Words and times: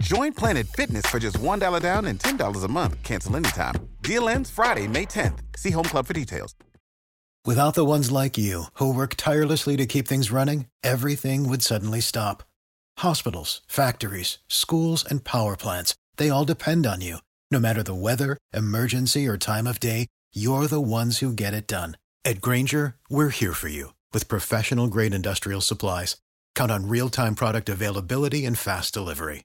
Join 0.00 0.32
Planet 0.32 0.66
Fitness 0.66 1.06
for 1.06 1.18
just 1.18 1.38
$1 1.38 1.80
down 1.80 2.06
and 2.06 2.18
$10 2.18 2.64
a 2.64 2.68
month. 2.68 3.02
Cancel 3.02 3.36
anytime. 3.36 3.74
Deal 4.02 4.28
ends 4.28 4.50
Friday, 4.50 4.88
May 4.88 5.06
10th. 5.06 5.38
See 5.56 5.70
Home 5.70 5.84
Club 5.84 6.06
for 6.06 6.12
details. 6.12 6.54
Without 7.44 7.74
the 7.74 7.84
ones 7.84 8.10
like 8.10 8.36
you, 8.36 8.64
who 8.74 8.92
work 8.92 9.14
tirelessly 9.16 9.76
to 9.76 9.86
keep 9.86 10.08
things 10.08 10.32
running, 10.32 10.66
everything 10.82 11.48
would 11.48 11.62
suddenly 11.62 12.00
stop. 12.00 12.42
Hospitals, 12.98 13.60
factories, 13.68 14.38
schools, 14.48 15.04
and 15.04 15.22
power 15.22 15.56
plants, 15.56 15.94
they 16.16 16.28
all 16.28 16.44
depend 16.44 16.86
on 16.86 17.00
you. 17.02 17.18
No 17.52 17.60
matter 17.60 17.84
the 17.84 17.94
weather, 17.94 18.36
emergency, 18.52 19.28
or 19.28 19.38
time 19.38 19.68
of 19.68 19.78
day, 19.78 20.08
you're 20.34 20.66
the 20.66 20.80
ones 20.80 21.18
who 21.18 21.32
get 21.32 21.54
it 21.54 21.68
done. 21.68 21.96
At 22.24 22.40
Granger, 22.40 22.96
we're 23.08 23.28
here 23.28 23.52
for 23.52 23.68
you 23.68 23.94
with 24.12 24.26
professional 24.26 24.88
grade 24.88 25.14
industrial 25.14 25.60
supplies. 25.60 26.16
Count 26.56 26.72
on 26.72 26.88
real 26.88 27.08
time 27.08 27.36
product 27.36 27.68
availability 27.68 28.44
and 28.44 28.58
fast 28.58 28.92
delivery. 28.92 29.44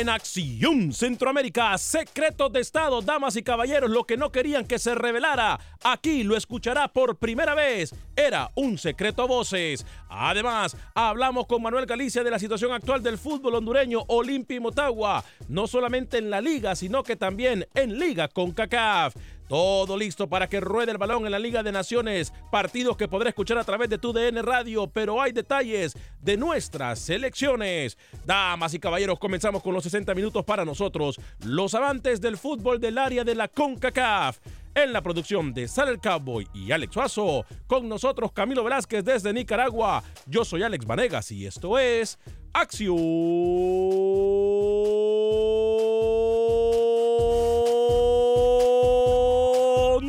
En 0.00 0.08
Acción 0.08 0.92
Centroamérica, 0.92 1.78
secretos 1.78 2.52
de 2.52 2.58
Estado, 2.58 3.00
damas 3.00 3.36
y 3.36 3.44
caballeros, 3.44 3.88
lo 3.88 4.02
que 4.02 4.16
no 4.16 4.32
querían 4.32 4.66
que 4.66 4.80
se 4.80 4.92
revelara, 4.92 5.60
aquí 5.84 6.24
lo 6.24 6.36
escuchará 6.36 6.88
por 6.88 7.16
primera 7.16 7.54
vez. 7.54 7.94
Era 8.16 8.50
un 8.56 8.76
secreto 8.76 9.22
a 9.22 9.26
voces. 9.26 9.86
Además, 10.08 10.76
hablamos 10.94 11.46
con 11.46 11.62
Manuel 11.62 11.86
Galicia 11.86 12.24
de 12.24 12.30
la 12.32 12.40
situación 12.40 12.72
actual 12.72 13.04
del 13.04 13.18
fútbol 13.18 13.54
hondureño 13.54 14.02
Olimpia 14.08 14.56
y 14.56 14.60
Motagua, 14.60 15.24
no 15.46 15.68
solamente 15.68 16.18
en 16.18 16.28
la 16.28 16.40
liga, 16.40 16.74
sino 16.74 17.04
que 17.04 17.14
también 17.14 17.68
en 17.74 17.96
Liga 17.96 18.26
con 18.26 18.50
CACAF. 18.50 19.14
Todo 19.48 19.96
listo 19.98 20.28
para 20.28 20.48
que 20.48 20.60
ruede 20.60 20.92
el 20.92 20.98
balón 20.98 21.26
en 21.26 21.32
la 21.32 21.38
Liga 21.38 21.62
de 21.62 21.72
Naciones. 21.72 22.32
Partidos 22.50 22.96
que 22.96 23.08
podré 23.08 23.28
escuchar 23.28 23.58
a 23.58 23.64
través 23.64 23.90
de 23.90 23.98
tu 23.98 24.12
DN 24.12 24.40
Radio, 24.42 24.86
pero 24.86 25.20
hay 25.20 25.32
detalles 25.32 25.96
de 26.20 26.36
nuestras 26.36 26.98
selecciones. 26.98 27.98
Damas 28.24 28.74
y 28.74 28.78
caballeros, 28.78 29.18
comenzamos 29.18 29.62
con 29.62 29.74
los 29.74 29.84
60 29.84 30.14
minutos 30.14 30.44
para 30.44 30.64
nosotros, 30.64 31.20
los 31.44 31.74
amantes 31.74 32.20
del 32.20 32.38
fútbol 32.38 32.80
del 32.80 32.98
área 32.98 33.24
de 33.24 33.34
la 33.34 33.48
CONCACAF. 33.48 34.38
En 34.74 34.92
la 34.92 35.02
producción 35.02 35.54
de 35.54 35.68
Sal 35.68 35.88
el 35.88 36.00
Cowboy 36.00 36.48
y 36.52 36.72
Alex 36.72 36.94
Suazo, 36.94 37.46
con 37.68 37.88
nosotros 37.88 38.32
Camilo 38.32 38.64
Velázquez 38.64 39.04
desde 39.04 39.32
Nicaragua. 39.32 40.02
Yo 40.26 40.44
soy 40.44 40.64
Alex 40.64 40.84
Vanegas 40.84 41.30
y 41.30 41.46
esto 41.46 41.78
es 41.78 42.18
Acción 42.52 42.96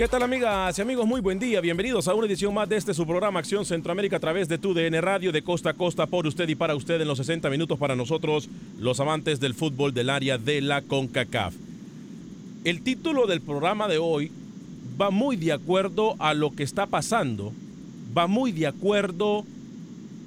¿Qué 0.00 0.08
tal 0.08 0.22
amigas 0.22 0.78
y 0.78 0.80
amigos? 0.80 1.06
Muy 1.06 1.20
buen 1.20 1.38
día. 1.38 1.60
Bienvenidos 1.60 2.08
a 2.08 2.14
una 2.14 2.26
edición 2.26 2.54
más 2.54 2.66
de 2.66 2.78
este 2.78 2.94
su 2.94 3.06
programa 3.06 3.40
Acción 3.40 3.66
Centroamérica 3.66 4.16
a 4.16 4.18
través 4.18 4.48
de 4.48 4.56
tu 4.56 4.72
DN 4.72 4.98
Radio 5.02 5.30
de 5.30 5.42
costa 5.42 5.68
a 5.68 5.74
costa 5.74 6.06
por 6.06 6.26
usted 6.26 6.48
y 6.48 6.54
para 6.54 6.74
usted 6.74 6.98
en 7.02 7.06
los 7.06 7.18
60 7.18 7.50
minutos 7.50 7.78
para 7.78 7.94
nosotros, 7.94 8.48
los 8.78 8.98
amantes 8.98 9.40
del 9.40 9.52
fútbol 9.52 9.92
del 9.92 10.08
área 10.08 10.38
de 10.38 10.62
la 10.62 10.80
CONCACAF. 10.80 11.52
El 12.64 12.80
título 12.80 13.26
del 13.26 13.42
programa 13.42 13.88
de 13.88 13.98
hoy 13.98 14.32
va 14.98 15.10
muy 15.10 15.36
de 15.36 15.52
acuerdo 15.52 16.16
a 16.18 16.32
lo 16.32 16.52
que 16.52 16.62
está 16.62 16.86
pasando, 16.86 17.52
va 18.16 18.26
muy 18.26 18.52
de 18.52 18.68
acuerdo 18.68 19.44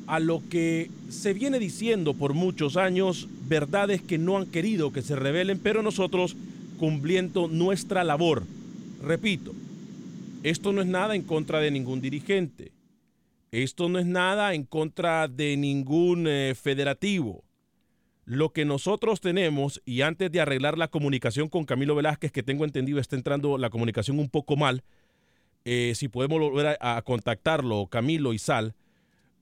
a 0.05 0.19
lo 0.19 0.43
que 0.51 0.91
se 1.09 1.33
viene 1.33 1.57
diciendo 1.57 2.13
por 2.13 2.35
muchos 2.35 2.77
años, 2.77 3.27
verdades 3.49 4.03
que 4.03 4.19
no 4.19 4.37
han 4.37 4.45
querido 4.45 4.93
que 4.93 5.01
se 5.01 5.15
revelen, 5.15 5.57
pero 5.57 5.81
nosotros 5.81 6.35
cumpliendo 6.77 7.47
nuestra 7.47 8.03
labor. 8.03 8.43
Repito, 9.01 9.51
esto 10.43 10.73
no 10.73 10.81
es 10.81 10.87
nada 10.87 11.15
en 11.15 11.23
contra 11.23 11.59
de 11.59 11.71
ningún 11.71 12.01
dirigente. 12.01 12.71
Esto 13.51 13.87
no 13.87 13.99
es 13.99 14.05
nada 14.05 14.53
en 14.53 14.63
contra 14.65 15.27
de 15.27 15.55
ningún 15.57 16.25
eh, 16.27 16.53
federativo. 16.55 17.43
Lo 18.25 18.51
que 18.51 18.65
nosotros 18.65 19.21
tenemos, 19.21 19.81
y 19.85 20.01
antes 20.01 20.31
de 20.31 20.41
arreglar 20.41 20.77
la 20.77 20.87
comunicación 20.87 21.49
con 21.49 21.65
Camilo 21.65 21.95
Velázquez, 21.95 22.31
que 22.31 22.43
tengo 22.43 22.65
entendido 22.65 22.99
está 22.99 23.15
entrando 23.15 23.57
la 23.57 23.69
comunicación 23.69 24.19
un 24.19 24.29
poco 24.29 24.55
mal, 24.55 24.83
eh, 25.65 25.93
si 25.95 26.07
podemos 26.07 26.39
volver 26.39 26.77
a, 26.79 27.01
contactarlo, 27.03 27.87
Camilo 27.87 28.33
y 28.33 28.39
Sal, 28.39 28.75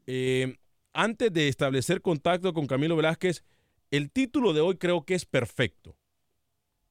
eh, 0.07 0.57
antes 0.94 1.31
de 1.31 1.47
establecer 1.47 2.01
contacto 2.01 2.53
con 2.53 2.67
Camilo 2.67 2.95
Velázquez, 2.95 3.44
el 3.91 4.11
título 4.11 4.53
de 4.53 4.61
hoy 4.61 4.78
creo 4.78 5.03
que 5.06 5.16
es 5.16 5.25
perfecto. 5.25 5.95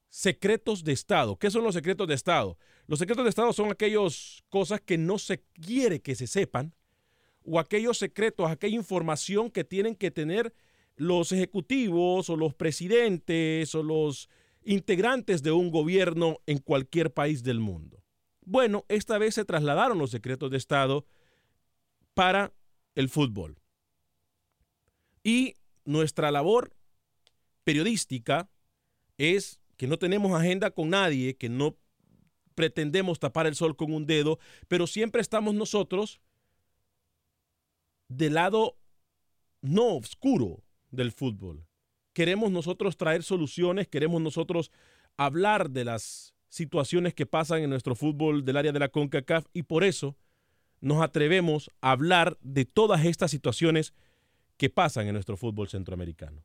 Secretos 0.09 0.83
de 0.83 0.91
Estado. 0.91 1.37
¿Qué 1.37 1.51
son 1.51 1.63
los 1.63 1.75
secretos 1.75 2.07
de 2.07 2.15
Estado? 2.15 2.57
Los 2.87 2.99
secretos 2.99 3.23
de 3.23 3.29
Estado 3.29 3.53
son 3.53 3.71
aquellas 3.71 4.43
cosas 4.49 4.81
que 4.81 4.97
no 4.97 5.17
se 5.17 5.43
quiere 5.53 6.01
que 6.01 6.15
se 6.15 6.27
sepan 6.27 6.73
o 7.43 7.59
aquellos 7.59 7.97
secretos, 7.97 8.49
aquella 8.49 8.75
información 8.75 9.49
que 9.49 9.63
tienen 9.63 9.95
que 9.95 10.11
tener 10.11 10.53
los 10.95 11.31
ejecutivos 11.31 12.29
o 12.29 12.35
los 12.35 12.53
presidentes 12.53 13.73
o 13.75 13.83
los 13.83 14.29
integrantes 14.63 15.41
de 15.41 15.51
un 15.51 15.71
gobierno 15.71 16.39
en 16.45 16.59
cualquier 16.59 17.11
país 17.11 17.43
del 17.43 17.59
mundo. 17.59 18.03
Bueno, 18.41 18.85
esta 18.89 19.17
vez 19.17 19.35
se 19.35 19.45
trasladaron 19.45 19.97
los 19.97 20.11
secretos 20.11 20.51
de 20.51 20.57
Estado 20.57 21.05
para 22.13 22.53
el 22.95 23.09
fútbol. 23.09 23.57
Y 25.23 25.55
nuestra 25.85 26.31
labor 26.31 26.73
periodística 27.63 28.49
es 29.17 29.59
que 29.77 29.87
no 29.87 29.97
tenemos 29.97 30.39
agenda 30.39 30.71
con 30.71 30.89
nadie, 30.89 31.35
que 31.35 31.49
no 31.49 31.77
pretendemos 32.55 33.19
tapar 33.19 33.47
el 33.47 33.55
sol 33.55 33.75
con 33.75 33.93
un 33.93 34.05
dedo, 34.05 34.39
pero 34.67 34.87
siempre 34.87 35.21
estamos 35.21 35.53
nosotros 35.53 36.21
del 38.07 38.33
lado 38.33 38.77
no 39.61 39.95
oscuro 39.95 40.63
del 40.89 41.11
fútbol. 41.11 41.65
Queremos 42.13 42.51
nosotros 42.51 42.97
traer 42.97 43.23
soluciones, 43.23 43.87
queremos 43.87 44.21
nosotros 44.21 44.71
hablar 45.17 45.69
de 45.69 45.85
las 45.85 46.33
situaciones 46.49 47.13
que 47.13 47.25
pasan 47.25 47.61
en 47.61 47.69
nuestro 47.69 47.95
fútbol 47.95 48.43
del 48.43 48.57
área 48.57 48.73
de 48.73 48.79
la 48.79 48.89
CONCACAF 48.89 49.45
y 49.53 49.63
por 49.63 49.83
eso 49.83 50.17
nos 50.81 51.01
atrevemos 51.01 51.71
a 51.79 51.91
hablar 51.91 52.37
de 52.41 52.65
todas 52.65 53.05
estas 53.05 53.31
situaciones 53.31 53.93
que 54.57 54.69
pasan 54.69 55.07
en 55.07 55.13
nuestro 55.13 55.37
fútbol 55.37 55.69
centroamericano. 55.69 56.43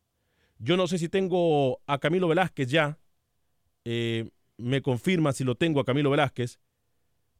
Yo 0.59 0.77
no 0.77 0.87
sé 0.87 0.99
si 0.99 1.09
tengo 1.09 1.81
a 1.87 1.99
Camilo 1.99 2.29
Velázquez 2.29 2.69
ya. 2.71 2.99
Eh, 3.85 4.31
me 4.59 4.83
confirma 4.83 5.33
si 5.33 5.45
lo 5.45 5.55
tengo 5.55 5.81
a 5.81 5.85
Camilo 5.85 6.11
Velázquez. 6.11 6.59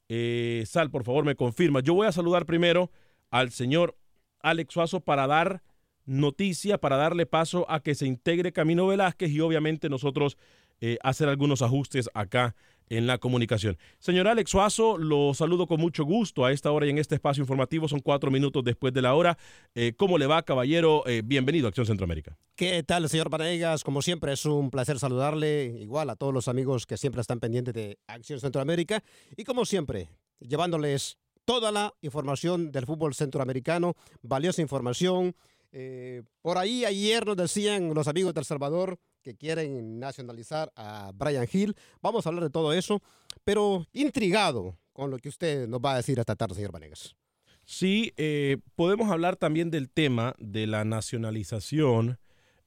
Eh, 0.09 0.63
Sal, 0.65 0.89
por 0.89 1.03
favor, 1.03 1.25
me 1.25 1.35
confirma. 1.35 1.81
Yo 1.81 1.93
voy 1.93 2.07
a 2.07 2.11
saludar 2.11 2.45
primero 2.45 2.91
al 3.29 3.51
señor 3.51 3.97
Alex 4.41 4.73
Suazo 4.73 5.01
para 5.01 5.27
dar 5.27 5.63
noticia, 6.05 6.77
para 6.77 6.95
darle 6.95 7.25
paso 7.25 7.69
a 7.69 7.81
que 7.81 7.95
se 7.95 8.07
integre 8.07 8.53
Camilo 8.53 8.87
Velázquez 8.87 9.29
y 9.31 9.41
obviamente 9.41 9.89
nosotros 9.89 10.37
eh, 10.81 10.97
hacer 11.01 11.29
algunos 11.29 11.61
ajustes 11.61 12.09
acá 12.13 12.55
en 12.89 13.07
la 13.07 13.17
comunicación. 13.17 13.77
Señor 13.99 14.27
Alex 14.27 14.51
Suazo, 14.51 14.97
lo 14.97 15.33
saludo 15.33 15.67
con 15.67 15.79
mucho 15.79 16.05
gusto 16.05 16.45
a 16.45 16.51
esta 16.51 16.71
hora 16.71 16.85
y 16.85 16.89
en 16.89 16.97
este 16.97 17.15
espacio 17.15 17.41
informativo. 17.41 17.87
Son 17.87 17.99
cuatro 17.99 18.31
minutos 18.31 18.63
después 18.63 18.93
de 18.93 19.01
la 19.01 19.13
hora. 19.13 19.37
Eh, 19.75 19.93
¿Cómo 19.97 20.17
le 20.17 20.27
va, 20.27 20.43
caballero? 20.43 21.03
Eh, 21.05 21.21
bienvenido 21.23 21.67
a 21.67 21.69
Acción 21.69 21.85
Centroamérica. 21.85 22.37
¿Qué 22.55 22.83
tal, 22.83 23.07
señor 23.09 23.29
Panegas? 23.29 23.83
Como 23.83 24.01
siempre, 24.01 24.33
es 24.33 24.45
un 24.45 24.69
placer 24.71 24.99
saludarle, 24.99 25.65
igual 25.79 26.09
a 26.09 26.15
todos 26.15 26.33
los 26.33 26.47
amigos 26.47 26.85
que 26.85 26.97
siempre 26.97 27.21
están 27.21 27.39
pendientes 27.39 27.73
de 27.73 27.99
Acción 28.07 28.39
Centroamérica. 28.39 29.03
Y 29.35 29.43
como 29.43 29.65
siempre, 29.65 30.09
llevándoles 30.39 31.17
toda 31.45 31.71
la 31.71 31.93
información 32.01 32.71
del 32.71 32.85
fútbol 32.85 33.13
centroamericano, 33.13 33.95
valiosa 34.21 34.61
información. 34.61 35.35
Eh, 35.79 36.23
por 36.41 36.57
ahí 36.57 36.85
ayer 36.85 37.23
nos 37.23 37.37
decían 37.37 37.93
los 37.93 38.07
amigos 38.07 38.33
del 38.33 38.45
Salvador 38.45 38.97
que 39.21 39.35
quieren 39.35 39.99
nacionalizar 39.99 40.71
a 40.75 41.11
Brian 41.13 41.47
Hill. 41.51 41.75
Vamos 42.01 42.25
a 42.25 42.29
hablar 42.29 42.45
de 42.45 42.49
todo 42.49 42.73
eso, 42.73 42.99
pero 43.43 43.85
intrigado 43.93 44.75
con 44.91 45.11
lo 45.11 45.19
que 45.19 45.29
usted 45.29 45.67
nos 45.67 45.79
va 45.79 45.93
a 45.93 45.97
decir 45.97 46.17
esta 46.17 46.35
tarde, 46.35 46.55
señor 46.55 46.71
Vanegas. 46.71 47.15
Sí, 47.63 48.11
eh, 48.17 48.57
podemos 48.73 49.11
hablar 49.11 49.35
también 49.35 49.69
del 49.69 49.91
tema 49.91 50.33
de 50.39 50.65
la 50.65 50.83
nacionalización 50.83 52.17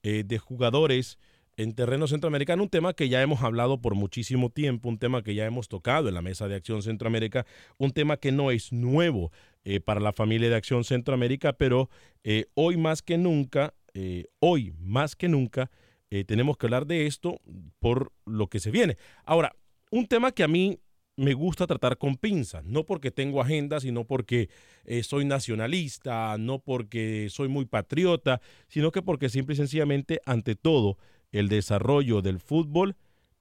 eh, 0.05 0.23
de 0.25 0.39
jugadores 0.39 1.19
en 1.62 1.75
terreno 1.75 2.07
centroamericano, 2.07 2.62
un 2.62 2.69
tema 2.69 2.95
que 2.95 3.09
ya 3.09 3.23
hemos 3.23 3.43
hablado 3.43 3.81
por 3.81 3.95
muchísimo 3.95 4.51
tiempo, 4.51 4.89
un 4.89 4.99
tema 4.99 5.23
que 5.23 5.35
ya 5.35 5.47
hemos 5.47 5.69
tocado 5.69 6.09
en 6.09 6.15
la 6.15 6.23
Mesa 6.23 6.49
de 6.49 6.55
Acción 6.55 6.83
Centroamérica, 6.83 7.47
un 7.79 7.91
tema 7.91 8.17
que 8.17 8.33
no 8.33 8.51
es 8.51 8.73
nuevo 8.73 9.33
eh, 9.65 9.81
para 9.81 10.01
la 10.01 10.12
familia 10.12 10.49
de 10.49 10.57
Acción 10.57 10.85
Centroamérica, 10.85 11.53
pero 11.53 11.91
hoy 12.55 12.77
más 12.77 13.03
que 13.03 13.17
nunca, 13.17 13.75
hoy 14.41 14.73
más 14.79 15.17
que 15.17 15.29
nunca, 15.29 15.71
eh, 16.11 16.25
tenemos 16.25 16.57
que 16.57 16.67
hablar 16.67 16.87
de 16.87 17.07
esto 17.07 17.41
por 17.79 18.12
lo 18.27 18.49
que 18.49 18.59
se 18.59 18.73
viene. 18.73 18.97
Ahora, 19.25 19.55
un 19.93 20.07
tema 20.07 20.33
que 20.33 20.43
a 20.43 20.49
mí 20.49 20.81
me 21.17 21.35
gusta 21.35 21.67
tratar 21.67 21.99
con 21.99 22.17
pinzas, 22.17 22.65
no 22.65 22.85
porque 22.85 23.11
tengo 23.11 23.41
agenda, 23.41 23.79
sino 23.79 24.05
porque 24.05 24.49
eh, 24.85 25.03
soy 25.03 25.25
nacionalista, 25.25 26.37
no 26.39 26.59
porque 26.59 27.29
soy 27.31 27.49
muy 27.49 27.65
patriota, 27.65 28.41
sino 28.69 28.91
que 28.91 29.03
porque 29.03 29.29
simple 29.29 29.55
y 29.55 29.57
sencillamente, 29.57 30.21
ante 30.25 30.57
todo, 30.57 30.99
el 31.32 31.49
desarrollo 31.49 32.23
del 32.23 32.41
fútbol 32.41 32.97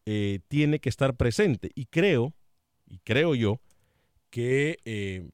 eh, 0.06 0.40
tiene 0.48 0.80
que 0.80 0.90
estar 0.90 1.16
presente. 1.16 1.72
Y 1.76 1.86
creo, 1.86 2.34
y 2.86 3.00
creo 3.00 3.36
yo, 3.36 3.60
que 4.30 5.30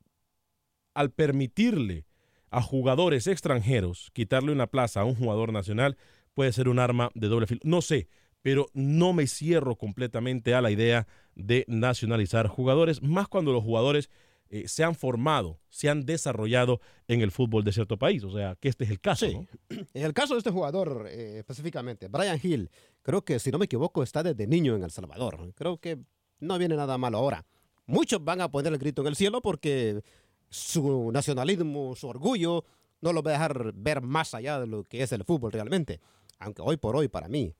al 0.94 1.12
permitirle 1.12 2.06
a 2.50 2.62
jugadores 2.62 3.28
extranjeros 3.28 4.10
quitarle 4.13 4.52
una 4.52 4.68
plaza 4.68 5.02
a 5.02 5.06
un 5.06 5.16
jugador 5.16 5.52
nacional, 5.52 5.98
puede 6.34 6.54
ser 6.54 6.69
un 6.69 6.80
arma 6.80 7.12
de 7.13 7.28
doble 7.28 7.48
filo. 7.48 7.62
No 7.63 7.81
sé, 7.81 8.07
pero 8.42 8.68
no 8.74 9.12
me 9.13 9.25
cierro 9.25 9.75
completamente 9.75 10.54
a 10.54 10.62
la 10.62 10.69
idea 10.69 11.08
de 11.34 11.66
nacionalizar 11.68 12.48
jugadores, 12.48 13.01
más 13.01 13.28
cuando 13.28 13.51
los 13.51 13.63
jugadores 13.63 14.10
eh, 14.50 14.68
se 14.68 14.83
han 14.83 14.95
formado, 14.95 15.59
se 15.69 15.89
han 15.89 16.06
desarrollado 16.06 16.81
en 17.07 17.21
el 17.21 17.31
fútbol 17.31 17.63
de 17.63 17.71
cierto 17.71 17.97
país. 17.97 18.24
O 18.24 18.31
sea, 18.31 18.56
que 18.56 18.69
este 18.69 18.83
es 18.83 18.89
el 18.89 19.00
caso. 19.00 19.27
Sí. 19.27 19.47
En 19.94 20.03
el 20.03 20.13
caso 20.13 20.33
de 20.33 20.39
este 20.39 20.51
jugador 20.51 21.07
eh, 21.09 21.39
específicamente, 21.39 22.07
Brian 22.07 22.39
Hill, 22.42 22.69
creo 23.01 23.24
que 23.24 23.39
si 23.39 23.51
no 23.51 23.57
me 23.57 23.65
equivoco 23.65 24.03
está 24.03 24.24
desde 24.24 24.47
niño 24.47 24.75
en 24.75 24.83
El 24.83 24.92
Salvador. 24.92 25.53
Creo 25.56 25.77
que 25.77 26.00
no 26.39 26.57
viene 26.57 26.75
nada 26.75 26.97
malo 26.97 27.18
ahora. 27.18 27.45
Muchos 27.86 28.24
van 28.24 28.42
a 28.42 28.50
poner 28.50 28.74
el 28.74 28.80
grito 28.80 29.01
en 29.01 29.07
el 29.07 29.15
cielo 29.15 29.42
porque 29.42 30.01
su 30.50 31.12
nacionalismo, 31.12 31.95
su 31.95 32.07
orgullo, 32.07 32.65
no 33.01 33.13
lo 33.13 33.21
va 33.21 33.31
a 33.31 33.33
dejar 33.33 33.74
ver 33.74 34.01
más 34.01 34.33
allá 34.33 34.59
de 34.59 34.68
lo 34.68 34.83
que 34.83 35.03
es 35.03 35.12
el 35.12 35.24
fútbol 35.24 35.51
realmente 35.51 36.00
aunque 36.39 36.62
hoy 36.62 36.77
por 36.77 36.95
hoy 36.95 37.07
para 37.07 37.27
mí 37.27 37.56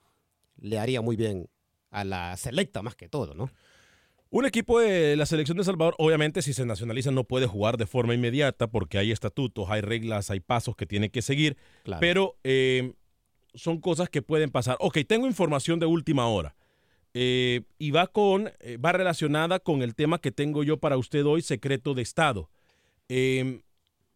le 0.58 0.80
haría 0.80 1.02
muy 1.02 1.16
bien 1.16 1.50
a 1.92 2.04
la 2.04 2.36
selecta 2.38 2.82
más 2.82 2.96
que 2.96 3.10
todo, 3.10 3.34
¿no? 3.34 3.50
Un 4.30 4.46
equipo 4.46 4.80
de 4.80 5.16
la 5.16 5.26
selección 5.26 5.58
de 5.58 5.64
Salvador, 5.64 5.96
obviamente, 5.98 6.42
si 6.42 6.54
se 6.54 6.66
nacionaliza, 6.66 7.12
no 7.12 7.24
puede 7.24 7.48
jugar 7.48 7.78
de 7.78 7.86
forma 7.86 8.14
inmediata 8.14 8.68
porque 8.68 8.98
hay 8.98 9.12
estatutos, 9.12 9.70
hay 9.70 9.82
reglas, 9.82 10.30
hay 10.30 10.40
pasos 10.40 10.76
que 10.76 10.86
tiene 10.86 11.10
que 11.10 11.22
seguir. 11.22 11.58
Pero 12.00 12.36
eh, 12.44 12.94
son 13.54 13.80
cosas 13.80 14.10
que 14.10 14.22
pueden 14.22 14.50
pasar. 14.50 14.78
Ok, 14.80 15.00
tengo 15.08 15.28
información 15.28 15.80
de 15.80 15.86
última 15.86 16.28
hora. 16.28 16.56
Eh, 17.14 17.62
y 17.78 17.92
va 17.92 18.08
con, 18.08 18.52
eh, 18.60 18.78
va 18.78 18.92
relacionada 18.92 19.60
con 19.60 19.82
el 19.82 19.96
tema 19.96 20.20
que 20.20 20.32
tengo 20.32 20.64
yo 20.64 20.78
para 20.78 20.98
usted 20.98 21.26
hoy, 21.26 21.42
secreto 21.42 21.94
de 21.94 22.02
Estado. 22.02 22.50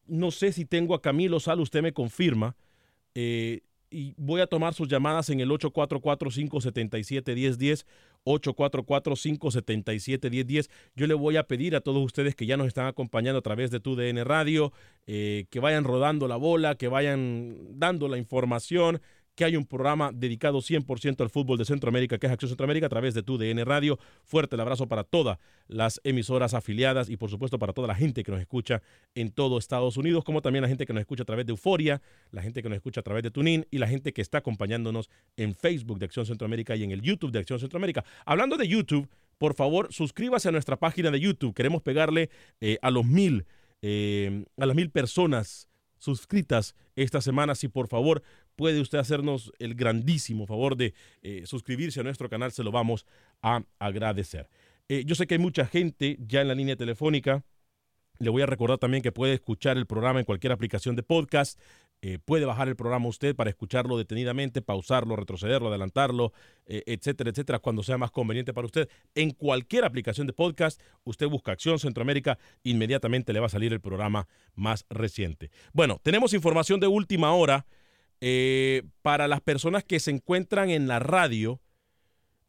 no 0.06 0.32
sé 0.32 0.52
si 0.52 0.66
tengo 0.66 0.96
a 0.96 1.02
Camilo 1.02 1.40
Sal, 1.40 1.62
usted 1.62 1.82
me 1.82 1.94
confirma 1.94 2.58
y 3.92 4.14
voy 4.18 4.42
a 4.42 4.48
tomar 4.48 4.74
sus 4.74 4.88
llamadas 4.88 5.30
en 5.30 5.40
el 5.40 5.50
844-577-1010, 5.50 7.86
844-577-1010. 8.26 10.70
Yo 10.96 11.08
le 11.08 11.14
voy 11.14 11.38
a 11.38 11.44
pedir 11.44 11.76
a 11.76 11.82
todos 11.82 12.04
ustedes 12.04 12.36
que 12.36 12.46
ya 12.46 12.58
nos 12.58 12.68
están 12.68 12.88
acompañando 12.88 13.40
a 13.40 13.42
través 13.42 13.72
de 13.72 13.80
tu 13.80 13.96
DN 13.96 14.24
Radio, 14.24 14.72
eh, 15.08 15.46
que 15.50 15.60
vayan 15.60 15.84
rodando 15.84 16.28
la 16.28 16.36
bola, 16.36 16.76
que 16.76 16.88
vayan 16.88 17.80
dando 17.80 18.08
la 18.08 18.18
información, 18.18 19.02
que 19.40 19.46
hay 19.46 19.56
un 19.56 19.66
programa 19.66 20.12
dedicado 20.14 20.60
100% 20.60 21.22
al 21.22 21.30
fútbol 21.30 21.58
de 21.58 21.64
Centroamérica, 21.64 22.18
que 22.18 22.28
es 22.28 22.34
Acción 22.34 22.50
Centroamérica, 22.50 22.88
a 22.88 22.90
través 22.90 23.14
de 23.14 23.24
tu 23.24 23.38
DN 23.38 23.64
Radio. 23.64 23.98
Fuerte 24.26 24.58
el 24.58 24.60
abrazo 24.60 24.88
para 24.88 25.06
todas 25.06 25.40
las 25.70 26.02
emisoras 26.04 26.54
afiliadas 26.54 27.10
y, 27.10 27.16
por 27.16 27.30
supuesto, 27.30 27.58
para 27.58 27.72
toda 27.72 27.88
la 27.88 27.96
gente 27.96 28.22
que 28.22 28.34
nos 28.34 28.42
escucha 28.42 28.82
en 29.16 29.32
todo 29.32 29.58
Estados 29.58 29.96
Unidos, 29.96 30.26
como 30.26 30.42
también 30.42 30.64
la 30.64 30.68
gente 30.68 30.86
que 30.86 30.92
nos 30.92 31.00
escucha 31.00 31.24
a 31.24 31.26
través 31.26 31.46
de 31.46 31.52
Euforia, 31.52 32.02
la 32.32 32.42
gente 32.42 32.62
que 32.62 32.68
nos 32.68 32.76
escucha 32.76 33.00
a 33.00 33.04
través 33.04 33.24
de 33.24 33.32
Tunin 33.32 33.66
y 33.72 33.78
la 33.78 33.88
gente 33.88 34.12
que 34.12 34.22
está 34.22 34.40
acompañándonos 34.40 35.10
en 35.38 35.56
Facebook 35.56 36.00
de 36.00 36.08
Acción 36.08 36.26
Centroamérica 36.26 36.76
y 36.76 36.84
en 36.84 36.92
el 36.92 37.02
YouTube 37.02 37.32
de 37.32 37.40
Acción 37.40 37.60
Centroamérica. 37.60 38.04
Hablando 38.26 38.58
de 38.58 38.68
YouTube, 38.68 39.08
por 39.38 39.54
favor, 39.54 39.88
suscríbase 39.94 40.50
a 40.50 40.52
nuestra 40.52 40.76
página 40.76 41.12
de 41.12 41.20
YouTube. 41.22 41.54
Queremos 41.54 41.82
pegarle 41.82 42.30
eh, 42.60 42.78
a 42.82 42.92
los 42.92 43.06
mil, 43.06 43.46
eh, 43.82 44.44
a 44.58 44.66
las 44.66 44.76
mil 44.76 44.90
personas 44.90 45.70
suscritas 46.00 46.76
esta 46.96 47.22
semana. 47.22 47.56
Si 47.56 47.68
por 47.68 47.88
favor 47.88 48.24
puede 48.60 48.82
usted 48.82 48.98
hacernos 48.98 49.54
el 49.58 49.74
grandísimo 49.74 50.46
favor 50.46 50.76
de 50.76 50.94
eh, 51.22 51.44
suscribirse 51.46 52.02
a 52.02 52.04
nuestro 52.04 52.28
canal, 52.28 52.52
se 52.52 52.62
lo 52.62 52.74
vamos 52.74 53.06
a 53.42 53.64
agradecer. 53.80 54.50
Eh, 54.90 55.04
yo 55.06 55.16
sé 55.16 55.28
que 55.28 55.36
hay 55.36 55.40
mucha 55.40 55.66
gente 55.66 56.18
ya 56.28 56.42
en 56.42 56.50
la 56.50 56.56
línea 56.56 56.76
telefónica. 56.76 57.46
Le 58.20 58.30
voy 58.30 58.42
a 58.42 58.46
recordar 58.46 58.78
también 58.78 59.02
que 59.02 59.14
puede 59.14 59.34
escuchar 59.34 59.78
el 59.78 59.86
programa 59.86 60.20
en 60.20 60.26
cualquier 60.26 60.52
aplicación 60.52 60.98
de 60.98 61.04
podcast. 61.04 61.58
Eh, 62.02 62.20
puede 62.20 62.44
bajar 62.44 62.68
el 62.68 62.76
programa 62.76 63.08
usted 63.08 63.34
para 63.34 63.50
escucharlo 63.50 63.98
detenidamente, 63.98 64.62
pausarlo, 64.62 65.16
retrocederlo, 65.16 65.70
adelantarlo, 65.70 66.34
etcétera, 66.66 67.30
etcétera, 67.30 67.60
cuando 67.60 67.82
sea 67.82 67.98
más 67.98 68.12
conveniente 68.12 68.54
para 68.54 68.66
usted. 68.66 68.90
En 69.16 69.32
cualquier 69.32 69.86
aplicación 69.86 70.28
de 70.28 70.34
podcast, 70.34 70.82
usted 71.06 71.28
busca 71.28 71.54
Acción 71.54 71.80
Centroamérica, 71.80 72.38
inmediatamente 72.64 73.32
le 73.32 73.40
va 73.40 73.46
a 73.46 73.50
salir 73.50 73.72
el 73.72 73.80
programa 73.80 74.28
más 74.54 74.86
reciente. 74.90 75.50
Bueno, 75.72 76.02
tenemos 76.04 76.34
información 76.34 76.82
de 76.82 76.88
última 76.88 77.34
hora 77.34 77.66
eh, 78.22 78.84
para 79.02 79.28
las 79.28 79.42
personas 79.42 79.84
que 79.84 80.00
se 80.00 80.12
encuentran 80.12 80.70
en 80.70 80.88
la 80.88 81.00
radio, 81.00 81.62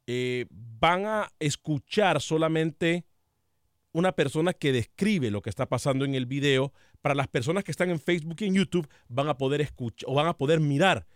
eh, 0.07 0.47
van 0.51 1.07
a 1.07 1.33
escuchar 1.39 2.21
solamente 2.21 3.05
una 3.93 4.13
persona 4.13 4.53
que 4.53 4.73
describe 4.73 5.31
lo 5.31 5.43
que 5.43 5.51
está 5.51 5.67
pasando 5.67 6.05
en 6.05 6.15
el 6.15 6.27
video. 6.27 6.73
Para 7.01 7.15
las 7.15 7.29
personas 7.29 7.65
que 7.65 7.71
están 7.71 7.91
en 7.91 8.01
Facebook 8.01 8.37
y 8.41 8.47
en 8.47 8.55
YouTube, 8.55 8.89
van 9.09 9.29
a 9.29 9.39
poder 9.39 9.61
escuchar 9.61 10.09
o 10.11 10.15
van 10.15 10.27
a 10.27 10.37
poder 10.37 10.61
mirar 10.61 11.07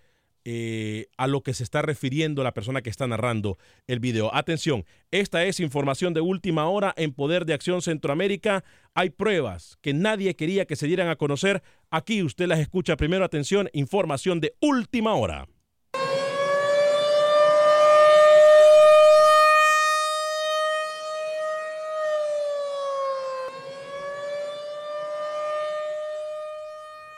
eh, 0.45 1.07
a 1.17 1.27
lo 1.27 1.43
que 1.43 1.55
se 1.55 1.63
está 1.63 1.83
refiriendo 1.83 2.43
la 2.43 2.53
persona 2.53 2.83
que 2.83 2.91
está 2.91 3.07
narrando 3.07 3.59
el 3.87 4.01
video. 4.01 4.35
Atención, 4.35 4.85
esta 5.11 5.45
es 5.45 5.61
información 5.61 6.15
de 6.15 6.21
última 6.21 6.69
hora 6.69 6.93
en 6.97 7.13
Poder 7.13 7.47
de 7.47 7.55
Acción 7.55 7.83
Centroamérica. 7.83 8.65
Hay 8.95 9.11
pruebas 9.11 9.79
que 9.81 9.95
nadie 9.95 10.37
quería 10.37 10.67
que 10.67 10.77
se 10.77 10.87
dieran 10.87 11.09
a 11.09 11.17
conocer. 11.17 11.63
Aquí 11.91 12.23
usted 12.23 12.47
las 12.47 12.61
escucha 12.61 12.97
primero. 12.97 13.25
Atención, 13.25 13.71
información 13.73 14.41
de 14.41 14.55
última 14.61 15.15
hora. 15.15 15.49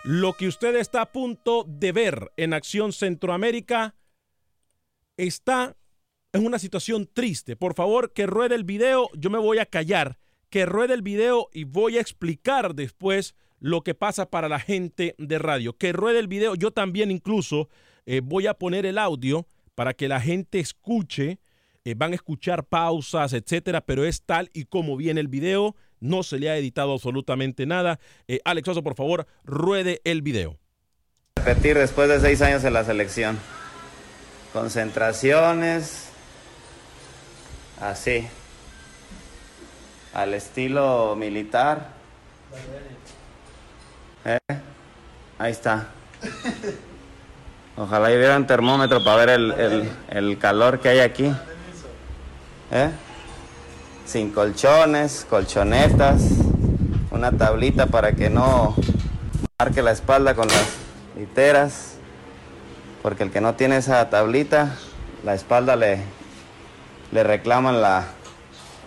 Lo 0.07 0.35
que 0.35 0.47
usted 0.47 0.77
está 0.77 1.01
a 1.03 1.11
punto 1.11 1.65
de 1.67 1.91
ver 1.91 2.31
en 2.37 2.53
Acción 2.53 2.93
Centroamérica 2.93 3.97
está 5.17 5.77
es 6.33 6.41
una 6.41 6.61
situación 6.61 7.11
triste. 7.13 7.57
Por 7.57 7.75
favor, 7.75 8.13
que 8.13 8.27
ruede 8.27 8.55
el 8.55 8.63
video. 8.63 9.09
Yo 9.15 9.31
me 9.31 9.39
voy 9.39 9.59
a 9.59 9.67
callar. 9.67 10.17
Que 10.49 10.65
ruede 10.65 10.95
el 10.95 11.03
video 11.03 11.49
y 11.53 11.65
voy 11.65 11.99
a 11.99 12.01
explicar 12.01 12.77
después 12.77 13.35
lo 13.59 13.83
que 13.83 13.97
pasa 13.97 14.31
para 14.31 14.49
la 14.49 14.61
gente 14.61 15.17
de 15.19 15.41
radio. 15.41 15.77
Que 15.77 15.93
ruede 15.93 16.21
el 16.21 16.29
video. 16.29 16.55
Yo 16.55 16.71
también 16.71 17.11
incluso 17.11 17.69
eh, 18.05 18.21
voy 18.23 18.47
a 18.47 18.55
poner 18.55 18.87
el 18.87 18.99
audio 18.99 19.49
para 19.75 19.93
que 19.93 20.07
la 20.07 20.21
gente 20.21 20.61
escuche. 20.61 21.41
Eh, 21.85 21.95
van 21.97 22.13
a 22.13 22.15
escuchar 22.15 22.65
pausas, 22.65 23.33
etcétera, 23.33 23.81
pero 23.81 24.05
es 24.05 24.23
tal 24.23 24.51
y 24.53 24.67
como 24.67 24.97
viene 24.97 25.21
el 25.21 25.27
video. 25.27 25.75
No 26.01 26.23
se 26.23 26.39
le 26.39 26.51
ha 26.51 26.57
editado 26.57 26.93
absolutamente 26.93 27.67
nada. 27.67 27.99
Eh, 28.29 28.41
Alex 28.45 28.69
Oso, 28.69 28.83
por 28.83 28.95
favor, 28.95 29.27
ruede 29.45 30.01
el 30.05 30.23
video. 30.23 30.59
Repetir 31.37 31.79
después 31.79 32.09
de 32.09 32.21
seis 32.21 32.43
años 32.43 32.65
en 32.65 32.73
la 32.73 32.85
selección. 32.85 33.39
Concentraciones. 34.53 36.09
Así. 37.81 38.27
Al 40.15 40.35
estilo 40.35 41.15
militar. 41.17 41.95
¿Eh? 44.25 44.39
Ahí 45.39 45.53
está. 45.53 45.89
Ojalá 47.77 48.09
hubiera 48.09 48.37
un 48.37 48.47
termómetro 48.47 49.05
para 49.05 49.17
ver 49.19 49.29
el, 49.29 49.53
el, 49.53 49.91
el 50.09 50.39
calor 50.39 50.81
que 50.81 50.89
hay 50.89 51.01
aquí. 51.01 51.31
¿Eh? 52.71 52.91
Sin 54.07 54.31
colchones, 54.31 55.27
colchonetas, 55.29 56.23
una 57.11 57.33
tablita 57.33 57.87
para 57.87 58.13
que 58.13 58.31
no 58.31 58.77
marque 59.59 59.83
la 59.83 59.91
espalda 59.91 60.37
con 60.37 60.47
las 60.47 60.65
literas, 61.19 61.95
porque 63.03 63.25
el 63.25 63.33
que 63.33 63.41
no 63.41 63.57
tiene 63.57 63.79
esa 63.79 64.09
tablita, 64.09 64.77
la 65.25 65.35
espalda 65.35 65.75
le, 65.75 65.99
le 67.11 67.25
reclaman 67.25 67.83
la, 67.83 68.05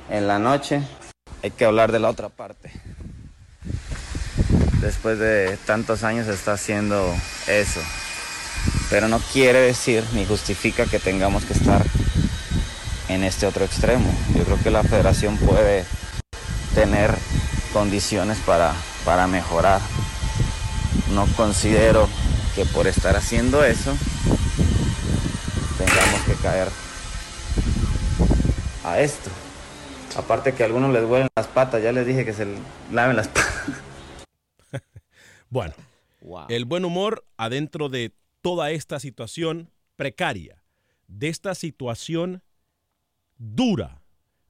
en 0.10 0.26
la 0.26 0.40
noche. 0.40 0.84
Hay 1.44 1.52
que 1.52 1.66
hablar 1.66 1.92
de 1.92 2.00
la 2.00 2.10
otra 2.10 2.30
parte. 2.30 2.72
Después 4.80 5.20
de 5.20 5.58
tantos 5.66 6.04
años 6.04 6.28
está 6.28 6.54
haciendo 6.54 7.14
eso. 7.48 7.82
Pero 8.90 9.10
no 9.10 9.20
quiere 9.20 9.60
decir 9.60 10.06
ni 10.14 10.26
justifica 10.26 10.86
que 10.86 11.00
tengamos 11.00 11.44
que 11.44 11.54
estar 11.54 11.84
en 13.10 13.24
este 13.24 13.46
otro 13.46 13.66
extremo. 13.66 14.10
Yo 14.36 14.44
creo 14.46 14.60
que 14.62 14.72
la 14.72 14.84
federación 14.84 15.38
puede 15.38 15.84
tener 16.74 17.14
condiciones 17.74 18.38
para, 18.46 18.74
para 19.04 19.28
mejorar. 19.28 19.82
No 21.14 21.26
considero 21.36 22.08
que 22.56 22.66
por 22.66 22.88
estar 22.88 23.16
haciendo 23.16 23.64
eso 23.64 23.96
tengamos 25.78 26.22
que 26.22 26.34
caer 26.36 26.70
a 28.84 29.00
esto. 29.00 29.30
Aparte 30.16 30.54
que 30.54 30.64
a 30.64 30.66
algunos 30.66 30.92
les 30.92 31.04
huelen 31.04 31.28
las 31.36 31.48
patas, 31.48 31.82
ya 31.82 31.92
les 31.92 32.06
dije 32.06 32.26
que 32.26 32.34
se 32.34 32.48
laven 32.92 33.16
las 33.16 33.28
patas. 33.28 33.64
bueno, 35.50 35.74
el 36.50 36.66
buen 36.66 36.86
humor 36.86 37.26
adentro 37.38 37.90
de 37.90 38.14
toda 38.42 38.72
esta 38.72 39.00
situación 39.00 39.72
precaria, 39.96 40.64
de 41.08 41.30
esta 41.30 41.56
situación 41.56 42.44
dura, 43.40 44.04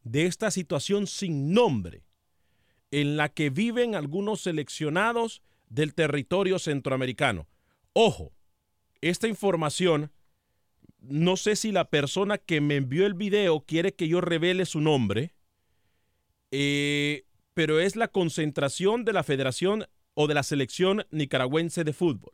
de 0.04 0.26
esta 0.26 0.52
situación 0.52 1.08
sin 1.08 1.54
nombre, 1.54 2.04
en 2.92 3.16
la 3.16 3.30
que 3.30 3.50
viven 3.50 3.96
algunos 3.96 4.42
seleccionados 4.42 5.42
del 5.70 5.94
territorio 5.94 6.60
centroamericano. 6.60 7.48
Ojo, 7.94 8.34
esta 9.02 9.28
información, 9.28 10.12
no 11.00 11.38
sé 11.38 11.56
si 11.56 11.72
la 11.72 11.90
persona 11.90 12.38
que 12.38 12.60
me 12.60 12.76
envió 12.76 13.06
el 13.06 13.14
video 13.14 13.62
quiere 13.62 13.94
que 13.94 14.08
yo 14.08 14.20
revele 14.20 14.66
su 14.66 14.82
nombre, 14.82 15.34
eh, 16.52 17.26
pero 17.54 17.80
es 17.80 17.96
la 17.96 18.08
concentración 18.08 19.06
de 19.06 19.14
la 19.14 19.24
Federación 19.24 19.86
o 20.16 20.28
de 20.28 20.34
la 20.34 20.44
Selección 20.44 21.06
Nicaragüense 21.12 21.84
de 21.84 21.94
Fútbol. 21.94 22.34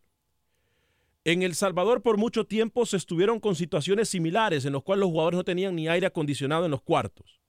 En 1.25 1.41
El 1.41 1.55
Salvador 1.55 2.03
por 2.03 2.17
mucho 2.17 2.45
tiempo 2.45 2.85
se 2.85 2.97
estuvieron 2.97 3.39
con 3.39 3.55
situaciones 3.55 4.09
similares 4.09 4.63
en 4.63 4.73
los 4.73 4.83
cuales 4.83 5.01
los 5.01 5.09
jugadores 5.09 5.37
no 5.37 5.43
tenían 5.43 5.75
ni 5.75 5.87
aire 5.87 6.05
acondicionado 6.05 6.65
en 6.65 6.71
los 6.71 6.83
cuartos. 6.83 7.41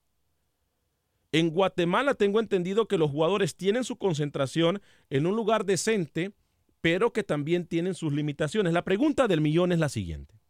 En 1.30 1.50
Guatemala 1.50 2.14
tengo 2.14 2.40
entendido 2.40 2.88
que 2.88 2.96
los 2.96 3.10
jugadores 3.10 3.54
tienen 3.54 3.84
su 3.84 3.96
concentración 3.96 4.80
en 5.10 5.26
un 5.26 5.36
lugar 5.36 5.66
decente, 5.66 6.32
pero 6.80 7.12
que 7.12 7.22
también 7.22 7.66
tienen 7.66 7.94
sus 7.94 8.14
limitaciones. 8.14 8.72
La 8.72 8.82
pregunta 8.82 9.28
del 9.28 9.42
millón 9.42 9.72
es 9.72 9.78
la 9.78 9.90
siguiente. 9.90 10.40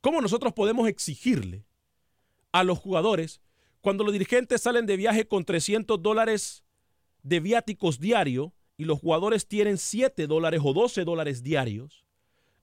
¿Cómo 0.00 0.20
nosotros 0.20 0.52
podemos 0.52 0.88
exigirle 0.88 1.66
a 2.52 2.62
los 2.62 2.78
jugadores 2.78 3.40
cuando 3.80 4.04
los 4.04 4.12
dirigentes 4.12 4.62
salen 4.62 4.86
de 4.86 4.96
viaje 4.96 5.26
con 5.26 5.44
300 5.44 6.00
dólares 6.00 6.62
de 7.24 7.40
viáticos 7.40 7.98
diario 7.98 8.54
y 8.76 8.84
los 8.84 8.98
jugadores 8.98 9.46
tienen 9.46 9.78
7 9.78 10.26
dólares 10.26 10.60
o 10.62 10.72
12 10.72 11.04
dólares 11.04 11.42
diarios, 11.42 12.06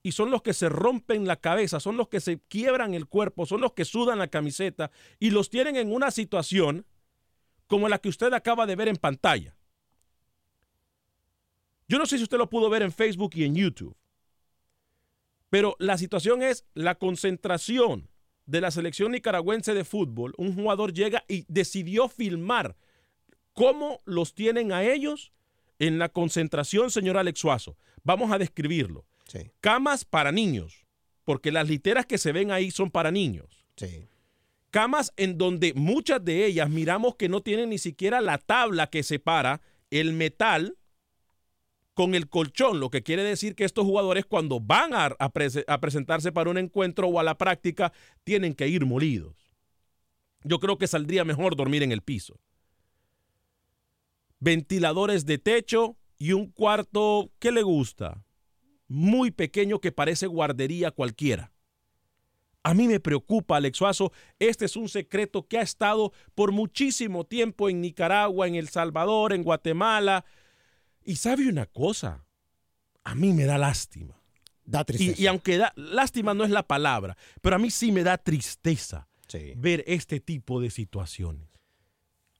y 0.03 0.11
son 0.11 0.29
los 0.29 0.41
que 0.41 0.53
se 0.53 0.67
rompen 0.67 1.25
la 1.25 1.37
cabeza, 1.37 1.79
son 1.79 1.95
los 1.95 2.09
que 2.09 2.19
se 2.19 2.39
quiebran 2.39 2.93
el 2.93 3.07
cuerpo, 3.07 3.45
son 3.45 3.61
los 3.61 3.71
que 3.71 3.85
sudan 3.85 4.19
la 4.19 4.27
camiseta 4.27 4.91
y 5.17 5.29
los 5.29 5.49
tienen 5.49 5.77
en 5.77 5.93
una 5.93 6.11
situación 6.11 6.85
como 7.67 7.87
la 7.87 7.99
que 7.99 8.09
usted 8.09 8.33
acaba 8.33 8.65
de 8.65 8.75
ver 8.75 8.89
en 8.89 8.97
pantalla. 8.97 9.55
Yo 11.87 11.97
no 11.97 12.05
sé 12.05 12.17
si 12.17 12.23
usted 12.23 12.37
lo 12.37 12.49
pudo 12.49 12.69
ver 12.69 12.81
en 12.81 12.91
Facebook 12.91 13.31
y 13.35 13.45
en 13.45 13.55
YouTube, 13.55 13.95
pero 15.49 15.77
la 15.79 15.97
situación 15.97 16.43
es 16.43 16.65
la 16.73 16.95
concentración 16.95 18.09
de 18.45 18.59
la 18.59 18.71
selección 18.71 19.11
nicaragüense 19.13 19.73
de 19.73 19.85
fútbol. 19.85 20.33
Un 20.37 20.53
jugador 20.53 20.91
llega 20.91 21.23
y 21.29 21.45
decidió 21.47 22.09
filmar 22.09 22.75
cómo 23.53 24.01
los 24.03 24.33
tienen 24.33 24.73
a 24.73 24.83
ellos 24.83 25.31
en 25.87 25.99
la 25.99 26.09
concentración, 26.09 26.91
señor 26.91 27.17
Alex 27.17 27.39
Suazo. 27.39 27.77
Vamos 28.03 28.31
a 28.31 28.37
describirlo. 28.37 29.05
Camas 29.61 30.05
para 30.05 30.31
niños, 30.31 30.85
porque 31.23 31.51
las 31.51 31.67
literas 31.67 32.05
que 32.05 32.17
se 32.17 32.31
ven 32.31 32.51
ahí 32.51 32.71
son 32.71 32.91
para 32.91 33.11
niños. 33.11 33.65
Camas 34.69 35.13
en 35.17 35.37
donde 35.37 35.73
muchas 35.73 36.23
de 36.23 36.45
ellas 36.45 36.69
miramos 36.69 37.15
que 37.15 37.29
no 37.29 37.41
tienen 37.41 37.69
ni 37.69 37.77
siquiera 37.77 38.21
la 38.21 38.37
tabla 38.37 38.87
que 38.87 39.03
separa 39.03 39.61
el 39.89 40.13
metal 40.13 40.77
con 41.93 42.15
el 42.15 42.27
colchón, 42.27 42.79
lo 42.79 42.89
que 42.89 43.03
quiere 43.03 43.23
decir 43.23 43.55
que 43.55 43.65
estos 43.65 43.85
jugadores 43.85 44.25
cuando 44.25 44.59
van 44.59 44.93
a, 44.93 45.15
a 45.19 45.79
presentarse 45.79 46.31
para 46.31 46.49
un 46.49 46.57
encuentro 46.57 47.07
o 47.07 47.19
a 47.19 47.23
la 47.23 47.37
práctica 47.37 47.93
tienen 48.23 48.55
que 48.55 48.67
ir 48.67 48.85
molidos. 48.85 49.35
Yo 50.43 50.59
creo 50.59 50.77
que 50.77 50.87
saldría 50.87 51.23
mejor 51.23 51.55
dormir 51.55 51.83
en 51.83 51.91
el 51.91 52.01
piso 52.01 52.39
ventiladores 54.43 55.25
de 55.25 55.37
techo 55.37 55.97
y 56.17 56.33
un 56.33 56.51
cuarto 56.51 57.31
que 57.39 57.51
le 57.51 57.63
gusta, 57.63 58.25
muy 58.87 59.31
pequeño 59.31 59.79
que 59.79 59.93
parece 59.93 60.27
guardería 60.27 60.91
cualquiera. 60.91 61.53
A 62.61 62.73
mí 62.73 62.87
me 62.87 62.99
preocupa, 62.99 63.57
Alex 63.57 63.77
Suazo, 63.77 64.11
este 64.39 64.65
es 64.65 64.75
un 64.75 64.89
secreto 64.89 65.47
que 65.47 65.57
ha 65.57 65.61
estado 65.61 66.13
por 66.35 66.51
muchísimo 66.51 67.25
tiempo 67.25 67.69
en 67.69 67.81
Nicaragua, 67.81 68.47
en 68.47 68.55
El 68.55 68.69
Salvador, 68.69 69.33
en 69.33 69.43
Guatemala. 69.43 70.25
Y 71.03 71.17
sabe 71.17 71.47
una 71.47 71.65
cosa, 71.65 72.25
a 73.03 73.15
mí 73.15 73.33
me 73.33 73.45
da 73.45 73.57
lástima. 73.57 74.21
Da 74.65 74.85
tristeza. 74.85 75.21
Y, 75.21 75.27
aunque 75.27 75.57
da, 75.57 75.73
lástima 75.75 76.33
no 76.33 76.45
es 76.45 76.51
la 76.51 76.67
palabra, 76.67 77.17
pero 77.41 77.57
a 77.57 77.59
mí 77.59 77.69
sí 77.69 77.91
me 77.91 78.03
da 78.03 78.17
tristeza 78.17 79.07
ver 79.55 79.83
este 79.87 80.19
tipo 80.19 80.61
de 80.61 80.69
situaciones. 80.69 81.52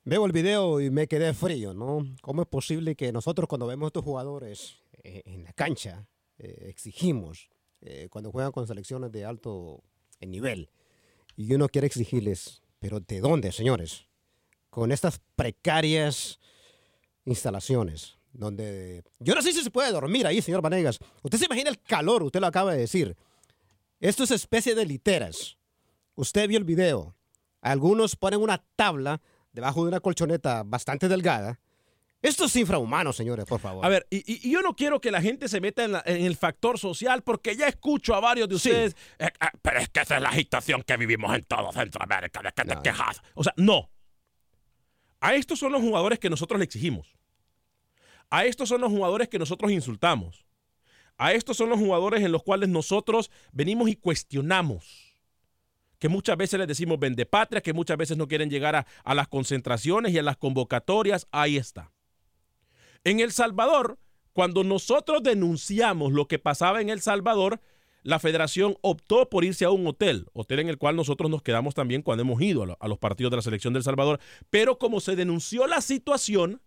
Veo 0.06 0.26
el 0.26 0.34
video 0.34 0.82
y 0.82 0.90
me 0.90 1.08
quedé 1.08 1.34
frío, 1.34 1.74
¿no? 1.74 2.06
¿Cómo 2.22 2.42
es 2.42 2.48
posible 2.50 2.94
que 2.94 3.14
nosotros 3.14 3.48
cuando 3.48 3.68
vemos 3.68 3.86
a 3.86 3.88
estos 3.88 4.04
jugadores 4.04 4.84
eh, 5.02 5.22
en 5.26 5.46
la 5.46 5.54
cancha 5.54 6.06
eh, 6.40 6.66
exigimos 6.68 7.50
eh, 7.80 8.10
cuando 8.10 8.30
juegan 8.30 8.52
con 8.52 8.68
selecciones 8.68 9.14
de 9.14 9.24
alto 9.24 9.82
nivel 10.20 10.70
y 11.38 11.54
uno 11.54 11.70
quiere 11.70 11.88
exigirles, 11.88 12.62
pero 12.80 13.00
¿de 13.00 13.22
dónde, 13.22 13.54
señores? 13.54 14.06
Con 14.70 14.92
estas 14.92 15.22
precarias 15.38 16.40
instalaciones 17.24 18.18
donde 18.34 19.04
yo 19.20 19.36
no 19.36 19.42
sé 19.42 19.54
si 19.54 19.64
se 19.64 19.72
puede 19.72 19.92
dormir 19.92 20.28
ahí, 20.28 20.42
señor 20.42 20.62
Vanegas. 20.62 21.00
Usted 21.22 21.38
se 21.38 21.46
imagina 21.46 21.70
el 21.70 21.82
calor, 21.82 22.24
usted 22.24 22.42
lo 22.42 22.48
acaba 22.48 22.74
de 22.74 22.80
decir. 22.80 23.16
Esto 24.02 24.26
es 24.26 24.32
especie 24.32 24.76
de 24.76 24.86
literas. 24.86 25.58
Usted 26.16 26.50
vio 26.50 26.58
el 26.58 26.66
video. 26.66 27.16
Algunos 27.62 28.18
ponen 28.18 28.42
una 28.42 28.58
tabla 28.76 29.22
debajo 29.54 29.84
de 29.84 29.90
una 29.90 30.00
colchoneta 30.00 30.64
bastante 30.66 31.08
delgada. 31.08 31.60
Esto 32.22 32.46
es 32.46 32.56
infrahumano, 32.56 33.12
señores, 33.12 33.46
por 33.46 33.60
favor. 33.60 33.86
A 33.86 33.90
ver, 33.90 34.08
y, 34.10 34.50
yo 34.50 34.62
no 34.62 34.76
quiero 34.76 35.02
que 35.02 35.12
la 35.12 35.22
gente 35.22 35.50
se 35.50 35.60
meta 35.60 35.84
en, 35.84 35.96
el 36.06 36.38
factor 36.38 36.80
social 36.80 37.22
porque 37.22 37.56
ya 37.58 37.68
escucho 37.68 38.16
a 38.16 38.22
varios 38.22 38.48
de 38.48 38.56
ustedes, 38.56 38.96
eh, 39.20 39.28
eh, 39.28 39.48
pero 39.62 39.80
es 39.80 39.90
que 39.90 40.00
esa 40.00 40.16
es 40.16 40.22
la 40.22 40.30
agitación 40.30 40.84
que 40.84 40.96
vivimos 40.96 41.36
en 41.36 41.44
todo 41.44 41.72
Centroamérica, 41.74 42.42
de 42.42 42.52
que 42.54 42.64
te 42.64 42.82
quejas. 42.82 43.22
O 43.36 43.44
sea, 43.44 43.54
no. 43.58 43.90
A 45.20 45.36
estos 45.36 45.60
son 45.60 45.74
los 45.74 45.82
jugadores 45.82 46.18
que 46.18 46.30
nosotros 46.30 46.58
le 46.60 46.64
exigimos. 46.64 47.14
A 48.30 48.46
estos 48.46 48.70
son 48.70 48.80
los 48.80 48.90
jugadores 48.90 49.28
que 49.28 49.38
nosotros 49.38 49.70
insultamos. 49.72 50.46
A 51.18 51.34
estos 51.34 51.58
son 51.58 51.70
los 51.70 51.78
jugadores 51.78 52.24
en 52.24 52.32
los 52.32 52.42
cuales 52.42 52.70
nosotros 52.70 53.32
venimos 53.52 53.90
y 53.90 53.98
cuestionamos. 53.98 55.03
Que 56.04 56.10
muchas 56.10 56.36
veces 56.36 56.60
les 56.60 56.68
decimos 56.68 57.00
patria, 57.30 57.62
que 57.62 57.72
muchas 57.72 57.96
veces 57.96 58.18
no 58.18 58.28
quieren 58.28 58.50
llegar 58.50 58.76
a, 58.76 58.86
a 59.06 59.16
las 59.16 59.30
concentraciones 59.30 60.12
y 60.12 60.18
a 60.18 60.22
las 60.22 60.36
convocatorias, 60.36 61.30
ahí 61.32 61.56
está. 61.56 61.94
En 63.06 63.22
El 63.22 63.32
Salvador, 63.32 63.98
cuando 64.34 64.66
nosotros 64.66 65.24
denunciamos 65.24 66.12
lo 66.12 66.28
que 66.28 66.40
pasaba 66.40 66.82
en 66.82 66.90
El 66.90 67.00
Salvador, 67.00 67.62
la 68.02 68.20
federación 68.20 68.76
optó 68.82 69.30
por 69.30 69.46
irse 69.46 69.64
a 69.64 69.70
un 69.70 69.88
hotel, 69.88 70.28
hotel 70.34 70.60
en 70.60 70.68
el 70.68 70.78
cual 70.78 70.98
nosotros 70.98 71.32
nos 71.32 71.42
quedamos 71.42 71.74
también 71.74 72.02
cuando 72.02 72.24
hemos 72.24 72.42
ido 72.42 72.78
a 72.78 72.88
los 72.90 72.98
partidos 72.98 73.32
de 73.32 73.38
la 73.38 73.42
selección 73.42 73.74
del 73.74 73.84
Salvador, 73.84 74.20
pero 74.50 74.78
como 74.78 75.00
se 75.00 75.16
denunció 75.16 75.68
la 75.68 75.80
situación, 75.80 76.62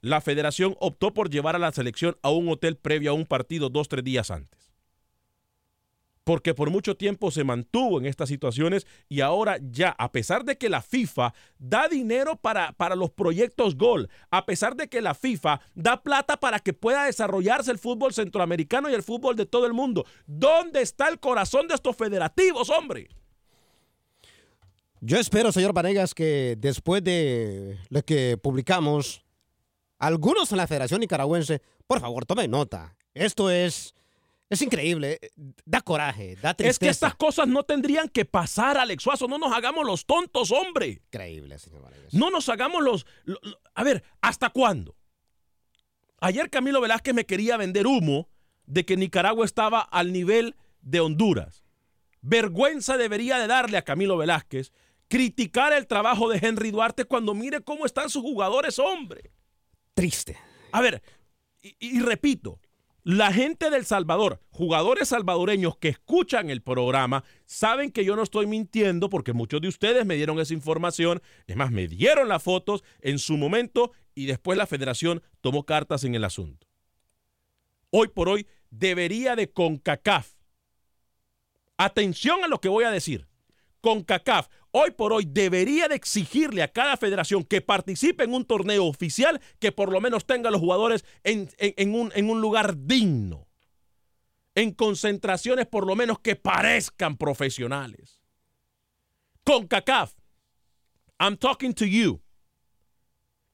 la 0.00 0.20
federación 0.20 0.76
optó 0.80 1.14
por 1.14 1.30
llevar 1.30 1.54
a 1.54 1.60
la 1.60 1.70
selección 1.70 2.16
a 2.22 2.30
un 2.30 2.48
hotel 2.48 2.76
previo 2.76 3.12
a 3.12 3.14
un 3.14 3.26
partido 3.26 3.68
dos, 3.68 3.86
tres 3.88 4.02
días 4.02 4.32
antes 4.32 4.63
porque 6.24 6.54
por 6.54 6.70
mucho 6.70 6.96
tiempo 6.96 7.30
se 7.30 7.44
mantuvo 7.44 8.00
en 8.00 8.06
estas 8.06 8.28
situaciones 8.28 8.86
y 9.08 9.20
ahora 9.20 9.58
ya, 9.60 9.90
a 9.90 10.10
pesar 10.10 10.44
de 10.44 10.56
que 10.56 10.70
la 10.70 10.82
FIFA 10.82 11.34
da 11.58 11.86
dinero 11.88 12.36
para, 12.36 12.72
para 12.72 12.96
los 12.96 13.10
proyectos 13.10 13.76
Gol, 13.76 14.08
a 14.30 14.46
pesar 14.46 14.74
de 14.74 14.88
que 14.88 15.02
la 15.02 15.14
FIFA 15.14 15.60
da 15.74 16.02
plata 16.02 16.38
para 16.38 16.58
que 16.58 16.72
pueda 16.72 17.04
desarrollarse 17.04 17.70
el 17.70 17.78
fútbol 17.78 18.14
centroamericano 18.14 18.90
y 18.90 18.94
el 18.94 19.02
fútbol 19.02 19.36
de 19.36 19.46
todo 19.46 19.66
el 19.66 19.74
mundo, 19.74 20.06
¿dónde 20.26 20.80
está 20.80 21.08
el 21.08 21.20
corazón 21.20 21.68
de 21.68 21.74
estos 21.74 21.94
federativos, 21.94 22.70
hombre? 22.70 23.08
Yo 25.00 25.18
espero, 25.18 25.52
señor 25.52 25.74
Vanegas, 25.74 26.14
que 26.14 26.56
después 26.58 27.04
de 27.04 27.78
lo 27.90 28.02
que 28.02 28.38
publicamos, 28.42 29.22
algunos 29.98 30.50
en 30.50 30.56
la 30.56 30.66
Federación 30.66 31.00
Nicaragüense, 31.00 31.60
por 31.86 32.00
favor, 32.00 32.24
tome 32.24 32.48
nota. 32.48 32.96
Esto 33.12 33.50
es 33.50 33.94
es 34.54 34.62
increíble, 34.62 35.18
eh, 35.20 35.30
da 35.64 35.80
coraje, 35.80 36.36
da 36.36 36.54
tristeza. 36.54 36.70
Es 36.70 36.78
que 36.78 36.88
estas 36.88 37.14
cosas 37.14 37.46
no 37.46 37.62
tendrían 37.62 38.08
que 38.08 38.24
pasar, 38.24 38.78
Alex 38.78 39.02
Suazo. 39.02 39.28
No 39.28 39.38
nos 39.38 39.52
hagamos 39.52 39.84
los 39.86 40.06
tontos, 40.06 40.50
hombre. 40.50 41.02
Increíble, 41.06 41.58
señor 41.58 41.82
Vargas. 41.82 42.12
No 42.12 42.30
nos 42.30 42.48
hagamos 42.48 42.82
los, 42.82 43.06
A 43.74 43.84
ver, 43.84 44.02
¿hasta 44.20 44.50
cuándo? 44.50 44.96
Ayer 46.20 46.48
Camilo 46.50 46.80
Velázquez 46.80 47.14
me 47.14 47.26
quería 47.26 47.56
vender 47.56 47.86
humo 47.86 48.28
de 48.66 48.84
que 48.84 48.96
Nicaragua 48.96 49.44
estaba 49.44 49.80
al 49.80 50.12
nivel 50.12 50.56
de 50.80 51.00
Honduras. 51.00 51.64
Vergüenza 52.22 52.96
debería 52.96 53.38
de 53.38 53.46
darle 53.46 53.76
a 53.76 53.82
Camilo 53.82 54.16
Velázquez 54.16 54.72
criticar 55.08 55.72
el 55.72 55.86
trabajo 55.86 56.30
de 56.30 56.38
Henry 56.40 56.70
Duarte 56.70 57.04
cuando 57.04 57.34
mire 57.34 57.60
cómo 57.60 57.84
están 57.84 58.08
sus 58.08 58.22
jugadores, 58.22 58.78
hombre. 58.78 59.30
Triste. 59.94 60.38
A 60.72 60.80
ver, 60.80 61.02
y 61.60 62.00
repito, 62.00 62.58
la 63.04 63.34
gente 63.34 63.68
del 63.68 63.84
Salvador, 63.84 64.40
jugadores 64.48 65.08
salvadoreños 65.08 65.76
que 65.76 65.88
escuchan 65.88 66.48
el 66.48 66.62
programa, 66.62 67.22
saben 67.44 67.92
que 67.92 68.02
yo 68.02 68.16
no 68.16 68.22
estoy 68.22 68.46
mintiendo 68.46 69.10
porque 69.10 69.34
muchos 69.34 69.60
de 69.60 69.68
ustedes 69.68 70.06
me 70.06 70.16
dieron 70.16 70.40
esa 70.40 70.54
información. 70.54 71.20
Es 71.46 71.54
más, 71.54 71.70
me 71.70 71.86
dieron 71.86 72.28
las 72.28 72.42
fotos 72.42 72.82
en 73.02 73.18
su 73.18 73.36
momento 73.36 73.92
y 74.14 74.24
después 74.24 74.56
la 74.56 74.66
federación 74.66 75.22
tomó 75.42 75.66
cartas 75.66 76.04
en 76.04 76.14
el 76.14 76.24
asunto. 76.24 76.66
Hoy 77.90 78.08
por 78.08 78.30
hoy 78.30 78.46
debería 78.70 79.36
de 79.36 79.52
CONCACAF. 79.52 80.32
Atención 81.76 82.42
a 82.42 82.48
lo 82.48 82.58
que 82.58 82.70
voy 82.70 82.84
a 82.84 82.90
decir. 82.90 83.28
CONCACAF 83.82 84.48
hoy 84.76 84.90
por 84.90 85.12
hoy 85.12 85.24
debería 85.24 85.86
de 85.86 85.94
exigirle 85.94 86.62
a 86.62 86.72
cada 86.72 86.96
federación 86.96 87.44
que 87.44 87.60
participe 87.60 88.24
en 88.24 88.34
un 88.34 88.44
torneo 88.44 88.86
oficial 88.86 89.40
que 89.60 89.70
por 89.70 89.92
lo 89.92 90.00
menos 90.00 90.26
tenga 90.26 90.48
a 90.48 90.52
los 90.52 90.60
jugadores 90.60 91.04
en, 91.22 91.48
un, 91.94 92.10
en 92.14 92.28
un 92.28 92.40
lugar 92.40 92.76
digno. 92.76 93.46
En 94.56 94.72
concentraciones 94.72 95.66
por 95.66 95.86
lo 95.86 95.94
menos 95.94 96.18
que 96.18 96.34
parezcan 96.34 97.16
profesionales. 97.16 98.20
CONCACAF, 99.44 100.12
I'm 101.20 101.36
talking 101.36 101.72
to 101.74 101.86
you. 101.86 102.20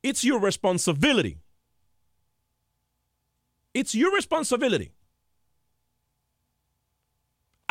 It's 0.03 0.23
your 0.23 0.41
responsibility. 0.41 1.39
It's 3.75 3.95
your 3.95 4.15
responsibility 4.15 4.95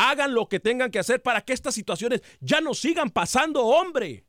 hagan 0.00 0.34
lo 0.34 0.48
que 0.48 0.60
tengan 0.60 0.90
que 0.90 0.98
hacer 0.98 1.22
para 1.22 1.42
que 1.42 1.52
estas 1.52 1.74
situaciones 1.74 2.22
ya 2.40 2.62
no 2.62 2.72
sigan 2.72 3.10
pasando, 3.10 3.66
hombre. 3.66 4.24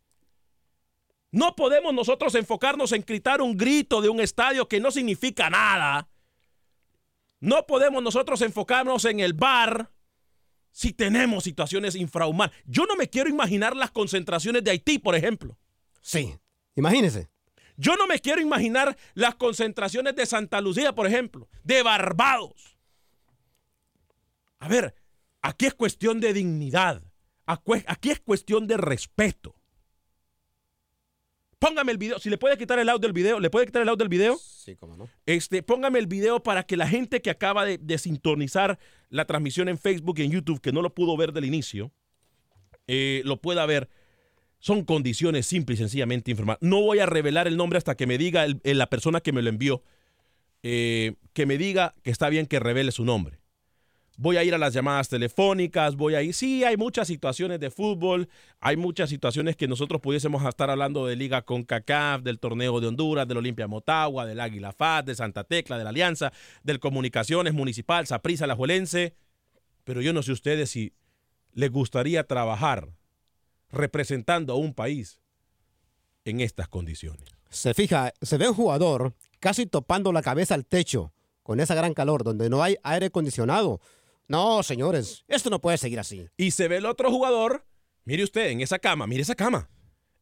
No 1.31 1.55
podemos 1.55 1.93
nosotros 1.93 2.36
enfocarnos 2.36 2.91
en 2.91 3.03
gritar 3.07 3.41
un 3.41 3.55
grito 3.55 4.01
de 4.01 4.10
un 4.10 4.19
estadio 4.19 4.67
que 4.67 4.81
no 4.81 4.91
significa 4.91 5.49
nada. 5.49 6.10
No 7.39 7.65
podemos 7.65 8.03
nosotros 8.03 8.41
enfocarnos 8.41 9.05
en 9.05 9.21
el 9.21 9.34
bar 9.34 9.89
si 10.71 10.91
tenemos 10.91 11.45
situaciones 11.45 11.95
infrahumanas. 11.95 12.53
Yo 12.65 12.86
no 12.86 12.97
me 12.97 13.10
quiero 13.10 13.29
imaginar 13.29 13.75
las 13.75 13.91
concentraciones 13.91 14.65
de 14.65 14.71
Haití, 14.71 14.99
por 14.99 15.15
ejemplo. 15.15 15.57
Sí, 16.01 16.36
imagínese. 16.75 17.29
Yo 17.77 17.95
no 17.95 18.07
me 18.07 18.19
quiero 18.19 18.41
imaginar 18.41 18.97
las 19.13 19.36
concentraciones 19.36 20.17
de 20.17 20.25
Santa 20.25 20.60
Lucía, 20.60 20.93
por 20.93 21.07
ejemplo, 21.07 21.47
de 21.63 21.81
Barbados. 21.81 22.77
A 24.60 24.67
ver, 24.67 24.93
Aquí 25.41 25.65
es 25.65 25.73
cuestión 25.73 26.19
de 26.19 26.34
dignidad. 26.34 27.01
Aquí 27.45 28.12
es 28.12 28.19
cuestión 28.19 28.67
de 28.67 28.77
respeto. 28.77 29.56
Póngame 31.60 31.91
el 31.91 31.97
video. 31.97 32.19
Si 32.19 32.30
le 32.30 32.38
puede 32.38 32.58
quitar 32.58 32.80
el 32.80 32.89
audio 32.89 33.01
del 33.01 33.13
video, 33.13 33.39
¿le 33.39 33.49
puede 33.49 33.67
quitar 33.67 33.82
el 33.82 33.89
audio 33.89 33.97
del 33.97 34.10
video? 34.10 34.38
Sí, 34.38 34.75
cómo 34.75 34.95
no. 34.95 35.10
Este, 35.25 35.62
póngame 35.62 35.99
el 35.99 36.08
video 36.08 36.41
para 36.41 36.63
que 36.63 36.77
la 36.77 36.88
gente 36.88 37.21
que 37.21 37.30
acaba 37.30 37.65
de, 37.65 37.97
sintonizar 37.97 38.80
la 39.10 39.25
transmisión 39.25 39.67
en 39.69 39.77
Facebook 39.77 40.19
y 40.19 40.23
en 40.23 40.32
YouTube, 40.32 40.62
que 40.62 40.71
no 40.71 40.82
lo 40.82 40.93
pudo 40.93 41.15
ver 41.17 41.34
del 41.34 41.45
inicio, 41.45 41.91
eh, 42.88 43.21
lo 43.25 43.41
pueda 43.41 43.65
ver. 43.65 43.89
Son 44.60 44.86
condiciones 44.86 45.45
simples 45.47 45.80
y 45.80 45.84
sencillamente 45.84 46.32
informar. 46.32 46.58
No 46.62 46.82
voy 46.82 46.99
a 46.99 47.06
revelar 47.06 47.47
el 47.47 47.58
nombre 47.58 47.77
hasta 47.77 47.95
que 47.95 48.08
me 48.08 48.17
diga 48.17 48.45
la 48.63 48.88
persona 48.88 49.21
que 49.21 49.32
me 49.32 49.41
lo 49.41 49.49
envió, 49.49 49.84
eh, 50.63 51.15
que 51.34 51.45
me 51.45 51.58
diga 51.58 51.93
que 52.04 52.12
está 52.12 52.30
bien 52.30 52.45
que 52.45 52.60
revele 52.60 52.91
su 52.91 53.04
nombre 53.04 53.40
voy 54.17 54.38
a 54.38 54.43
ir 54.43 54.54
a 54.54 54.58
las 54.58 54.74
llamadas 54.74 55.10
telefónicas, 55.10 55.95
voy 55.95 56.15
a 56.15 56.21
ir. 56.21 56.34
Sí, 56.34 56.63
hay 56.63 56.78
muchas 56.78 57.08
situaciones 57.08 57.60
de 57.60 57.71
fútbol, 57.71 58.30
hay 58.60 58.78
muchas 58.78 59.10
situaciones 59.10 59.56
que 59.56 59.67
nosotros 59.67 60.02
pudiésemos 60.02 60.45
estar 60.45 60.69
hablando 60.69 61.06
de 61.06 61.15
Liga 61.15 61.41
con 61.41 61.63
CACAF, 61.63 62.21
del 62.21 62.39
torneo 62.39 62.80
de 62.80 62.88
Honduras, 62.88 63.28
del 63.28 63.38
Olimpia 63.38 63.67
Motagua, 63.67 64.26
del 64.26 64.39
Águila 64.39 64.71
FAT, 64.71 65.06
de 65.06 65.15
Santa 65.15 65.43
Tecla, 65.43 65.78
de 65.78 65.84
la 65.84 65.89
Alianza, 65.89 66.32
del 66.63 66.80
Comunicaciones 66.80 67.54
Municipal, 67.54 68.06
Saprisa, 68.08 68.47
La 68.47 68.56
Juelense. 68.56 69.15
Pero 69.84 70.02
yo 70.02 70.13
no 70.13 70.21
sé 70.24 70.32
ustedes 70.32 70.69
si 70.69 70.93
les 71.54 71.71
gustaría 71.71 72.26
trabajar 72.26 72.89
representando 73.71 74.54
a 74.54 74.58
un 74.58 74.74
país 74.74 75.19
en 76.26 76.41
estas 76.41 76.67
condiciones. 76.67 77.26
Se 77.50 77.74
fija, 77.74 78.13
se 78.21 78.38
ve 78.38 78.47
un 78.47 78.56
jugador 78.56 79.13
casi 79.39 79.65
topando 79.65 80.13
la 80.13 80.21
cabeza 80.21 80.54
al 80.56 80.65
techo 80.65 81.13
con 81.43 81.60
esa 81.60 81.76
gran 81.76 81.93
calor, 81.93 82.24
donde 82.24 82.50
no 82.50 82.63
hay 82.63 82.78
aire 82.84 83.08
acondicionado 83.08 83.82
no, 84.32 84.63
señores, 84.63 85.26
esto 85.28 85.50
no 85.50 85.60
puede 85.60 85.78
seguir 85.78 86.00
así. 86.00 86.26
Y 86.38 86.52
se 86.52 86.70
ve 86.70 86.78
el 86.78 86.86
otro 86.86 87.12
jugador, 87.12 87.65
mire 88.06 88.24
usted, 88.24 88.48
en 88.48 88.62
esa 88.62 88.80
cama, 88.80 89.06
mire 89.06 89.24
esa 89.24 89.36
cama. 89.36 89.70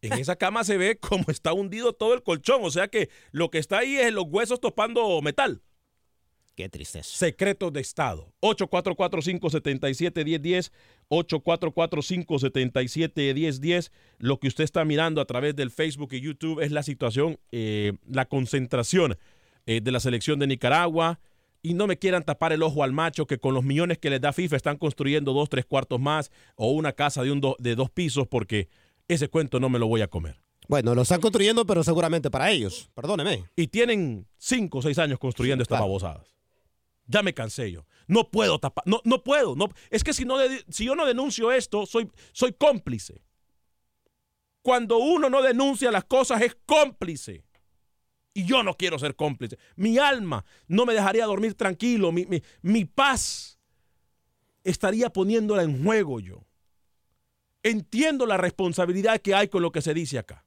En 0.02 0.14
esa 0.14 0.36
cama 0.36 0.64
se 0.64 0.78
ve 0.78 0.98
como 1.00 1.26
está 1.28 1.54
hundido 1.54 1.94
todo 1.94 2.16
el 2.16 2.24
colchón, 2.24 2.62
o 2.64 2.72
sea 2.72 2.88
que 2.88 3.12
lo 3.32 3.52
que 3.52 3.60
está 3.60 3.78
ahí 3.78 3.98
es 3.98 4.12
los 4.12 4.26
huesos 4.28 4.60
topando 4.60 5.22
metal. 5.22 5.62
Qué 6.56 6.70
tristeza. 6.70 7.08
Secretos 7.08 7.72
de 7.72 7.82
Estado. 7.82 8.34
844-577-1010. 8.42 10.72
844-577-1010. 11.10 13.92
Lo 14.18 14.40
que 14.40 14.48
usted 14.48 14.64
está 14.64 14.84
mirando 14.86 15.22
a 15.22 15.26
través 15.26 15.56
del 15.56 15.70
Facebook 15.70 16.14
y 16.14 16.22
YouTube 16.22 16.62
es 16.62 16.72
la 16.72 16.82
situación, 16.82 17.38
eh, 17.52 17.94
la 18.08 18.26
concentración 18.26 19.20
eh, 19.68 19.82
de 19.82 19.92
la 19.92 20.00
selección 20.00 20.40
de 20.40 20.48
Nicaragua 20.48 21.20
y 21.62 21.74
no 21.74 21.88
me 21.88 21.98
quieran 21.98 22.24
tapar 22.24 22.54
el 22.54 22.64
ojo 22.64 22.84
al 22.84 22.94
macho 22.94 23.26
que 23.28 23.38
con 23.38 23.54
los 23.54 23.64
millones 23.64 23.98
que 23.98 24.10
les 24.10 24.22
da 24.22 24.34
FIFA 24.34 24.56
están 24.56 24.78
construyendo 24.78 25.34
dos, 25.34 25.50
tres 25.50 25.66
cuartos 25.66 26.00
más 26.00 26.32
o 26.56 26.72
una 26.72 26.94
casa 26.94 27.24
de, 27.24 27.32
un 27.32 27.42
de 27.60 27.76
dos 27.76 27.90
pisos 27.90 28.28
porque 28.28 28.70
ese 29.08 29.28
cuento 29.28 29.60
no 29.60 29.70
me 29.70 29.80
lo 29.80 29.88
voy 29.88 30.02
a 30.02 30.08
comer. 30.08 30.40
Bueno, 30.68 30.94
lo 30.94 31.02
están 31.02 31.20
construyendo, 31.20 31.66
pero 31.66 31.84
seguramente 31.84 32.30
para 32.30 32.52
ellos, 32.52 32.92
perdóneme. 32.94 33.44
Y 33.56 33.68
tienen 33.68 34.28
cinco 34.38 34.78
o 34.78 34.82
seis 34.84 35.00
años 35.00 35.18
construyendo 35.18 35.64
estas 35.64 35.80
babosadas. 35.80 36.28
Ya 37.08 37.24
me 37.24 37.34
cansé 37.34 37.72
yo. 37.72 37.88
No 38.08 38.30
puedo 38.30 38.60
tapar, 38.60 38.84
no, 38.86 39.02
no 39.04 39.24
puedo. 39.24 39.56
No, 39.56 39.70
es 39.90 40.04
que 40.04 40.14
si, 40.14 40.26
no 40.26 40.36
si 40.70 40.86
yo 40.86 40.94
no 40.96 41.08
denuncio 41.08 41.52
esto, 41.52 41.88
soy, 41.88 42.12
soy 42.34 42.54
cómplice. 42.54 43.24
Cuando 44.62 45.00
uno 45.00 45.28
no 45.28 45.42
denuncia 45.42 45.90
las 45.90 46.06
cosas 46.06 46.42
es 46.44 46.56
cómplice. 46.68 47.44
Y 48.34 48.46
yo 48.46 48.64
no 48.64 48.76
quiero 48.76 49.00
ser 49.00 49.16
cómplice. 49.16 49.58
Mi 49.76 49.98
alma 49.98 50.46
no 50.68 50.86
me 50.86 50.94
dejaría 50.94 51.26
dormir 51.26 51.56
tranquilo. 51.56 52.12
Mi, 52.12 52.86
paz 52.86 53.60
estaría 54.64 55.10
poniéndola 55.10 55.64
en 55.64 55.84
juego 55.84 56.20
yo. 56.20 56.46
Entiendo 57.64 58.26
la 58.26 58.38
responsabilidad 58.38 59.20
que 59.20 59.36
hay 59.36 59.48
con 59.48 59.62
lo 59.62 59.72
que 59.72 59.82
se 59.82 59.94
dice 59.94 60.20
acá. 60.20 60.46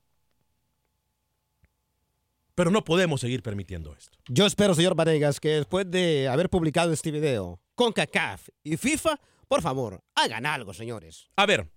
Pero 2.55 2.71
no 2.71 2.85
podemos 2.85 3.21
seguir 3.21 3.42
permitiendo 3.42 3.95
esto. 3.95 4.18
Yo 4.29 4.47
espero, 4.47 4.75
señor 4.75 4.95
Vanegas, 4.95 5.40
que 5.40 5.49
después 5.49 5.90
de 5.90 6.29
haber 6.29 6.51
publicado 6.51 6.92
este 6.92 7.11
video 7.11 7.61
con 7.75 7.92
CACAF 7.92 8.49
y 8.62 8.77
FIFA, 8.77 9.18
por 9.49 9.62
favor, 9.62 10.03
hagan 10.14 10.47
algo, 10.47 10.73
señores. 10.73 11.29
A 11.37 11.47
ver, 11.47 11.71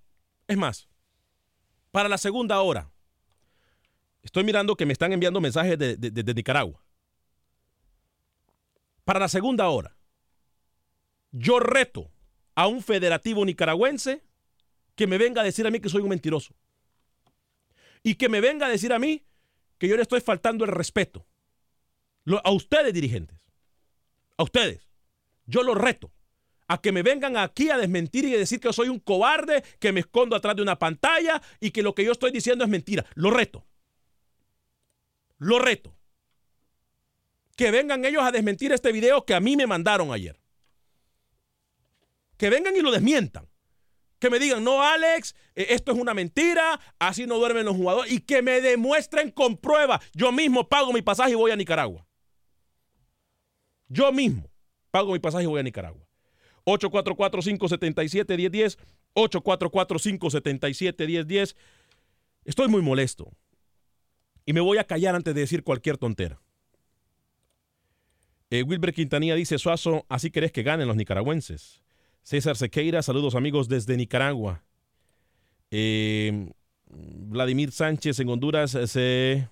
Es 0.48 0.58
más, 0.58 0.88
para 1.92 2.10
la 2.10 2.18
segunda 2.18 2.62
hora, 2.62 2.92
estoy 4.26 4.44
mirando 4.44 4.76
que 4.76 4.86
me 4.86 4.94
están 4.94 5.14
enviando 5.14 5.40
mensajes 5.40 5.78
de, 5.78 5.96
de- 5.96 6.12
de 6.12 6.34
Nicaragua. 6.34 6.84
Para 9.04 9.20
la 9.20 9.28
segunda 9.30 9.70
hora, 9.70 9.96
yo 11.32 11.60
reto 11.60 12.12
a 12.56 12.68
un 12.68 12.82
federativo 12.82 13.46
nicaragüense 13.46 14.24
que 14.96 15.08
me 15.08 15.18
venga 15.18 15.42
a 15.42 15.44
decir 15.46 15.68
a 15.68 15.72
mí 15.72 15.80
que 15.80 15.90
soy 15.90 16.02
un 16.02 16.10
mentiroso. 16.10 16.56
Y 18.02 18.16
que 18.16 18.30
me 18.30 18.42
venga 18.42 18.66
a 18.66 18.70
decir 18.70 18.94
a 18.94 19.00
mí 19.00 19.26
que 19.78 19.88
yo 19.88 19.96
le 19.96 20.02
estoy 20.02 20.22
faltando 20.22 20.64
el 20.66 20.72
respeto. 20.72 21.26
A 22.44 22.52
ustedes, 22.52 22.94
dirigentes. 22.94 23.38
A 24.38 24.44
ustedes. 24.44 24.88
Yo 25.46 25.64
los 25.64 25.78
reto 25.78 26.12
a 26.68 26.82
que 26.82 26.92
me 26.92 27.04
vengan 27.04 27.38
aquí 27.38 27.70
a 27.70 27.78
desmentir 27.78 28.26
y 28.26 28.34
a 28.34 28.40
decir 28.40 28.60
que 28.60 28.74
soy 28.74 28.90
un 28.90 29.00
cobarde, 29.00 29.64
que 29.80 29.92
me 29.92 30.00
escondo 30.00 30.36
atrás 30.36 30.56
de 30.56 30.64
una 30.64 30.80
pantalla 30.80 31.40
y 31.60 31.70
que 31.70 31.84
lo 31.84 31.94
que 31.94 32.04
yo 32.04 32.12
estoy 32.12 32.32
diciendo 32.32 32.64
es 32.64 32.70
mentira. 32.72 33.06
Lo 33.14 33.30
reto. 33.30 33.68
Lo 35.38 35.60
reto. 35.60 35.96
Que 37.56 37.72
vengan 37.72 38.04
ellos 38.06 38.24
a 38.24 38.32
desmentir 38.32 38.72
este 38.72 38.92
video 38.92 39.26
que 39.26 39.34
a 39.34 39.40
mí 39.40 39.56
me 39.56 39.68
mandaron 39.68 40.12
ayer. 40.12 40.40
Que 42.38 42.50
vengan 42.50 42.76
y 42.76 42.82
lo 42.82 42.92
desmientan. 42.92 43.48
Que 44.20 44.30
me 44.30 44.40
digan, 44.40 44.64
no, 44.64 44.82
Alex, 44.82 45.36
eh, 45.56 45.68
esto 45.70 45.92
es 45.92 45.98
una 45.98 46.14
mentira, 46.14 46.80
así 47.00 47.28
no 47.28 47.38
duermen 47.38 47.66
los 47.66 47.76
jugadores. 47.76 48.12
Y 48.12 48.20
que 48.20 48.42
me 48.42 48.62
demuestren 48.62 49.32
con 49.32 49.58
prueba. 49.58 50.02
Yo 50.14 50.32
mismo 50.32 50.68
pago 50.68 50.94
mi 50.94 51.02
pasaje 51.02 51.32
y 51.32 51.36
voy 51.36 51.52
a 51.52 51.56
Nicaragua. 51.56 52.06
Yo 53.88 54.12
mismo 54.12 54.50
pago 54.92 55.14
mi 55.14 55.20
pasaje 55.20 55.44
y 55.44 55.48
voy 55.48 55.60
a 55.60 55.64
Nicaragua. 55.64 56.06
844-577-1010. 56.66 58.78
844-577-1010. 59.16 61.56
Estoy 62.44 62.68
muy 62.68 62.82
molesto. 62.82 63.32
Y 64.46 64.54
me 64.54 64.62
voy 64.62 64.78
a 64.78 64.84
callar 64.84 65.16
antes 65.16 65.34
de 65.34 65.42
decir 65.42 65.64
cualquier 65.64 65.98
tontera. 65.98 66.40
Eh, 68.52 68.64
Wilber 68.64 68.94
Quintanilla 68.94 69.36
dice, 69.36 69.58
Suazo, 69.58 70.06
así 70.08 70.30
querés 70.30 70.52
que 70.52 70.64
ganen 70.64 70.88
los 70.88 70.96
nicaragüenses. 70.96 71.82
César 72.22 72.56
Sequeira, 72.56 73.02
saludos 73.02 73.36
amigos 73.36 73.68
desde 73.68 73.98
Nicaragua. 73.98 74.64
Eh, 75.72 76.52
Vladimir 76.88 77.72
Sánchez 77.72 78.20
en 78.20 78.30
Honduras 78.30 78.76
eh, 78.76 78.88
se 78.88 79.50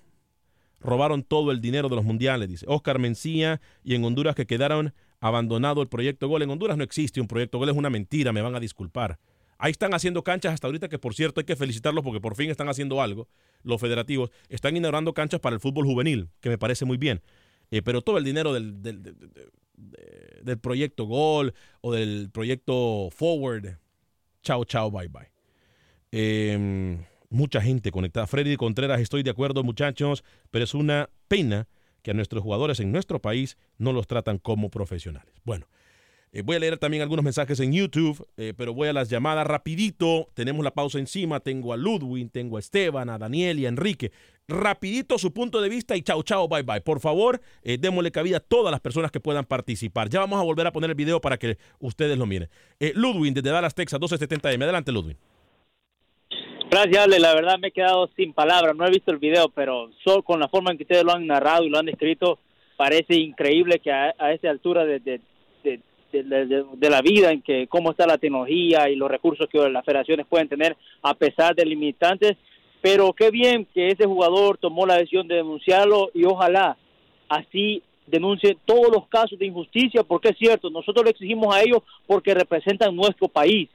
robaron 0.80 1.22
todo 1.22 1.50
el 1.50 1.60
dinero 1.60 1.88
de 1.88 1.96
los 1.96 2.04
mundiales, 2.04 2.48
dice. 2.48 2.66
Oscar 2.68 2.98
Mencía 2.98 3.60
y 3.82 3.94
en 3.94 4.04
Honduras 4.04 4.34
que 4.34 4.46
quedaron 4.46 4.94
abandonado 5.20 5.82
el 5.82 5.88
proyecto 5.88 6.28
Gol. 6.28 6.42
En 6.42 6.50
Honduras 6.50 6.76
no 6.76 6.84
existe 6.84 7.20
un 7.20 7.26
proyecto 7.26 7.58
Gol, 7.58 7.70
es 7.70 7.76
una 7.76 7.90
mentira, 7.90 8.32
me 8.32 8.42
van 8.42 8.54
a 8.54 8.60
disculpar. 8.60 9.18
Ahí 9.64 9.70
están 9.70 9.94
haciendo 9.94 10.22
canchas 10.22 10.52
hasta 10.52 10.66
ahorita, 10.66 10.90
que 10.90 10.98
por 10.98 11.14
cierto 11.14 11.40
hay 11.40 11.46
que 11.46 11.56
felicitarlos 11.56 12.04
porque 12.04 12.20
por 12.20 12.36
fin 12.36 12.50
están 12.50 12.68
haciendo 12.68 13.00
algo. 13.00 13.28
Los 13.62 13.80
federativos 13.80 14.28
están 14.50 14.76
inaugurando 14.76 15.14
canchas 15.14 15.40
para 15.40 15.54
el 15.54 15.60
fútbol 15.60 15.86
juvenil, 15.86 16.28
que 16.42 16.50
me 16.50 16.58
parece 16.58 16.84
muy 16.84 16.98
bien. 16.98 17.22
Eh, 17.70 17.80
pero 17.80 18.02
todo 18.02 18.18
el 18.18 18.24
dinero 18.24 18.52
del, 18.52 18.82
del- 18.82 19.02
del- 19.02 20.58
proyecto 20.58 21.06
Gol 21.06 21.54
o 21.80 21.94
del 21.94 22.28
proyecto 22.30 23.08
Forward, 23.10 23.78
chao, 24.42 24.66
chao, 24.66 24.90
bye, 24.90 25.08
bye. 25.08 25.30
Eh, 26.12 26.98
mucha 27.30 27.62
gente 27.62 27.90
conectada. 27.90 28.26
Freddy 28.26 28.58
Contreras, 28.58 29.00
estoy 29.00 29.22
de 29.22 29.30
acuerdo, 29.30 29.64
muchachos, 29.64 30.24
pero 30.50 30.64
es 30.64 30.74
una 30.74 31.08
pena 31.26 31.68
que 32.02 32.10
a 32.10 32.14
nuestros 32.14 32.42
jugadores 32.42 32.80
en 32.80 32.92
nuestro 32.92 33.18
país 33.18 33.56
no 33.78 33.94
los 33.94 34.06
tratan 34.06 34.36
como 34.36 34.68
profesionales. 34.68 35.32
Bueno, 35.42 35.68
eh, 36.34 36.42
voy 36.42 36.56
a 36.56 36.58
leer 36.58 36.78
también 36.78 37.00
algunos 37.00 37.24
mensajes 37.24 37.60
en 37.60 37.72
YouTube, 37.72 38.26
eh, 38.36 38.54
pero 38.56 38.74
voy 38.74 38.88
a 38.88 38.92
las 38.92 39.08
llamadas 39.08 39.46
rapidito. 39.46 40.26
Tenemos 40.34 40.64
la 40.64 40.72
pausa 40.72 40.98
encima. 40.98 41.38
Tengo 41.38 41.72
a 41.72 41.76
Ludwig, 41.76 42.28
tengo 42.32 42.56
a 42.56 42.60
Esteban, 42.60 43.08
a 43.08 43.18
Daniel 43.18 43.60
y 43.60 43.66
a 43.66 43.68
Enrique. 43.68 44.10
Rapidito 44.48 45.16
su 45.16 45.32
punto 45.32 45.60
de 45.60 45.68
vista 45.68 45.96
y 45.96 46.02
chao, 46.02 46.24
chao, 46.24 46.48
bye, 46.48 46.64
bye. 46.64 46.80
Por 46.80 46.98
favor, 46.98 47.40
eh, 47.62 47.78
démosle 47.78 48.10
cabida 48.10 48.38
a 48.38 48.40
todas 48.40 48.72
las 48.72 48.80
personas 48.80 49.12
que 49.12 49.20
puedan 49.20 49.44
participar. 49.44 50.08
Ya 50.08 50.18
vamos 50.18 50.40
a 50.40 50.42
volver 50.42 50.66
a 50.66 50.72
poner 50.72 50.90
el 50.90 50.96
video 50.96 51.20
para 51.20 51.38
que 51.38 51.56
ustedes 51.78 52.18
lo 52.18 52.26
miren. 52.26 52.48
Ludwig, 52.80 53.32
desde 53.32 53.50
Dallas, 53.50 53.76
Texas, 53.76 54.00
1270M. 54.00 54.60
Adelante, 54.64 54.90
Ludwig. 54.90 55.16
Gracias, 56.68 57.04
Ale. 57.04 57.20
La 57.20 57.32
verdad 57.36 57.60
me 57.60 57.68
he 57.68 57.70
quedado 57.70 58.10
sin 58.16 58.32
palabras. 58.32 58.74
No 58.74 58.84
he 58.84 58.90
visto 58.90 59.12
el 59.12 59.18
video, 59.18 59.50
pero 59.50 59.92
solo 60.02 60.24
con 60.24 60.40
la 60.40 60.48
forma 60.48 60.72
en 60.72 60.78
que 60.78 60.82
ustedes 60.82 61.04
lo 61.04 61.12
han 61.12 61.28
narrado 61.28 61.62
y 61.62 61.70
lo 61.70 61.78
han 61.78 61.86
descrito, 61.86 62.40
parece 62.76 63.14
increíble 63.14 63.78
que 63.78 63.92
a, 63.92 64.12
a 64.18 64.32
esa 64.32 64.50
altura 64.50 64.84
de, 64.84 64.98
de, 64.98 65.20
de, 66.22 66.22
de- 66.22 66.46
de- 66.46 66.64
de 66.74 66.90
la 66.90 67.02
vida, 67.02 67.30
en 67.32 67.42
que 67.42 67.66
cómo 67.66 67.90
está 67.90 68.06
la 68.06 68.18
tecnología 68.18 68.88
y 68.88 68.96
los 68.96 69.10
recursos 69.10 69.48
que 69.50 69.58
las 69.68 69.84
federaciones 69.84 70.26
pueden 70.26 70.48
tener 70.48 70.76
a 71.02 71.14
pesar 71.14 71.54
de 71.54 71.64
limitantes. 71.66 72.36
Pero 72.80 73.12
qué 73.12 73.30
bien 73.30 73.66
que 73.72 73.88
ese 73.88 74.04
jugador 74.06 74.58
tomó 74.58 74.84
la 74.86 74.96
decisión 74.96 75.26
de 75.26 75.36
denunciarlo 75.36 76.10
y 76.14 76.24
ojalá 76.24 76.76
así 77.28 77.82
denuncie 78.06 78.56
todos 78.66 78.88
los 78.92 79.06
casos 79.08 79.38
de 79.38 79.46
injusticia, 79.46 80.02
porque 80.02 80.28
es 80.28 80.38
cierto, 80.38 80.68
nosotros 80.68 81.04
le 81.04 81.10
exigimos 81.12 81.54
a 81.54 81.62
ellos 81.62 81.78
porque 82.06 82.34
representan 82.34 82.94
nuestro 82.94 83.28
país 83.28 83.68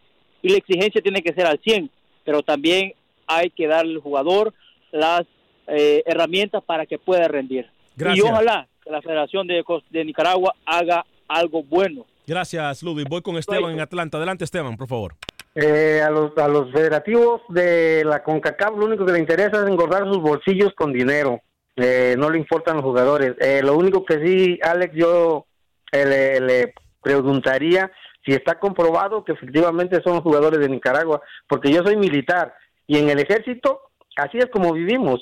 y 0.43 0.49
la 0.49 0.57
exigencia 0.57 1.01
tiene 1.01 1.21
que 1.23 1.33
ser 1.33 1.47
al 1.47 1.59
100, 1.59 1.89
pero 2.23 2.43
también 2.43 2.93
hay 3.25 3.49
que 3.49 3.65
darle 3.67 3.93
al 3.95 4.01
jugador 4.01 4.53
las 4.91 5.23
eh, 5.67 6.03
herramientas 6.05 6.63
para 6.63 6.85
que 6.85 6.99
pueda 6.99 7.27
rendir. 7.27 7.67
Gracias. 7.95 8.23
Y 8.25 8.29
ojalá 8.29 8.67
que 8.83 8.91
la 8.91 9.01
Federación 9.01 9.47
de, 9.47 9.63
de 9.89 10.05
Nicaragua 10.05 10.55
haga 10.65 11.05
algo 11.27 11.63
bueno. 11.63 12.05
Gracias, 12.33 12.83
Ludwig. 12.83 13.07
Voy 13.09 13.21
con 13.23 13.37
Esteban 13.37 13.71
en 13.71 13.79
Atlanta. 13.81 14.17
Adelante, 14.17 14.43
Esteban, 14.45 14.77
por 14.77 14.87
favor. 14.87 15.15
Eh, 15.55 16.01
a, 16.05 16.11
los, 16.11 16.37
a 16.37 16.47
los 16.47 16.71
federativos 16.71 17.41
de 17.49 18.03
la 18.05 18.21
CONCACAF 18.23 18.77
lo 18.77 18.85
único 18.85 19.03
que 19.05 19.13
le 19.13 19.19
interesa 19.19 19.61
es 19.63 19.67
engordar 19.67 20.03
sus 20.05 20.19
bolsillos 20.19 20.71
con 20.75 20.93
dinero. 20.93 21.41
Eh, 21.75 22.13
no 22.19 22.29
le 22.29 22.37
importan 22.37 22.75
los 22.75 22.83
jugadores. 22.85 23.33
Eh, 23.39 23.61
lo 23.63 23.75
único 23.75 24.05
que 24.05 24.23
sí, 24.23 24.59
Alex, 24.61 24.93
yo 24.95 25.47
eh, 25.91 26.05
le, 26.05 26.39
le 26.39 26.73
preguntaría 27.01 27.91
si 28.23 28.33
está 28.33 28.59
comprobado 28.59 29.23
que 29.25 29.31
efectivamente 29.31 29.99
son 30.03 30.13
los 30.13 30.21
jugadores 30.23 30.59
de 30.59 30.69
Nicaragua, 30.69 31.21
porque 31.47 31.71
yo 31.71 31.81
soy 31.83 31.95
militar 31.97 32.53
y 32.85 32.99
en 32.99 33.09
el 33.09 33.17
ejército 33.19 33.81
así 34.17 34.37
es 34.37 34.47
como 34.51 34.73
vivimos, 34.73 35.19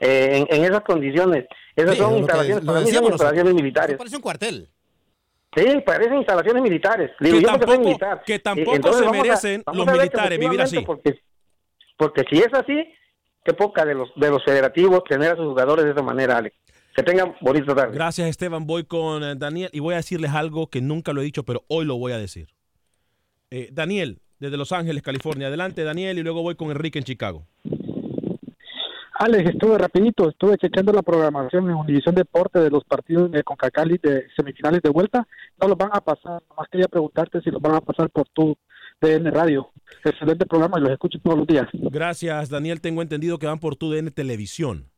eh, 0.00 0.44
en, 0.50 0.54
en 0.56 0.64
esas 0.64 0.82
condiciones. 0.82 1.46
Esas 1.76 1.94
Sí, 1.94 2.00
son 2.00 2.12
que- 2.12 2.18
instalaciones, 2.18 2.64
para 2.66 2.80
mí 2.80 2.90
son 2.90 3.04
instalaciones 3.04 3.54
militares. 3.54 3.96
Parece 3.96 4.16
un 4.16 4.22
cuartel. 4.22 4.68
Sí, 5.56 5.64
parecen 5.84 6.14
instalaciones 6.16 6.62
militares. 6.62 7.10
Digo, 7.18 7.36
Que 7.36 7.42
yo 7.42 7.48
tampoco- 7.48 7.78
militar. 7.80 8.22
que 8.24 8.38
tampoco 8.38 8.76
entonces 8.76 9.02
se 9.02 9.08
a- 9.08 9.10
merecen 9.10 9.62
los 9.72 9.86
militares 9.86 10.38
vivir 10.38 10.60
así. 10.62 10.80
Porque, 10.80 11.18
porque 11.96 12.24
si 12.30 12.38
es 12.38 12.48
así, 12.52 12.84
qué 13.44 13.52
poca 13.54 13.84
de 13.84 13.94
los 13.94 14.10
de 14.16 14.30
los 14.30 14.44
federativos 14.44 15.02
tener 15.08 15.32
a 15.32 15.36
sus 15.36 15.46
jugadores 15.46 15.84
de 15.86 15.90
esa 15.92 16.02
manera, 16.02 16.36
Alex. 16.38 16.54
Que 16.94 17.02
tengan 17.02 17.34
bonito 17.40 17.74
tarde. 17.74 17.94
Gracias, 17.94 18.28
Esteban. 18.28 18.66
Voy 18.66 18.84
con 18.84 19.22
eh, 19.22 19.34
Daniel 19.36 19.70
y 19.72 19.80
voy 19.80 19.94
a 19.94 19.98
decirles 19.98 20.32
algo 20.32 20.68
que 20.68 20.80
nunca 20.80 21.12
lo 21.12 21.20
he 21.20 21.24
dicho, 21.24 21.44
pero 21.44 21.64
hoy 21.68 21.84
lo 21.84 21.96
voy 21.96 22.12
a 22.12 22.18
decir. 22.18 22.48
Eh, 23.50 23.68
Daniel, 23.72 24.20
desde 24.38 24.56
Los 24.56 24.72
Ángeles, 24.72 25.02
California. 25.02 25.48
Adelante, 25.48 25.82
Daniel, 25.84 26.18
y 26.18 26.22
luego 26.22 26.42
voy 26.42 26.54
con 26.56 26.70
Enrique 26.70 26.98
en 26.98 27.04
Chicago. 27.04 27.46
Alex, 29.22 29.50
estuve 29.50 29.76
rapidito, 29.76 30.30
estuve 30.30 30.56
checando 30.56 30.94
la 30.94 31.02
programación 31.02 31.68
en 31.68 31.76
Univisión 31.76 32.14
Deporte 32.14 32.58
de 32.58 32.70
los 32.70 32.84
partidos 32.84 33.30
de 33.30 33.42
Concacali 33.42 33.98
de 34.02 34.26
semifinales 34.34 34.80
de 34.80 34.88
vuelta. 34.88 35.28
No 35.60 35.68
los 35.68 35.76
van 35.76 35.90
a 35.92 36.00
pasar, 36.00 36.42
nomás 36.48 36.70
quería 36.72 36.88
preguntarte 36.88 37.42
si 37.42 37.50
los 37.50 37.60
van 37.60 37.74
a 37.74 37.82
pasar 37.82 38.08
por 38.08 38.26
tu 38.30 38.56
DN 38.98 39.30
Radio. 39.30 39.72
Excelente 40.06 40.46
programa 40.46 40.78
y 40.78 40.84
los 40.84 40.92
escucho 40.92 41.18
todos 41.22 41.36
los 41.36 41.46
días. 41.46 41.66
Gracias, 41.74 42.48
Daniel. 42.48 42.80
Tengo 42.80 43.02
entendido 43.02 43.38
que 43.38 43.46
van 43.46 43.58
por 43.58 43.76
tu 43.76 43.92
DN 43.92 44.10
Televisión. 44.10 44.88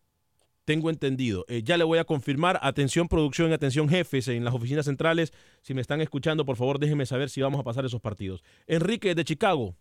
Tengo 0.65 0.89
entendido. 0.89 1.45
Eh, 1.49 1.65
ya 1.65 1.77
le 1.77 1.83
voy 1.83 1.99
a 1.99 2.05
confirmar. 2.05 2.61
Atención 2.63 3.09
producción 3.09 3.51
y 3.51 3.55
atención 3.55 3.89
jefes 3.89 4.29
en 4.29 4.45
las 4.45 4.55
oficinas 4.55 4.85
centrales. 4.85 5.33
Si 5.63 5.75
me 5.75 5.81
están 5.81 6.01
escuchando, 6.01 6.45
por 6.45 6.55
favor, 6.55 6.79
déjenme 6.79 7.07
saber 7.07 7.29
si 7.29 7.43
vamos 7.43 7.59
a 7.59 7.65
pasar 7.65 7.85
esos 7.85 8.01
partidos. 8.01 8.45
Enrique 8.69 9.17
de 9.17 9.25
Chicago. 9.25 9.75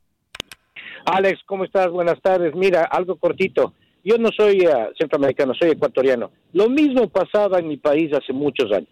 Alex, 1.06 1.42
¿cómo 1.46 1.64
estás? 1.64 1.92
Buenas 1.92 2.20
tardes. 2.24 2.56
Mira, 2.56 2.86
algo 2.86 3.18
cortito. 3.18 3.76
Yo 4.04 4.18
no 4.18 4.30
soy 4.36 4.60
eh, 4.60 4.90
centroamericano, 4.98 5.54
soy 5.54 5.72
ecuatoriano. 5.72 6.32
Lo 6.54 6.70
mismo 6.70 7.08
pasaba 7.10 7.60
en 7.60 7.68
mi 7.68 7.78
país 7.78 8.12
hace 8.14 8.34
muchos 8.34 8.72
años. 8.72 8.90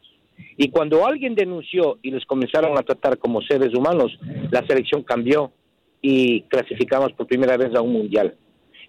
Y 0.57 0.69
cuando 0.69 1.05
alguien 1.05 1.35
denunció 1.35 1.99
y 2.01 2.11
les 2.11 2.25
comenzaron 2.25 2.77
a 2.77 2.83
tratar 2.83 3.17
como 3.17 3.41
seres 3.41 3.73
humanos, 3.75 4.17
la 4.51 4.65
selección 4.67 5.03
cambió 5.03 5.51
y 6.01 6.41
clasificamos 6.43 7.11
por 7.13 7.27
primera 7.27 7.57
vez 7.57 7.73
a 7.75 7.81
un 7.81 7.93
mundial. 7.93 8.35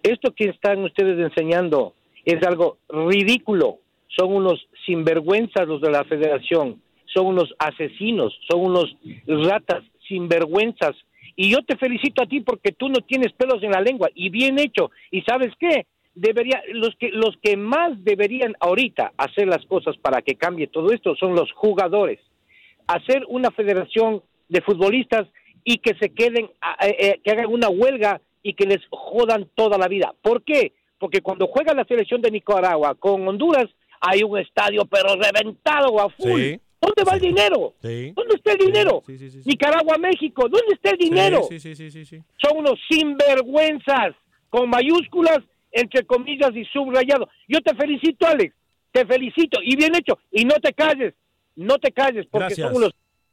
Esto 0.03 0.33
que 0.35 0.45
están 0.45 0.83
ustedes 0.85 1.19
enseñando 1.19 1.95
es 2.25 2.43
algo 2.47 2.79
ridículo. 2.89 3.79
Son 4.09 4.33
unos 4.33 4.67
sinvergüenzas 4.87 5.67
los 5.67 5.81
de 5.81 5.91
la 5.91 6.05
federación, 6.05 6.81
son 7.07 7.27
unos 7.27 7.55
asesinos, 7.59 8.37
son 8.49 8.63
unos 8.63 8.97
ratas 9.27 9.85
sinvergüenzas. 10.09 10.97
Y 11.37 11.51
yo 11.51 11.59
te 11.63 11.77
felicito 11.77 12.23
a 12.23 12.27
ti 12.27 12.41
porque 12.41 12.73
tú 12.73 12.89
no 12.89 13.01
tienes 13.07 13.33
pelos 13.33 13.63
en 13.63 13.71
la 13.71 13.81
lengua 13.81 14.09
y 14.15 14.29
bien 14.31 14.59
hecho. 14.59 14.91
¿Y 15.11 15.23
sabes 15.23 15.53
qué? 15.59 15.87
Debería, 16.15 16.61
los 16.73 16.95
que 16.97 17.11
los 17.11 17.37
que 17.43 17.57
más 17.57 17.93
deberían 18.05 18.55
ahorita 18.61 19.13
hacer 19.17 19.47
las 19.47 19.65
cosas 19.67 19.97
para 19.99 20.23
que 20.23 20.35
cambie 20.35 20.67
todo 20.67 20.93
esto 20.93 21.15
son 21.17 21.35
los 21.35 21.51
jugadores. 21.53 22.19
Hacer 22.87 23.25
una 23.29 23.51
federación 23.53 24.23
de 24.49 24.61
futbolistas 24.63 25.29
y 25.63 25.79
que 25.79 25.95
se 26.01 26.11
queden, 26.13 26.51
a- 26.61 26.87
eh, 26.87 26.97
eh, 26.99 27.21
que 27.23 27.31
hagan 27.31 27.47
una 27.47 27.69
huelga 27.69 28.21
y 28.43 28.55
que 28.55 28.65
les 28.67 28.81
jodan 28.91 29.49
toda 29.55 29.79
la 29.79 29.87
vida. 29.87 30.13
¿Por 30.23 30.43
qué? 30.43 30.73
Porque 30.99 31.21
cuando 31.21 31.47
juega 31.47 31.75
la 31.75 31.85
selección 31.85 32.21
de 32.21 32.31
Nicaragua 32.31 32.95
con 32.97 33.27
Honduras, 33.29 33.67
hay 34.01 34.23
un 34.23 34.37
estadio 34.39 34.85
pero 34.87 35.15
reventado 35.15 36.01
a 36.01 36.11
full. 36.11 36.41
Sí. 36.41 36.61
¿Dónde 36.81 37.05
va 37.05 37.15
el 37.15 37.21
dinero? 37.21 37.75
Sí. 37.83 38.13
¿Dónde 38.17 38.35
está 38.37 38.53
el 38.53 38.59
dinero? 38.59 39.03
Nicaragua, 39.45 39.99
México, 39.99 40.43
¿dónde 40.49 40.73
está 40.75 40.91
el 40.91 40.97
dinero? 40.99 41.43
Son 42.39 42.57
unos 42.59 42.79
sinvergüenzas, 42.89 44.15
con 44.49 44.69
mayúsculas, 44.71 45.39
entre 45.73 46.05
comillas 46.05 46.51
y 46.55 46.65
subrayado. 46.67 47.29
Yo 47.49 47.61
te 47.61 47.75
felicito, 47.75 48.27
Alex, 48.27 48.55
te 48.93 49.07
felicito, 49.07 49.61
y 49.63 49.77
bien 49.77 49.95
hecho, 49.95 50.19
y 50.31 50.45
no 50.45 50.55
te 50.57 50.73
calles, 50.73 51.15
no 51.57 51.79
te 51.79 51.93
calles, 51.93 52.27
porque 52.31 52.47
Gracias. 52.47 52.69
son 52.69 52.77
unos 52.77 52.93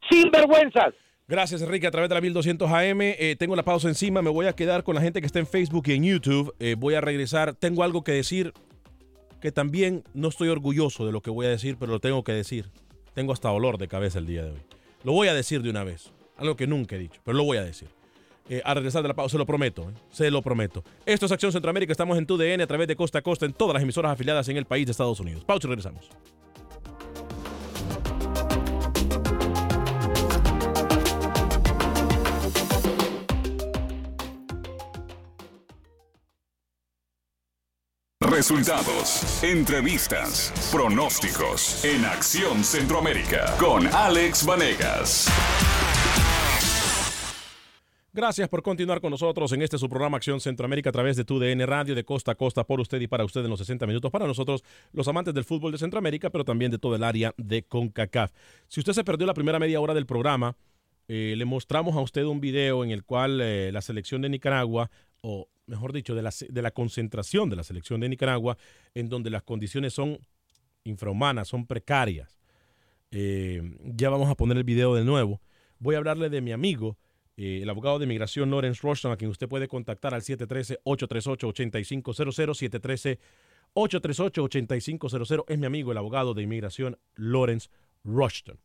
sinvergüenzas. 0.10 0.94
Gracias, 1.28 1.62
Enrique, 1.62 1.88
a 1.88 1.92
través 1.92 2.10
de 2.10 2.16
la 2.16 2.22
1200 2.22 2.72
AM. 2.72 3.02
Eh, 3.02 3.36
tengo 3.38 3.56
la 3.58 3.64
pausa 3.64 3.90
encima. 3.90 4.22
Me 4.22 4.30
voy 4.30 4.46
a 4.46 4.54
quedar 4.54 4.84
con 4.84 4.96
la 4.96 5.02
gente 5.02 5.20
que 5.20 5.28
está 5.28 5.40
en 5.40 5.48
Facebook 5.48 5.84
y 5.88 5.94
en 5.94 6.06
YouTube. 6.06 6.56
Eh, 6.60 6.76
voy 6.78 6.94
a 6.94 7.02
regresar. 7.02 7.54
Tengo 7.54 7.84
algo 7.84 8.02
que 8.06 8.14
decir 8.14 8.54
que 9.42 9.52
también 9.52 10.06
no 10.14 10.30
estoy 10.30 10.48
orgulloso 10.48 11.06
de 11.06 11.12
lo 11.12 11.22
que 11.22 11.30
voy 11.30 11.46
a 11.46 11.50
decir, 11.50 11.76
pero 11.78 11.92
lo 11.92 12.00
tengo 12.00 12.24
que 12.24 12.32
decir. 12.32 12.70
Tengo 13.14 13.34
hasta 13.34 13.52
olor 13.52 13.78
de 13.78 13.90
cabeza 13.90 14.20
el 14.20 14.26
día 14.26 14.46
de 14.46 14.52
hoy. 14.52 14.62
Lo 15.04 15.12
voy 15.12 15.28
a 15.28 15.34
decir 15.34 15.62
de 15.62 15.70
una 15.70 15.84
vez. 15.84 16.14
Algo 16.38 16.56
que 16.56 16.66
nunca 16.66 16.96
he 16.96 17.00
dicho, 17.00 17.20
pero 17.26 17.38
lo 17.38 17.44
voy 17.44 17.58
a 17.58 17.64
decir. 17.64 17.90
Eh, 18.50 18.62
a 18.64 18.74
regresar 18.74 19.02
de 19.02 19.10
la 19.10 19.14
pausa, 19.14 19.34
se 19.34 19.38
lo 19.38 19.46
prometo, 19.46 19.90
eh, 19.90 19.94
se 20.10 20.32
lo 20.32 20.42
prometo. 20.42 20.84
Esto 21.06 21.26
es 21.26 21.32
Acción 21.32 21.52
Centroamérica, 21.52 21.92
estamos 21.92 22.18
en 22.18 22.26
TUDN 22.26 22.62
a 22.62 22.68
través 22.68 22.88
de 22.88 22.96
costa 22.96 23.20
a 23.20 23.22
costa 23.22 23.46
en 23.46 23.54
todas 23.54 23.74
las 23.74 23.84
emisoras 23.84 24.12
afiliadas 24.12 24.48
en 24.50 24.58
el 24.58 24.66
país 24.66 24.86
de 24.86 24.92
Estados 24.92 25.20
Unidos. 25.20 25.44
Pausa 25.44 25.68
y 25.68 25.70
regresamos. 25.70 26.10
Resultados, 38.20 39.44
entrevistas, 39.44 40.54
pronósticos 40.72 41.84
en 41.84 42.06
Acción 42.06 42.64
Centroamérica 42.64 43.56
con 43.58 43.88
Alex 43.88 44.46
Vanegas. 44.46 45.28
Gracias 48.18 48.50
por 48.50 48.64
continuar 48.64 49.00
con 49.00 49.12
nosotros 49.12 49.52
en 49.52 49.62
este 49.62 49.78
su 49.78 49.88
programa 49.88 50.18
Acción 50.18 50.42
Centroamérica 50.42 50.90
a 50.90 50.92
través 50.92 51.16
de 51.18 51.24
tu 51.24 51.38
DN 51.38 51.64
Radio 51.68 51.94
de 51.94 52.04
costa 52.04 52.32
a 52.32 52.36
costa 52.36 52.64
por 52.64 52.80
usted 52.80 53.00
y 53.00 53.06
para 53.06 53.24
usted 53.24 53.44
en 53.44 53.50
los 53.52 53.60
60 53.60 53.86
minutos 53.86 54.10
para 54.10 54.26
nosotros, 54.26 54.64
los 54.92 55.08
amantes 55.08 55.36
del 55.36 55.44
fútbol 55.44 55.72
de 55.72 55.78
Centroamérica, 55.78 56.32
pero 56.32 56.44
también 56.44 56.72
de 56.72 56.80
todo 56.80 56.96
el 56.96 57.04
área 57.04 57.36
de 57.38 57.62
CONCACAF. 57.62 58.32
Si 58.70 58.80
usted 58.80 58.94
se 58.94 59.04
perdió 59.04 59.28
la 59.28 59.36
primera 59.36 59.60
media 59.60 59.80
hora 59.80 59.94
del 59.94 60.08
programa, 60.08 60.58
eh, 61.08 61.36
le 61.38 61.46
mostramos 61.46 61.96
a 61.96 62.02
usted 62.02 62.24
un 62.24 62.42
video 62.42 62.84
en 62.84 62.90
el 62.90 63.04
cual 63.04 63.40
eh, 63.40 63.72
la 63.72 63.84
selección 63.84 64.24
de 64.24 64.30
Nicaragua, 64.30 64.90
o 65.22 65.48
mejor 65.68 65.94
dicho, 65.94 66.16
de 66.16 66.24
la, 66.24 66.32
de 66.50 66.62
la 66.64 66.72
concentración 66.72 67.52
de 67.52 67.56
la 67.56 67.64
selección 67.64 68.00
de 68.00 68.10
Nicaragua, 68.10 68.58
en 68.96 69.10
donde 69.10 69.30
las 69.30 69.44
condiciones 69.44 69.94
son 69.94 70.18
infrahumanas, 70.86 71.50
son 71.50 71.68
precarias. 71.68 72.40
Eh, 73.12 73.62
ya 73.84 74.10
vamos 74.10 74.28
a 74.28 74.34
poner 74.34 74.58
el 74.58 74.64
video 74.64 74.96
de 74.96 75.04
nuevo. 75.04 75.40
Voy 75.78 75.94
a 75.94 76.00
hablarle 76.00 76.32
de 76.32 76.42
mi 76.42 76.52
amigo, 76.52 76.98
eh, 77.38 77.60
el 77.62 77.70
abogado 77.70 78.00
de 78.00 78.06
inmigración 78.06 78.52
Lawrence 78.52 78.82
Rushton, 78.82 79.12
a 79.12 79.18
quien 79.18 79.32
usted 79.32 79.48
puede 79.48 79.68
contactar 79.68 80.14
al 80.14 80.22
713-838-8500, 80.22 83.20
713-838-8500. 83.74 85.46
Es 85.48 85.58
mi 85.58 85.66
amigo, 85.66 85.92
el 85.92 85.98
abogado 85.98 86.34
de 86.34 86.42
inmigración 86.42 86.98
Lawrence 87.16 87.70
Rushton. 88.04 88.60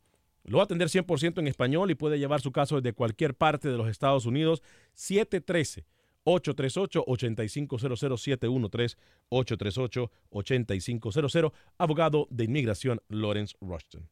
Lo 0.45 0.57
va 0.57 0.63
a 0.63 0.65
atender 0.65 0.89
100% 0.89 1.39
en 1.39 1.47
español 1.47 1.93
y 1.93 1.95
puede 1.95 2.19
llevar 2.19 2.41
su 2.41 2.51
caso 2.51 2.81
desde 2.81 2.95
cualquier 2.95 3.35
parte 3.35 3.69
de 3.69 3.77
los 3.77 3.89
Estados 3.89 4.27
Unidos. 4.27 4.61
713 4.95 5.87
838-8500, 6.25 8.97
713-838-8500, 9.31 11.53
abogado 11.79 12.29
de 12.31 12.45
inmigración 12.45 13.01
Lawrence 13.09 13.57
Rushton. 13.61 14.09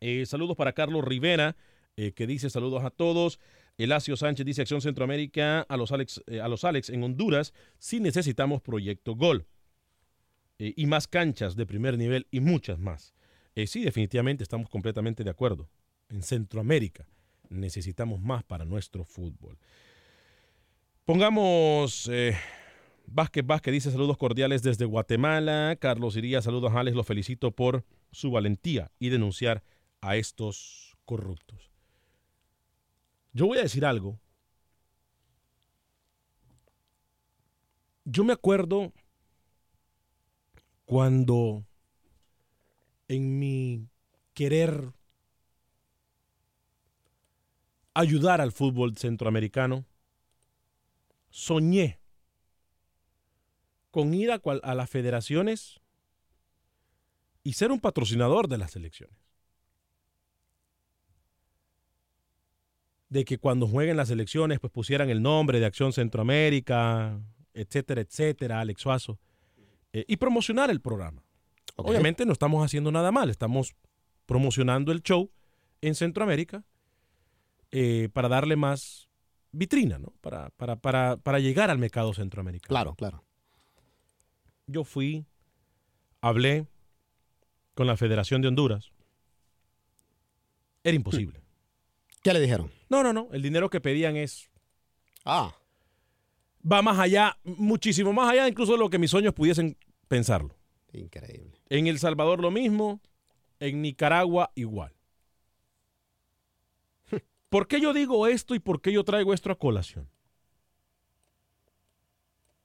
Eh, 0.00 0.26
saludos 0.26 0.56
para 0.56 0.72
Carlos 0.72 1.04
Rivera, 1.04 1.56
eh, 1.96 2.10
que 2.12 2.26
dice 2.26 2.50
saludos 2.50 2.82
a 2.84 2.90
todos. 2.90 3.38
Elacio 3.76 4.16
Sánchez 4.16 4.46
dice 4.46 4.62
Acción 4.62 4.80
Centroamérica 4.80 5.62
a 5.62 5.76
los 5.76 5.90
Alex, 5.90 6.22
eh, 6.26 6.40
a 6.40 6.48
los 6.48 6.64
Alex 6.64 6.90
en 6.90 7.02
Honduras 7.02 7.52
si 7.78 8.00
necesitamos 8.00 8.62
proyecto 8.62 9.16
Gol. 9.16 9.46
Eh, 10.58 10.72
y 10.76 10.86
más 10.86 11.08
canchas 11.08 11.56
de 11.56 11.66
primer 11.66 11.98
nivel 11.98 12.28
y 12.30 12.40
muchas 12.40 12.78
más. 12.78 13.14
Eh, 13.56 13.66
sí, 13.66 13.82
definitivamente 13.82 14.44
estamos 14.44 14.68
completamente 14.68 15.24
de 15.24 15.30
acuerdo. 15.30 15.68
En 16.08 16.22
Centroamérica 16.22 17.08
necesitamos 17.48 18.20
más 18.20 18.44
para 18.44 18.64
nuestro 18.64 19.04
fútbol. 19.04 19.58
Pongamos 21.04 22.08
Vázquez 23.06 23.44
Vázquez 23.44 23.72
dice 23.72 23.90
saludos 23.90 24.16
cordiales 24.16 24.62
desde 24.62 24.84
Guatemala. 24.84 25.76
Carlos 25.80 26.16
Iría, 26.16 26.40
saludos 26.40 26.72
a 26.72 26.80
Alex, 26.80 26.96
lo 26.96 27.04
felicito 27.04 27.50
por 27.50 27.84
su 28.12 28.30
valentía 28.30 28.90
y 28.98 29.10
denunciar 29.10 29.62
a 30.00 30.16
estos 30.16 30.96
corruptos. 31.04 31.73
Yo 33.34 33.46
voy 33.46 33.58
a 33.58 33.62
decir 33.62 33.84
algo. 33.84 34.18
Yo 38.06 38.24
me 38.24 38.32
acuerdo 38.32 38.92
cuando 40.86 41.66
en 43.08 43.38
mi 43.38 43.88
querer 44.32 44.92
ayudar 47.94 48.40
al 48.40 48.52
fútbol 48.52 48.96
centroamericano, 48.96 49.84
soñé 51.30 52.00
con 53.90 54.12
ir 54.12 54.30
a, 54.32 54.74
las 54.74 54.90
federaciones 54.90 55.80
y 57.44 57.52
ser 57.52 57.70
un 57.70 57.80
patrocinador 57.80 58.48
de 58.48 58.58
las 58.58 58.72
selecciones. 58.72 59.23
De 63.14 63.24
que 63.24 63.38
cuando 63.38 63.68
jueguen 63.68 63.96
las 63.96 64.10
elecciones, 64.10 64.58
pues 64.58 64.72
pusieran 64.72 65.08
el 65.08 65.22
nombre 65.22 65.60
de 65.60 65.66
Acción 65.66 65.92
Centroamérica, 65.92 67.20
etcétera, 67.52 68.00
etcétera, 68.00 68.58
Alex 68.58 68.82
Suazo, 68.82 69.20
eh, 69.92 70.04
y 70.08 70.16
promocionar 70.16 70.68
el 70.68 70.80
programa. 70.80 71.22
Obviamente 71.76 72.26
no 72.26 72.32
estamos 72.32 72.64
haciendo 72.64 72.90
nada 72.90 73.12
mal, 73.12 73.30
estamos 73.30 73.76
promocionando 74.26 74.90
el 74.90 75.00
show 75.04 75.30
en 75.80 75.94
Centroamérica 75.94 76.64
eh, 77.70 78.08
para 78.12 78.28
darle 78.28 78.56
más 78.56 79.08
vitrina, 79.52 79.96
¿no? 79.96 80.12
Para, 80.20 80.50
para, 80.50 80.74
para, 80.74 81.16
para 81.16 81.38
llegar 81.38 81.70
al 81.70 81.78
mercado 81.78 82.14
centroamericano. 82.14 82.68
Claro, 82.68 82.94
claro. 82.96 83.24
Yo 84.66 84.82
fui, 84.82 85.24
hablé 86.20 86.66
con 87.74 87.86
la 87.86 87.96
Federación 87.96 88.42
de 88.42 88.48
Honduras. 88.48 88.90
Era 90.82 90.96
imposible. 90.96 91.43
¿Qué 92.24 92.32
le 92.32 92.40
dijeron? 92.40 92.70
No, 92.88 93.02
no, 93.02 93.12
no. 93.12 93.28
El 93.32 93.42
dinero 93.42 93.68
que 93.68 93.82
pedían 93.82 94.16
es. 94.16 94.50
Ah. 95.26 95.54
Va 96.70 96.80
más 96.80 96.98
allá, 96.98 97.38
muchísimo 97.44 98.14
más 98.14 98.32
allá 98.32 98.48
incluso 98.48 98.72
de 98.72 98.78
lo 98.78 98.88
que 98.88 98.98
mis 98.98 99.10
sueños 99.10 99.34
pudiesen 99.34 99.76
pensarlo. 100.08 100.56
Increíble. 100.94 101.60
En 101.68 101.86
El 101.86 101.98
Salvador 101.98 102.40
lo 102.40 102.50
mismo, 102.50 103.02
en 103.60 103.82
Nicaragua 103.82 104.50
igual. 104.54 104.94
¿Por 107.50 107.68
qué 107.68 107.78
yo 107.78 107.92
digo 107.92 108.26
esto 108.26 108.54
y 108.54 108.58
por 108.58 108.80
qué 108.80 108.90
yo 108.90 109.04
traigo 109.04 109.34
esto 109.34 109.52
a 109.52 109.58
colación? 109.58 110.08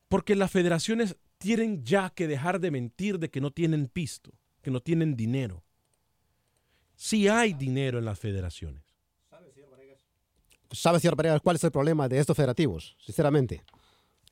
Porque 0.07 0.37
las 0.37 0.51
federaciones 0.51 1.17
tienen 1.37 1.83
ya 1.83 2.11
que 2.11 2.27
dejar 2.27 2.61
de 2.61 2.71
mentir 2.71 3.19
de 3.19 3.29
que 3.29 3.41
no 3.41 3.51
tienen 3.51 3.89
pisto, 3.89 4.31
que 4.61 4.71
no 4.71 4.79
tienen 4.79 5.17
dinero. 5.17 5.65
Sí 6.95 7.27
hay 7.27 7.51
dinero 7.51 7.99
en 7.99 8.05
las 8.05 8.19
federaciones. 8.19 8.88
¿Sabe, 10.71 10.99
señor 10.99 11.17
Pereira, 11.17 11.39
cuál 11.39 11.55
es 11.55 11.63
el 11.63 11.71
problema 11.71 12.07
de 12.07 12.19
estos 12.19 12.37
federativos? 12.37 12.95
Sinceramente, 12.99 13.63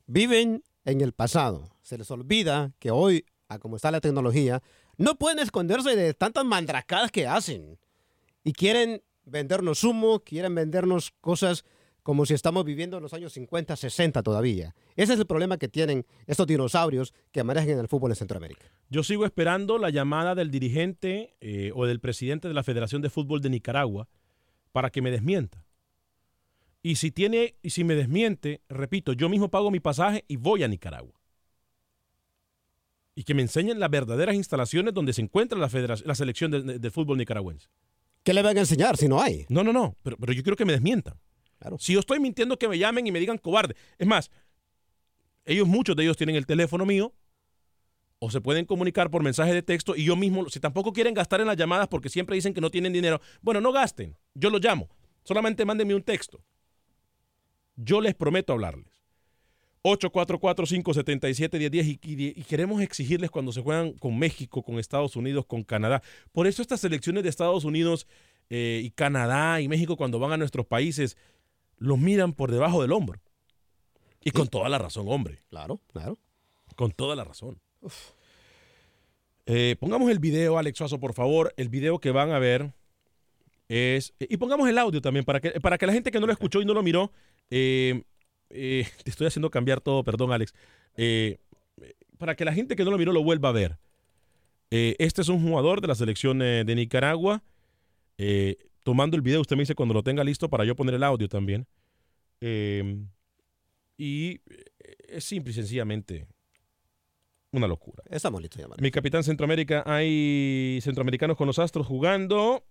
viven 0.05 0.63
en 0.85 1.01
el 1.01 1.13
pasado. 1.13 1.69
Se 1.81 1.97
les 1.97 2.09
olvida 2.11 2.71
que 2.79 2.91
hoy, 2.91 3.25
a 3.47 3.59
como 3.59 3.75
está 3.75 3.89
la 3.89 4.01
tecnología, 4.01 4.61
no 4.97 5.15
pueden 5.15 5.39
esconderse 5.39 5.95
de 5.95 6.13
tantas 6.13 6.45
mandracadas 6.45 7.11
que 7.11 7.27
hacen. 7.27 7.79
Y 8.43 8.53
quieren 8.53 9.01
vendernos 9.25 9.83
humo, 9.83 10.19
quieren 10.19 10.55
vendernos 10.55 11.11
cosas 11.21 11.65
como 12.03 12.25
si 12.25 12.33
estamos 12.33 12.63
viviendo 12.63 12.95
en 12.95 13.03
los 13.03 13.13
años 13.13 13.33
50, 13.33 13.75
60 13.75 14.23
todavía. 14.23 14.73
Ese 14.95 15.13
es 15.13 15.19
el 15.19 15.25
problema 15.25 15.57
que 15.57 15.67
tienen 15.67 16.05
estos 16.25 16.47
dinosaurios 16.47 17.13
que 17.33 17.43
manejan 17.43 17.71
en 17.71 17.79
el 17.79 17.89
fútbol 17.89 18.11
en 18.11 18.15
Centroamérica. 18.15 18.71
Yo 18.89 19.03
sigo 19.03 19.25
esperando 19.25 19.77
la 19.77 19.89
llamada 19.89 20.33
del 20.33 20.49
dirigente 20.49 21.35
eh, 21.41 21.71
o 21.75 21.85
del 21.85 21.99
presidente 21.99 22.47
de 22.47 22.53
la 22.53 22.63
Federación 22.63 23.01
de 23.01 23.09
Fútbol 23.09 23.41
de 23.41 23.49
Nicaragua 23.49 24.07
para 24.71 24.89
que 24.89 25.01
me 25.01 25.11
desmienta. 25.11 25.66
Y 26.87 26.95
si 26.95 27.11
tiene, 27.11 27.55
y 27.61 27.71
si 27.71 27.83
me 27.83 27.95
desmiente, 27.95 28.61
repito, 28.69 29.11
yo 29.11 29.27
mismo 29.27 29.49
pago 29.49 29.69
mi 29.71 29.81
pasaje 29.81 30.23
y 30.29 30.37
voy 30.37 30.63
a 30.63 30.69
Nicaragua. 30.69 31.19
Y 33.13 33.23
que 33.23 33.33
me 33.33 33.41
enseñen 33.41 33.81
las 33.81 33.89
verdaderas 33.89 34.35
instalaciones 34.35 34.93
donde 34.93 35.11
se 35.11 35.21
encuentra 35.21 35.59
la, 35.59 35.69
la 36.05 36.15
selección 36.15 36.49
de, 36.49 36.61
de- 36.61 36.79
de 36.79 36.89
fútbol 36.89 37.17
nicaragüense. 37.17 37.67
¿Qué 38.23 38.33
le 38.33 38.41
van 38.41 38.55
a 38.55 38.61
enseñar 38.61 38.95
si 38.95 39.09
no 39.09 39.21
hay? 39.21 39.45
No, 39.49 39.65
no, 39.65 39.73
no, 39.73 39.97
pero, 40.01 40.15
pero 40.15 40.31
yo 40.31 40.41
quiero 40.43 40.55
que 40.55 40.63
me 40.63 40.71
desmientan. 40.71 41.19
Si 41.77 41.91
yo 41.91 41.99
estoy 41.99 42.21
mintiendo, 42.21 42.57
que 42.57 42.69
me 42.69 42.77
llamen 42.79 43.05
y 43.05 43.11
me 43.11 43.19
digan 43.19 43.37
cobarde. 43.37 43.75
Es 43.97 44.07
más, 44.07 44.31
ellos, 45.43 45.67
muchos 45.67 45.93
de 45.93 46.03
ellos 46.03 46.15
tienen 46.15 46.37
el 46.37 46.45
teléfono 46.45 46.85
mío, 46.85 47.13
o 48.19 48.31
se 48.31 48.39
pueden 48.39 48.65
comunicar 48.65 49.11
por 49.11 49.23
mensaje 49.23 49.53
de 49.53 49.61
texto 49.61 49.93
y 49.93 50.05
yo 50.05 50.15
mismo, 50.15 50.49
si 50.49 50.61
tampoco 50.61 50.93
quieren 50.93 51.13
gastar 51.13 51.41
en 51.41 51.47
las 51.47 51.57
llamadas 51.57 51.89
porque 51.89 52.07
siempre 52.07 52.35
dicen 52.35 52.53
que 52.53 52.61
no 52.61 52.69
tienen 52.69 52.93
dinero, 52.93 53.19
bueno, 53.41 53.59
no 53.59 53.73
gasten, 53.73 54.15
yo 54.35 54.49
los 54.49 54.63
llamo, 54.63 54.87
solamente 55.25 55.65
mándenme 55.65 55.93
un 55.93 56.01
texto. 56.01 56.41
Yo 57.77 58.01
les 58.01 58.15
prometo 58.15 58.51
hablarles. 58.53 58.87
844-577-1010 59.83 61.99
y, 62.03 62.39
y, 62.39 62.43
queremos 62.43 62.81
exigirles 62.81 63.31
cuando 63.31 63.53
se 63.53 63.61
juegan 63.61 63.93
con 63.93 64.19
México, 64.19 64.63
con 64.63 64.79
Estados 64.79 65.15
Unidos, 65.15 65.45
con 65.45 65.63
Canadá. 65.63 66.01
Por 66.33 66.47
eso 66.47 66.61
estas 66.61 66.81
selecciones 66.81 67.23
de 67.23 67.29
Estados 67.29 67.63
Unidos 67.63 68.05
eh, 68.49 68.81
y 68.83 68.89
Canadá 68.91 69.61
y 69.61 69.67
México 69.67 69.95
cuando 69.95 70.19
van 70.19 70.33
a 70.33 70.37
nuestros 70.37 70.65
países 70.65 71.17
los 71.77 71.97
miran 71.97 72.33
por 72.33 72.51
debajo 72.51 72.81
del 72.81 72.91
hombro. 72.91 73.21
Y 74.23 74.31
con 74.31 74.47
toda 74.47 74.67
la 74.67 74.77
razón, 74.77 75.05
hombre. 75.07 75.41
Claro, 75.49 75.79
claro. 75.93 76.19
Con 76.75 76.91
toda 76.91 77.15
la 77.15 77.23
razón. 77.23 77.61
Eh, 79.45 79.77
pongamos 79.79 80.11
el 80.11 80.19
video, 80.19 80.57
Alex 80.57 80.77
Suazo, 80.77 80.99
por 80.99 81.13
favor. 81.13 81.53
El 81.55 81.69
video 81.69 81.99
que 81.99 82.11
van 82.11 82.31
a 82.31 82.39
ver 82.39 82.73
es... 83.69 84.13
Y 84.19 84.35
pongamos 84.35 84.67
el 84.67 84.77
audio 84.77 85.01
también 85.01 85.23
para 85.23 85.39
que, 85.39 85.51
para 85.61 85.77
que 85.77 85.87
la 85.87 85.93
gente 85.93 86.11
que 86.11 86.19
no 86.19 86.25
lo 86.25 86.33
escuchó 86.33 86.61
y 86.61 86.65
no 86.65 86.73
lo 86.73 86.83
miró... 86.83 87.13
Eh, 87.49 88.03
eh, 88.49 88.87
te 89.03 89.09
estoy 89.09 89.27
haciendo 89.27 89.49
cambiar 89.49 89.81
todo, 89.81 90.03
perdón 90.03 90.31
Alex, 90.31 90.53
eh, 90.95 91.37
para 92.17 92.35
que 92.35 92.45
la 92.45 92.53
gente 92.53 92.75
que 92.75 92.83
no 92.83 92.91
lo 92.91 92.97
miró 92.97 93.13
lo 93.13 93.23
vuelva 93.23 93.49
a 93.49 93.53
ver. 93.53 93.77
Este 94.69 95.21
es 95.21 95.29
un 95.29 95.41
jugador 95.41 95.79
de 95.79 95.87
la 95.87 95.95
selección 95.95 96.39
de 96.39 96.75
Nicaragua. 96.75 97.41
tomando 98.83 99.15
el 99.15 99.21
video, 99.21 99.39
usted 99.39 99.55
me 99.55 99.61
dice 99.61 99.75
cuando 99.75 99.93
lo 99.93 100.03
tenga 100.03 100.25
listo 100.25 100.49
para 100.49 100.65
yo 100.65 100.75
poner 100.75 100.95
el 100.95 101.03
audio 101.03 101.29
también. 101.29 101.65
y 103.97 104.41
es 105.07 105.23
simple 105.23 105.51
y 105.51 105.53
sencillamente 105.53 106.27
una 107.51 107.65
locura. 107.65 108.03
Estamos 108.09 108.41
listos, 108.41 108.61
Mi 108.81 108.91
capitán 108.91 109.23
Centroamérica, 109.23 109.83
hay 109.85 110.79
centroamericanos 110.81 111.37
con 111.37 111.47
los 111.47 111.59
Astros 111.59 111.87
jugando. 111.87 112.66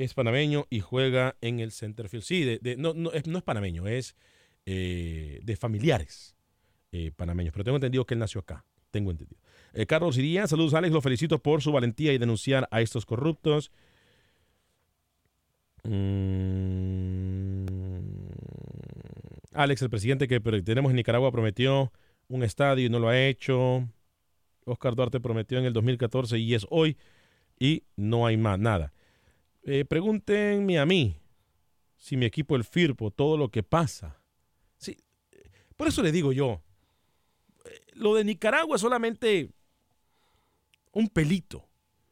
Es 0.00 0.14
panameño 0.14 0.66
y 0.70 0.80
juega 0.80 1.36
en 1.42 1.60
el 1.60 1.72
centerfield. 1.72 2.24
Sí, 2.24 2.58
no, 2.78 2.94
no, 2.94 3.12
es, 3.12 3.22
panameño, 3.44 3.86
es 3.86 4.16
eh, 4.64 5.40
de 5.42 5.56
familiares 5.56 6.34
eh, 6.90 7.12
panameños, 7.14 7.52
pero 7.52 7.64
tengo 7.64 7.76
entendido 7.76 8.06
que 8.06 8.14
él 8.14 8.20
nació 8.20 8.40
acá. 8.40 8.64
Tengo 8.90 9.10
entendido. 9.10 9.38
Eh, 9.74 9.84
Carlos 9.84 10.16
Iría, 10.16 10.46
saludos 10.46 10.72
Alex, 10.72 10.94
lo 10.94 11.02
felicito 11.02 11.38
por 11.42 11.60
su 11.60 11.70
valentía 11.70 12.14
y 12.14 12.18
denunciar 12.18 12.66
a 12.70 12.80
estos 12.80 13.04
corruptos. 13.04 13.72
Mm. 15.84 17.66
Alex, 19.52 19.82
el 19.82 19.90
presidente 19.90 20.28
que 20.28 20.40
tenemos 20.62 20.88
en 20.92 20.96
Nicaragua 20.96 21.30
prometió 21.30 21.92
un 22.28 22.42
estadio 22.42 22.86
y 22.86 22.88
no 22.88 23.00
lo 23.00 23.10
ha 23.10 23.20
hecho. 23.20 23.86
Oscar 24.64 24.94
Duarte 24.94 25.20
prometió 25.20 25.58
en 25.58 25.66
el 25.66 25.74
2014 25.74 26.38
y 26.38 26.54
es 26.54 26.66
hoy 26.70 26.96
y 27.58 27.82
no 27.96 28.24
hay 28.24 28.38
más 28.38 28.58
nada. 28.58 28.94
Pregúntenme 29.88 30.78
a 30.78 30.86
mí 30.86 31.16
si 31.96 32.16
mi 32.16 32.26
equipo 32.26 32.56
el 32.56 32.64
FIRPO, 32.64 33.10
todo 33.10 33.36
lo 33.36 33.50
que 33.50 33.62
pasa 33.62 34.20
por 35.80 35.88
eso 35.88 36.02
le 36.02 36.12
digo 36.12 36.30
yo, 36.30 36.62
lo 37.94 38.14
de 38.14 38.22
Nicaragua 38.22 38.76
es 38.76 38.82
solamente 38.82 39.48
un 40.92 41.08
pelito. 41.08 41.70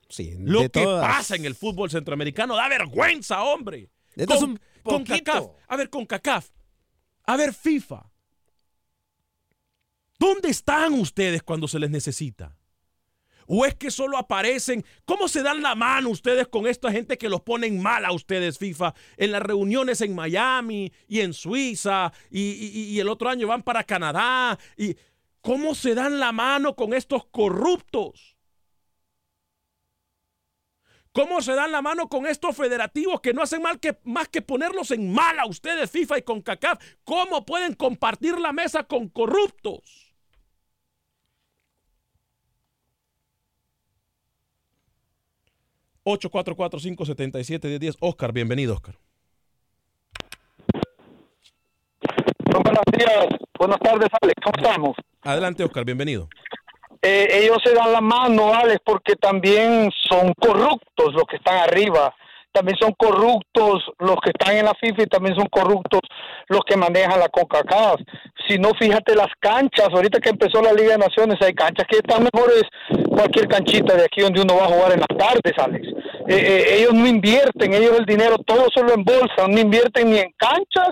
Sí, 0.09 0.37
lo 0.39 0.71
que 0.71 0.83
pasa 0.83 1.37
en 1.37 1.45
el 1.45 1.55
fútbol 1.55 1.91
centroamericano 1.91 2.57
da 2.57 2.67
vergüenza, 2.67 3.43
hombre. 3.43 3.91
Con, 4.27 4.59
con 4.83 5.05
CACAF. 5.05 5.49
A 5.67 5.77
ver, 5.77 5.91
con 5.91 6.07
CACAF. 6.07 6.49
A 7.25 7.37
ver, 7.37 7.53
FIFA. 7.53 8.11
¿Dónde 10.19 10.49
están 10.49 10.95
ustedes 10.95 11.43
cuando 11.43 11.69
se 11.69 11.79
les 11.79 11.91
necesita? 11.91 12.58
¿O 13.51 13.65
es 13.65 13.75
que 13.75 13.91
solo 13.91 14.19
aparecen? 14.19 14.85
¿Cómo 15.07 15.27
se 15.27 15.43
dan 15.43 15.63
la 15.63 15.75
mano 15.75 16.11
ustedes 16.11 16.47
con 16.49 16.67
esta 16.67 16.93
gente 16.93 17.17
que 17.17 17.31
los 17.31 17.41
ponen 17.41 17.83
mal 17.83 18.05
a 18.05 18.13
ustedes, 18.13 18.59
FIFA? 18.59 18.95
En 19.17 19.33
las 19.33 19.43
reuniones 19.43 20.03
en 20.03 20.15
Miami 20.15 20.93
y 21.09 21.21
en 21.21 21.33
Suiza 21.33 22.13
y, 22.31 23.01
el 23.01 23.09
otro 23.09 23.31
año 23.31 23.47
van 23.47 23.63
para 23.63 23.85
Canadá. 23.85 24.59
Y 24.77 24.95
¿Cómo 25.41 25.75
se 25.75 25.95
dan 25.95 26.21
la 26.21 26.31
mano 26.31 26.77
con 26.77 26.93
estos 26.93 27.25
corruptos? 27.27 28.37
¿Cómo 31.13 31.41
se 31.41 31.55
dan 31.55 31.73
la 31.73 31.81
mano 31.81 32.11
con 32.11 32.27
estos 32.27 32.55
federativos 32.55 33.23
que 33.23 33.33
no 33.33 33.43
hacen 33.43 33.63
mal 33.63 33.81
que, 33.81 33.99
más 34.05 34.29
que 34.29 34.43
ponerlos 34.43 34.91
en 34.91 35.11
mal 35.11 35.39
a 35.39 35.47
ustedes, 35.47 35.91
FIFA 35.91 36.19
y 36.19 36.23
con 36.23 36.43
CACAF? 36.43 36.79
¿Cómo 37.03 37.47
pueden 37.47 37.75
compartir 37.75 38.39
la 38.39 38.53
mesa 38.53 38.85
con 38.85 39.09
corruptos? 39.09 40.08
844-577-1010. 46.09 47.97
Oscar, 48.01 48.33
bienvenido, 48.33 48.75
Oscar. 48.75 48.95
Buenos 52.47 52.83
días, 52.97 53.27
buenas 53.59 53.79
tardes, 53.81 54.09
Alex. 54.23 54.35
¿Cómo 54.43 54.57
estamos? 54.57 54.97
Adelante, 55.23 55.65
Oscar, 55.65 55.85
bienvenido. 55.85 56.29
Eh, 57.03 57.29
ellos 57.43 57.59
se 57.63 57.75
dan 57.75 57.93
la 57.93 58.01
mano, 58.01 58.53
Alex, 58.53 58.81
porque 58.85 59.15
también 59.17 59.91
son 60.09 60.33
corruptos 60.35 61.15
los 61.15 61.25
que 61.25 61.37
están 61.37 61.59
arriba 61.59 62.15
también 62.59 62.77
son 62.81 62.93
corruptos 62.99 63.85
los 64.01 64.17
que 64.17 64.31
están 64.31 64.57
en 64.57 64.65
la 64.65 64.75
FIFA 64.75 65.03
y 65.03 65.07
también 65.07 65.37
son 65.37 65.47
corruptos 65.47 66.01
los 66.49 66.63
que 66.67 66.77
manejan 66.77 67.21
la 67.21 67.29
CONCACAF. 67.29 68.01
Si 68.49 68.59
no, 68.59 68.71
fíjate 68.79 69.15
las 69.15 69.29
canchas, 69.39 69.89
ahorita 69.93 70.19
que 70.19 70.31
empezó 70.31 70.61
la 70.61 70.73
Liga 70.73 70.93
de 70.93 70.99
Naciones 70.99 71.39
hay 71.41 71.55
canchas 71.55 71.87
que 71.89 71.99
están 71.99 72.25
mejores 72.33 72.65
cualquier 73.09 73.47
canchita 73.47 73.95
de 73.95 74.05
aquí 74.05 74.23
donde 74.23 74.41
uno 74.43 74.57
va 74.57 74.65
a 74.65 74.69
jugar 74.69 74.93
en 74.93 75.01
las 75.01 75.17
tardes, 75.17 75.53
Alex. 75.57 75.87
Eh, 76.27 76.35
eh, 76.35 76.65
ellos 76.79 76.95
no 76.95 77.07
invierten, 77.07 77.73
ellos 77.73 77.97
el 77.97 78.07
dinero 78.07 78.37
todo 78.39 78.67
solo 78.75 78.93
en 78.93 79.05
bolsa, 79.05 79.47
no 79.49 79.61
invierten 79.61 80.11
ni 80.11 80.19
en 80.19 80.33
canchas 80.37 80.91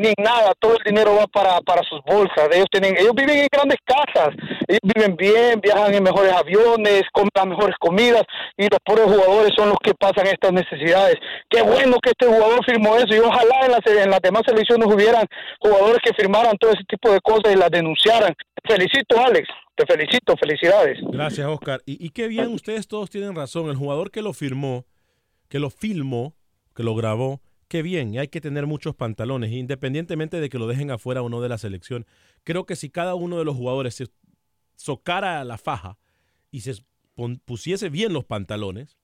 ni 0.00 0.12
nada, 0.18 0.52
todo 0.58 0.76
el 0.76 0.84
dinero 0.84 1.14
va 1.14 1.26
para, 1.26 1.60
para 1.60 1.82
sus 1.82 2.00
bolsas. 2.04 2.48
Ellos 2.52 2.66
tienen, 2.70 2.96
ellos 2.96 3.12
viven 3.14 3.38
en 3.38 3.48
grandes 3.50 3.78
casas, 3.84 4.34
ellos 4.66 4.80
viven 4.82 5.16
bien, 5.16 5.60
viajan 5.60 5.94
en 5.94 6.02
mejores 6.02 6.32
aviones, 6.32 7.02
comen 7.12 7.30
las 7.34 7.46
mejores 7.46 7.76
comidas 7.78 8.22
y 8.56 8.62
los 8.68 8.78
pobres 8.84 9.04
jugadores 9.04 9.52
son 9.56 9.68
los 9.68 9.78
que 9.82 9.94
pasan 9.94 10.26
estas 10.26 10.52
necesidades. 10.52 11.16
Qué 11.48 11.62
bueno 11.62 11.98
que 12.02 12.10
este 12.10 12.26
jugador 12.26 12.64
firmó 12.64 12.96
eso 12.96 13.14
y 13.14 13.18
ojalá 13.18 13.66
en 13.66 13.72
las, 13.72 13.86
en 13.86 14.10
las 14.10 14.20
demás 14.20 14.42
selecciones 14.46 14.86
hubieran 14.86 15.26
jugadores 15.60 15.98
que 16.02 16.14
firmaran 16.14 16.56
todo 16.58 16.72
ese 16.72 16.84
tipo 16.88 17.10
de 17.10 17.20
cosas 17.20 17.52
y 17.52 17.56
las 17.56 17.70
denunciaran. 17.70 18.34
felicito, 18.64 19.20
Alex. 19.20 19.48
Te 19.76 19.86
felicito, 19.86 20.36
felicidades. 20.36 20.98
Gracias, 21.10 21.46
Oscar. 21.46 21.80
Y, 21.86 22.04
y 22.04 22.10
qué 22.10 22.28
bien, 22.28 22.48
ustedes 22.48 22.86
todos 22.86 23.08
tienen 23.08 23.34
razón. 23.34 23.70
El 23.70 23.76
jugador 23.76 24.10
que 24.10 24.20
lo 24.20 24.34
firmó, 24.34 24.84
que 25.48 25.58
lo 25.58 25.70
filmó, 25.70 26.34
que 26.74 26.82
lo 26.82 26.94
grabó, 26.94 27.40
qué 27.70 27.82
bien, 27.82 28.12
y 28.12 28.18
hay 28.18 28.26
que 28.26 28.40
tener 28.40 28.66
muchos 28.66 28.96
pantalones, 28.96 29.52
independientemente 29.52 30.40
de 30.40 30.48
que 30.48 30.58
lo 30.58 30.66
dejen 30.66 30.90
afuera 30.90 31.22
o 31.22 31.28
no 31.28 31.40
de 31.40 31.48
la 31.48 31.56
selección. 31.56 32.04
Creo 32.42 32.66
que 32.66 32.74
si 32.74 32.90
cada 32.90 33.14
uno 33.14 33.38
de 33.38 33.44
los 33.44 33.56
jugadores 33.56 33.94
se 33.94 34.08
socara 34.74 35.44
la 35.44 35.56
faja 35.56 35.96
y 36.50 36.62
se 36.62 36.74
pusiese 37.44 37.88
bien 37.88 38.12
los 38.12 38.24
pantalones 38.24 38.98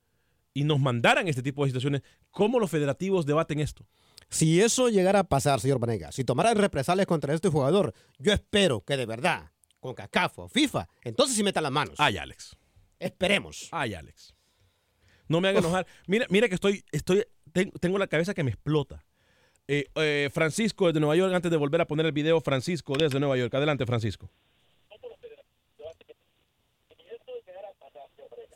y 0.52 0.64
nos 0.64 0.80
mandaran 0.80 1.28
este 1.28 1.44
tipo 1.44 1.62
de 1.62 1.70
situaciones, 1.70 2.02
¿cómo 2.32 2.58
los 2.58 2.68
federativos 2.68 3.24
debaten 3.24 3.60
esto? 3.60 3.86
Si 4.30 4.60
eso 4.60 4.88
llegara 4.88 5.20
a 5.20 5.28
pasar, 5.28 5.60
señor 5.60 5.78
Banega, 5.78 6.10
si 6.10 6.24
tomaran 6.24 6.56
represalias 6.56 7.06
contra 7.06 7.34
este 7.34 7.48
jugador, 7.48 7.94
yo 8.18 8.32
espero 8.32 8.80
que 8.80 8.96
de 8.96 9.06
verdad, 9.06 9.52
con 9.78 9.94
CACAF 9.94 10.40
o 10.40 10.48
FIFA, 10.48 10.88
entonces 11.04 11.36
sí 11.36 11.44
metan 11.44 11.62
las 11.62 11.72
manos. 11.72 11.94
Ay, 11.98 12.16
Alex. 12.16 12.56
Esperemos. 12.98 13.68
Ay, 13.70 13.94
Alex. 13.94 14.34
No 15.28 15.40
me 15.40 15.46
haga 15.46 15.60
enojar. 15.60 15.86
Mira, 16.08 16.26
mira 16.30 16.48
que 16.48 16.56
estoy, 16.56 16.84
estoy 16.90 17.24
tengo 17.80 17.98
la 17.98 18.06
cabeza 18.06 18.34
que 18.34 18.44
me 18.44 18.50
explota. 18.50 19.04
Eh, 19.68 19.86
eh, 19.96 20.30
Francisco 20.32 20.86
desde 20.86 21.00
Nueva 21.00 21.16
York, 21.16 21.34
antes 21.34 21.50
de 21.50 21.56
volver 21.56 21.80
a 21.80 21.86
poner 21.86 22.06
el 22.06 22.12
video, 22.12 22.40
Francisco 22.40 22.94
desde 22.96 23.18
Nueva 23.18 23.36
York. 23.36 23.52
Adelante, 23.54 23.84
Francisco. 23.86 24.30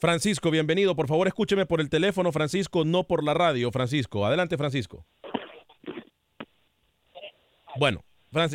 Francisco, 0.01 0.51
bienvenido. 0.51 0.97
Por 0.97 1.09
favor, 1.09 1.27
escúcheme 1.27 1.67
por 1.67 1.81
el 1.81 1.91
teléfono, 1.91 2.33
Francisco, 2.33 2.85
no 2.87 3.05
por 3.05 3.23
la 3.23 3.35
radio, 3.35 3.71
Francisco. 3.71 4.25
Adelante, 4.25 4.57
Francisco. 4.57 5.05
Bueno, 7.77 8.03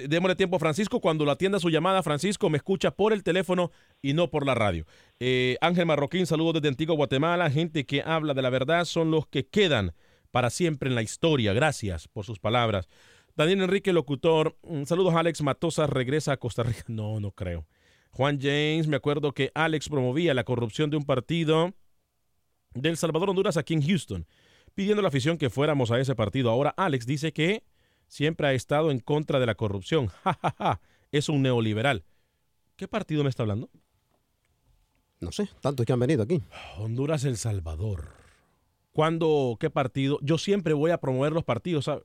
démosle 0.07 0.35
tiempo 0.35 0.55
a 0.55 0.59
Francisco. 0.59 0.99
Cuando 0.99 1.23
lo 1.23 1.31
atienda 1.31 1.59
su 1.59 1.69
llamada, 1.69 2.01
Francisco 2.01 2.49
me 2.49 2.57
escucha 2.57 2.91
por 2.91 3.13
el 3.13 3.23
teléfono 3.23 3.71
y 4.01 4.13
no 4.13 4.31
por 4.31 4.45
la 4.45 4.55
radio. 4.55 4.85
Eh, 5.19 5.57
Ángel 5.61 5.85
Marroquín, 5.85 6.25
saludos 6.25 6.55
desde 6.55 6.69
Antigua 6.69 6.95
Guatemala. 6.95 7.51
Gente 7.51 7.85
que 7.85 8.01
habla 8.01 8.33
de 8.33 8.41
la 8.41 8.49
verdad 8.49 8.85
son 8.85 9.11
los 9.11 9.27
que 9.27 9.45
quedan 9.45 9.93
para 10.35 10.49
siempre 10.49 10.89
en 10.89 10.95
la 10.95 11.01
historia. 11.01 11.53
Gracias 11.53 12.09
por 12.09 12.25
sus 12.25 12.39
palabras. 12.39 12.89
Daniel 13.37 13.61
Enrique, 13.61 13.93
locutor. 13.93 14.57
Mm, 14.63 14.83
saludos, 14.83 15.15
Alex 15.15 15.41
Matosa 15.41 15.87
regresa 15.87 16.33
a 16.33 16.37
Costa 16.37 16.61
Rica. 16.61 16.83
No, 16.89 17.21
no 17.21 17.31
creo. 17.31 17.65
Juan 18.11 18.37
James, 18.41 18.85
me 18.89 18.97
acuerdo 18.97 19.31
que 19.31 19.49
Alex 19.55 19.87
promovía 19.87 20.33
la 20.33 20.43
corrupción 20.43 20.89
de 20.89 20.97
un 20.97 21.05
partido 21.05 21.73
del 22.73 22.97
Salvador 22.97 23.29
Honduras 23.29 23.55
aquí 23.55 23.75
en 23.75 23.87
Houston, 23.87 24.27
pidiendo 24.73 24.99
a 24.99 25.03
la 25.03 25.07
afición 25.07 25.37
que 25.37 25.49
fuéramos 25.49 25.89
a 25.91 26.01
ese 26.01 26.15
partido. 26.15 26.51
Ahora 26.51 26.73
Alex 26.75 27.05
dice 27.05 27.31
que 27.31 27.63
siempre 28.09 28.47
ha 28.47 28.53
estado 28.53 28.91
en 28.91 28.99
contra 28.99 29.39
de 29.39 29.45
la 29.45 29.55
corrupción. 29.55 30.07
Ja, 30.25 30.37
ja, 30.41 30.55
ja. 30.57 30.81
Es 31.13 31.29
un 31.29 31.43
neoliberal. 31.43 32.03
¿Qué 32.75 32.89
partido 32.89 33.23
me 33.23 33.29
está 33.29 33.43
hablando? 33.43 33.69
No 35.21 35.31
sé, 35.31 35.47
tantos 35.61 35.85
que 35.85 35.93
han 35.93 35.99
venido 36.01 36.23
aquí. 36.23 36.43
Honduras, 36.77 37.23
El 37.23 37.37
Salvador. 37.37 38.24
¿Cuándo, 38.95 39.57
qué 39.59 39.69
partido? 39.69 40.19
Yo 40.21 40.37
siempre 40.37 40.73
voy 40.73 40.91
a 40.91 41.01
promover 41.01 41.33
los 41.33 41.43
partidos. 41.43 41.83
¿Sabe, 41.83 42.03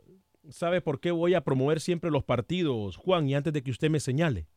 ¿Sabe 0.48 0.80
por 0.80 0.98
qué 0.98 1.12
voy 1.12 1.34
a 1.34 1.44
promover 1.44 1.80
siempre 1.80 2.10
los 2.10 2.24
partidos, 2.24 2.96
Juan? 2.96 3.28
Y 3.28 3.36
antes 3.36 3.52
de 3.52 3.62
que 3.62 3.70
usted 3.70 3.88
me 3.88 4.00
señale. 4.00 4.48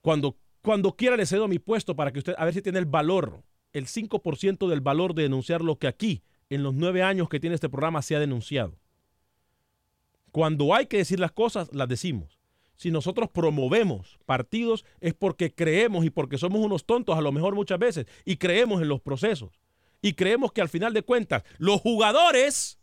Cuando, 0.00 0.36
cuando 0.62 0.96
quiera 0.96 1.16
le 1.16 1.26
cedo 1.26 1.46
mi 1.46 1.60
puesto 1.60 1.94
para 1.94 2.12
que 2.12 2.18
usted, 2.18 2.34
a 2.38 2.44
ver 2.44 2.54
si 2.54 2.60
tiene 2.60 2.80
el 2.80 2.86
valor, 2.86 3.44
el 3.72 3.86
5% 3.86 4.66
del 4.66 4.80
valor 4.80 5.14
de 5.14 5.22
denunciar 5.22 5.62
lo 5.62 5.78
que 5.78 5.86
aquí, 5.86 6.24
en 6.50 6.64
los 6.64 6.74
nueve 6.74 7.04
años 7.04 7.28
que 7.28 7.38
tiene 7.38 7.54
este 7.54 7.68
programa, 7.68 8.02
se 8.02 8.16
ha 8.16 8.18
denunciado. 8.18 8.80
Cuando 10.32 10.74
hay 10.74 10.86
que 10.86 10.96
decir 10.96 11.20
las 11.20 11.30
cosas, 11.30 11.72
las 11.72 11.86
decimos. 11.86 12.40
Si 12.74 12.90
nosotros 12.90 13.30
promovemos 13.30 14.18
partidos 14.26 14.84
es 15.00 15.14
porque 15.14 15.54
creemos 15.54 16.04
y 16.04 16.10
porque 16.10 16.36
somos 16.36 16.60
unos 16.60 16.84
tontos 16.84 17.16
a 17.16 17.20
lo 17.20 17.30
mejor 17.30 17.54
muchas 17.54 17.78
veces 17.78 18.06
y 18.24 18.38
creemos 18.38 18.82
en 18.82 18.88
los 18.88 19.00
procesos. 19.00 19.60
Y 20.02 20.12
creemos 20.14 20.52
que 20.52 20.60
al 20.60 20.68
final 20.68 20.92
de 20.92 21.02
cuentas 21.02 21.42
los 21.58 21.80
jugadores, 21.80 22.78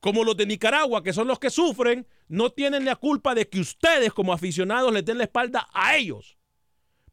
como 0.00 0.24
los 0.24 0.36
de 0.36 0.46
Nicaragua, 0.46 1.02
que 1.02 1.12
son 1.12 1.28
los 1.28 1.38
que 1.38 1.50
sufren, 1.50 2.06
no 2.28 2.50
tienen 2.50 2.84
la 2.84 2.96
culpa 2.96 3.34
de 3.34 3.48
que 3.48 3.60
ustedes 3.60 4.12
como 4.12 4.32
aficionados 4.32 4.92
les 4.92 5.04
den 5.04 5.18
la 5.18 5.24
espalda 5.24 5.68
a 5.72 5.96
ellos. 5.96 6.36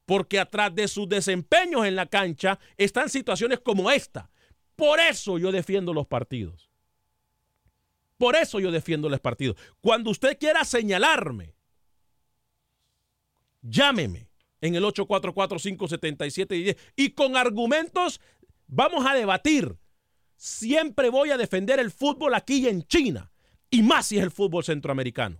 Porque 0.05 0.39
atrás 0.39 0.73
de 0.75 0.87
sus 0.87 1.09
desempeños 1.09 1.85
en 1.85 1.95
la 1.95 2.05
cancha 2.05 2.59
están 2.77 3.09
situaciones 3.09 3.59
como 3.59 3.89
esta. 3.89 4.29
Por 4.75 4.99
eso 4.99 5.37
yo 5.37 5.51
defiendo 5.51 5.93
los 5.93 6.05
partidos. 6.05 6.69
Por 8.17 8.35
eso 8.35 8.59
yo 8.59 8.71
defiendo 8.71 9.09
los 9.09 9.19
partidos. 9.19 9.57
Cuando 9.81 10.09
usted 10.09 10.37
quiera 10.37 10.63
señalarme, 10.63 11.55
llámeme 13.61 14.29
en 14.61 14.75
el 14.75 14.83
844-577-10 14.83 16.77
y 16.95 17.11
con 17.11 17.35
argumentos 17.35 18.21
vamos 18.67 19.05
a 19.05 19.13
debatir. 19.13 19.77
Siempre 20.35 21.09
voy 21.09 21.31
a 21.31 21.37
defender 21.37 21.79
el 21.79 21.91
fútbol 21.91 22.33
aquí 22.33 22.57
y 22.57 22.67
en 22.67 22.83
China, 22.83 23.31
y 23.69 23.81
más 23.81 24.07
si 24.07 24.17
es 24.17 24.23
el 24.23 24.31
fútbol 24.31 24.63
centroamericano. 24.63 25.37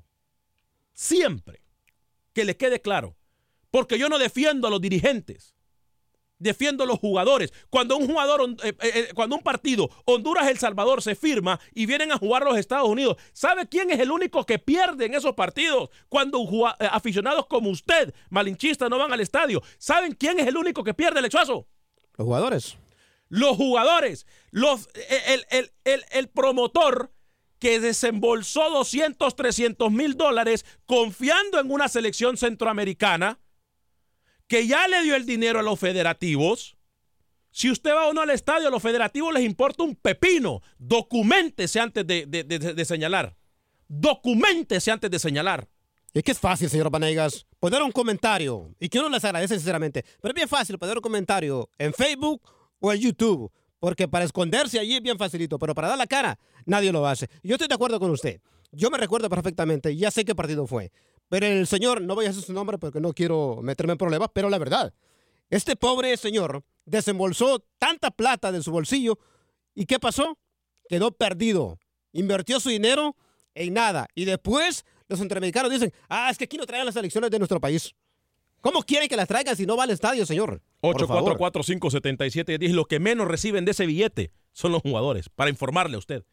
Siempre. 0.94 1.62
Que 2.34 2.46
le 2.46 2.58
quede 2.58 2.82
claro. 2.82 3.16
Porque 3.70 4.00
yo 4.00 4.10
no 4.10 4.18
defiendo 4.18 4.68
a 4.68 4.72
los 4.72 4.82
dirigentes. 4.82 5.54
Defiendo 6.38 6.84
a 6.84 6.88
los 6.88 7.00
jugadores. 7.00 7.54
Cuando 7.70 7.98
un 7.98 8.08
jugador, 8.08 8.50
eh, 8.64 8.70
eh, 8.70 8.74
eh, 8.82 9.10
cuando 9.14 9.36
un 9.36 9.42
partido 9.42 9.90
Honduras-El 10.06 10.58
Salvador 10.58 11.02
se 11.02 11.16
firma 11.16 11.60
y 11.74 11.86
vienen 11.86 12.12
a 12.12 12.18
jugar 12.18 12.44
los 12.44 12.58
Estados 12.58 12.88
Unidos, 12.90 13.18
¿sabe 13.34 13.68
quién 13.68 13.92
es 13.92 14.00
el 14.00 14.12
único 14.12 14.46
que 14.46 14.60
pierde 14.60 15.06
en 15.06 15.14
esos 15.14 15.34
partidos? 15.34 15.90
Cuando 16.10 16.46
aficionados 16.80 17.48
como 17.48 17.70
usted, 17.70 18.14
malinchistas, 18.30 18.90
no 18.90 18.98
van 18.98 19.14
al 19.14 19.22
estadio. 19.22 19.62
¿Saben 19.78 20.14
quién 20.14 20.40
es 20.40 20.48
el 20.48 20.58
único 20.58 20.84
que 20.84 20.94
pierde 20.94 21.20
el 21.20 21.26
hechazo? 21.26 21.68
Los 22.18 22.26
jugadores. 22.26 22.78
Los 23.36 23.58
jugadores. 23.58 24.26
El, 24.54 26.30
promotor 26.30 27.12
que 27.60 27.82
desembolsó 27.82 28.70
200, 28.70 29.36
300 29.36 29.92
mil 29.92 30.16
dólares 30.16 30.66
confiando 30.86 31.60
en 31.60 31.70
una 31.70 31.90
selección 31.90 32.38
centroamericana 32.38 33.40
que 34.48 34.68
ya 34.68 34.88
le 34.88 35.04
dio 35.04 35.16
el 35.16 35.26
dinero 35.26 35.60
a 35.60 35.64
los 35.64 35.78
federativos. 35.78 36.78
Si 37.52 37.70
usted 37.70 37.92
va 37.92 38.08
o 38.08 38.14
no 38.14 38.22
al 38.22 38.30
estadio, 38.30 38.70
a 38.70 38.72
los 38.72 38.82
federativos 38.82 39.34
les 39.34 39.44
importa 39.44 39.84
un 39.84 39.96
pepino. 39.96 40.62
Documentese 40.78 41.82
antes 41.82 42.08
de 42.08 42.86
señalar. 42.86 43.36
Documentese 43.90 44.92
antes 44.92 45.12
de 45.12 45.20
señalar. 45.20 45.68
Es 46.14 46.24
que 46.24 46.32
es 46.32 46.40
fácil, 46.40 46.70
señor 46.70 46.90
Vanegas, 46.90 47.46
poner 47.60 47.82
un 47.82 47.92
comentario. 47.92 48.74
Y 48.80 48.88
que 48.88 49.00
uno 49.00 49.10
les 49.10 49.26
agradece 49.26 49.56
sinceramente. 49.56 50.06
Pero 50.22 50.32
es 50.32 50.36
bien 50.36 50.48
fácil 50.48 50.80
poner 50.80 50.96
un 50.96 51.02
comentario 51.02 51.70
en 51.78 51.94
Facebook 51.94 52.42
o 52.86 52.94
en 52.94 53.00
YouTube. 53.00 53.52
Porque 53.80 54.08
para 54.08 54.26
esconderse 54.26 54.80
allí 54.80 54.96
es 54.96 55.02
bien 55.02 55.18
facilito. 55.18 55.60
Pero 55.60 55.76
para 55.76 55.90
dar 55.90 55.98
la 55.98 56.08
cara, 56.08 56.40
nadie 56.66 56.92
lo 56.92 57.06
hace. 57.06 57.28
Yo 57.44 57.56
estoy 57.56 57.68
de 57.68 57.76
acuerdo 57.76 58.00
con 58.00 58.12
usted. 58.12 58.42
Yo 58.72 58.90
me 58.90 58.98
recuerdo 58.98 59.30
perfectamente. 59.30 59.96
Ya 59.96 60.12
sé 60.12 60.26
qué 60.26 60.36
partido 60.36 60.66
fue. 60.68 60.92
Pero 61.30 61.46
el 61.46 61.68
señor, 61.68 62.02
no 62.02 62.16
voy 62.16 62.26
a 62.26 62.30
decir 62.30 62.44
su 62.44 62.54
nombre 62.54 62.78
porque 62.78 63.00
no 63.00 63.14
quiero 63.14 63.60
meterme 63.62 63.94
en 63.94 63.98
problemas, 63.98 64.30
pero 64.34 64.50
la 64.50 64.60
verdad, 64.60 64.94
este 65.50 65.76
pobre 65.76 66.16
señor 66.18 66.64
desembolsó 66.86 67.66
tanta 67.80 68.12
plata 68.12 68.52
de 68.52 68.62
su 68.62 68.72
bolsillo 68.72 69.18
y 69.74 69.86
¿qué 69.86 70.00
pasó? 70.00 70.38
Quedó 70.88 71.12
perdido. 71.12 71.80
Invirtió 72.12 72.60
su 72.60 72.70
dinero 72.70 73.16
en 73.56 73.74
nada. 73.74 74.08
Y 74.14 74.26
después 74.26 74.86
los 75.08 75.20
centroamericanos 75.20 75.72
dicen, 75.72 75.92
ah, 76.10 76.30
es 76.30 76.38
que 76.38 76.46
aquí 76.46 76.58
no 76.58 76.66
traen 76.66 76.86
las 76.86 76.96
elecciones 76.96 77.32
de 77.32 77.40
nuestro 77.40 77.60
país. 77.60 77.94
¿Cómo 78.62 78.82
quieren 78.84 79.08
que 79.08 79.16
las 79.16 79.28
traigan 79.28 79.56
si 79.56 79.66
no 79.66 79.78
va 79.78 79.84
al 79.84 79.92
estadio, 79.92 80.26
señor? 80.26 80.62
844-577-10. 80.94 82.74
Lo 82.74 82.86
que 82.86 83.00
menos 83.00 83.28
reciben 83.28 83.66
de 83.66 83.72
ese 83.72 83.86
billete 83.86 84.32
son 84.52 84.72
los 84.72 84.82
jugadores, 84.82 85.30
para 85.30 85.50
informarle 85.50 85.96
a 85.96 86.00
usted. 86.00 86.24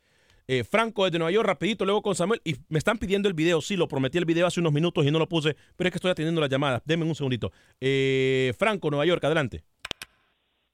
Eh, 0.49 0.65
Franco 0.65 1.05
desde 1.05 1.19
Nueva 1.19 1.31
York, 1.31 1.47
rapidito, 1.47 1.85
luego 1.85 2.03
con 2.03 2.15
Samuel. 2.15 2.41
Y 2.45 2.57
me 2.69 2.79
están 2.79 2.99
pidiendo 2.99 3.29
el 3.29 3.35
video. 3.35 3.61
Sí, 3.61 3.77
lo 3.77 3.89
prometí 3.89 4.19
el 4.19 4.25
video 4.25 4.47
hace 4.47 4.61
unos 4.61 4.73
minutos 4.73 5.07
y 5.07 5.11
no 5.11 5.19
lo 5.19 5.29
puse, 5.29 5.57
pero 5.77 5.89
es 5.89 5.93
que 5.93 5.99
estoy 5.99 6.11
atendiendo 6.11 6.41
las 6.41 6.51
llamadas. 6.51 6.83
Denme 6.85 7.05
un 7.05 7.15
segundito. 7.15 7.53
Eh, 7.81 8.53
Franco, 8.59 8.91
Nueva 8.91 9.07
York, 9.07 9.25
adelante. 9.25 9.63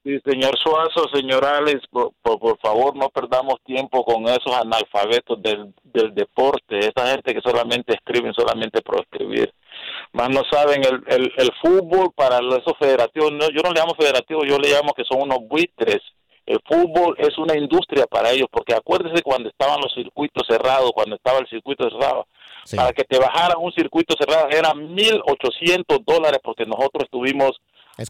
Sí, 0.05 0.19
señor 0.25 0.57
Suazo, 0.59 1.09
señor 1.13 1.45
Alex, 1.45 1.87
por, 1.91 2.13
por, 2.23 2.39
por, 2.39 2.59
favor 2.61 2.97
no 2.97 3.11
perdamos 3.11 3.57
tiempo 3.65 4.05
con 4.05 4.25
esos 4.25 4.55
analfabetos 4.55 5.43
del, 5.43 5.75
del 5.83 6.15
deporte, 6.15 6.79
esa 6.79 7.11
gente 7.11 7.35
que 7.35 7.41
solamente 7.41 7.95
escriben 7.95 8.33
solamente 8.33 8.81
por 8.81 9.03
escribir. 9.03 9.53
Más 10.13 10.29
no 10.31 10.43
saben 10.51 10.83
el, 10.85 11.03
el, 11.07 11.33
el 11.37 11.51
fútbol 11.61 12.13
para 12.15 12.39
esos 12.39 12.77
federativos, 12.79 13.33
no, 13.33 13.49
yo 13.51 13.63
no 13.63 13.73
le 13.73 13.81
llamo 13.81 13.95
federativo, 13.95 14.45
yo 14.45 14.59
le 14.59 14.71
llamo 14.71 14.93
que 14.95 15.05
son 15.05 15.23
unos 15.23 15.39
buitres 15.49 16.01
el 16.49 16.61
fútbol 16.65 17.15
es 17.19 17.37
una 17.37 17.59
industria 17.59 18.07
para 18.07 18.31
ellos, 18.31 18.49
porque 18.51 18.73
acuérdese 18.75 19.23
cuando 19.23 19.51
estaban 19.51 19.81
los 19.83 19.93
circuitos 19.93 20.47
cerrados, 20.49 20.93
cuando 20.95 21.17
estaba 21.17 21.41
el 21.41 21.47
circuito 21.47 21.87
cerrado, 21.91 22.27
sí. 22.65 22.75
para 22.75 22.91
que 22.95 23.05
te 23.05 23.19
bajaran 23.19 23.59
un 23.61 23.71
circuito 23.73 24.15
cerrado 24.19 24.49
eran 24.49 24.97
1.800 24.97 26.03
dólares, 26.07 26.41
porque 26.43 26.65
nosotros 26.65 27.05
estuvimos 27.05 27.61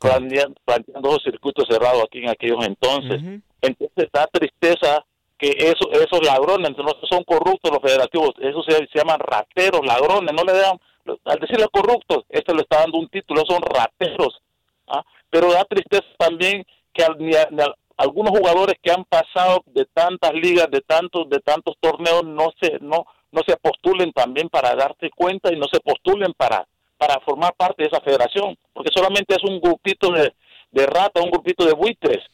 planteando, 0.00 0.54
planteando 0.64 1.10
dos 1.10 1.22
circuitos 1.24 1.66
cerrados 1.68 2.04
aquí 2.04 2.20
en 2.20 2.30
aquellos 2.30 2.64
entonces. 2.64 3.20
Uh 3.20 3.26
-huh. 3.26 3.42
Entonces 3.60 4.08
da 4.12 4.28
tristeza 4.28 5.04
que 5.36 5.48
eso, 5.58 5.90
esos 5.90 6.24
ladrones, 6.24 6.76
no 6.76 6.94
son 7.10 7.24
corruptos 7.24 7.72
los 7.72 7.82
federativos, 7.82 8.34
esos 8.38 8.64
se, 8.66 8.76
se 8.86 8.98
llaman 8.98 9.18
rateros, 9.18 9.84
ladrones, 9.84 10.32
no 10.32 10.44
le 10.44 10.52
dan, 10.52 10.78
al 11.24 11.38
decirle 11.38 11.66
corruptos, 11.72 12.24
este 12.28 12.54
le 12.54 12.62
está 12.62 12.80
dando 12.80 12.98
un 12.98 13.08
título, 13.08 13.42
son 13.48 13.62
rateros. 13.62 14.40
¿ah? 14.88 15.02
Pero 15.30 15.52
da 15.52 15.64
tristeza 15.64 16.06
también 16.18 16.64
que 16.92 17.04
al, 17.04 17.16
al 17.60 17.74
algunos 17.98 18.30
jugadores 18.30 18.76
que 18.80 18.92
han 18.92 19.04
pasado 19.04 19.62
de 19.66 19.84
tantas 19.92 20.32
ligas, 20.32 20.70
de 20.70 20.80
tantos, 20.80 21.28
de 21.28 21.40
tantos 21.40 21.74
torneos, 21.80 22.24
no 22.24 22.50
se, 22.60 22.78
no, 22.80 23.04
no 23.32 23.42
se 23.46 23.56
postulen 23.56 24.12
también 24.12 24.48
para 24.48 24.74
darte 24.76 25.10
cuenta 25.10 25.52
y 25.52 25.58
no 25.58 25.66
se 25.70 25.80
postulen 25.80 26.32
para, 26.34 26.66
para 26.96 27.18
formar 27.20 27.54
parte 27.56 27.82
de 27.82 27.88
esa 27.88 28.00
federación, 28.00 28.56
porque 28.72 28.92
solamente 28.94 29.34
es 29.34 29.42
un 29.42 29.60
grupito 29.60 30.12
de, 30.12 30.32
de 30.70 30.86
rata, 30.86 31.20
un 31.20 31.30
grupito 31.30 31.64
de 31.64 31.72
buitres, 31.72 32.24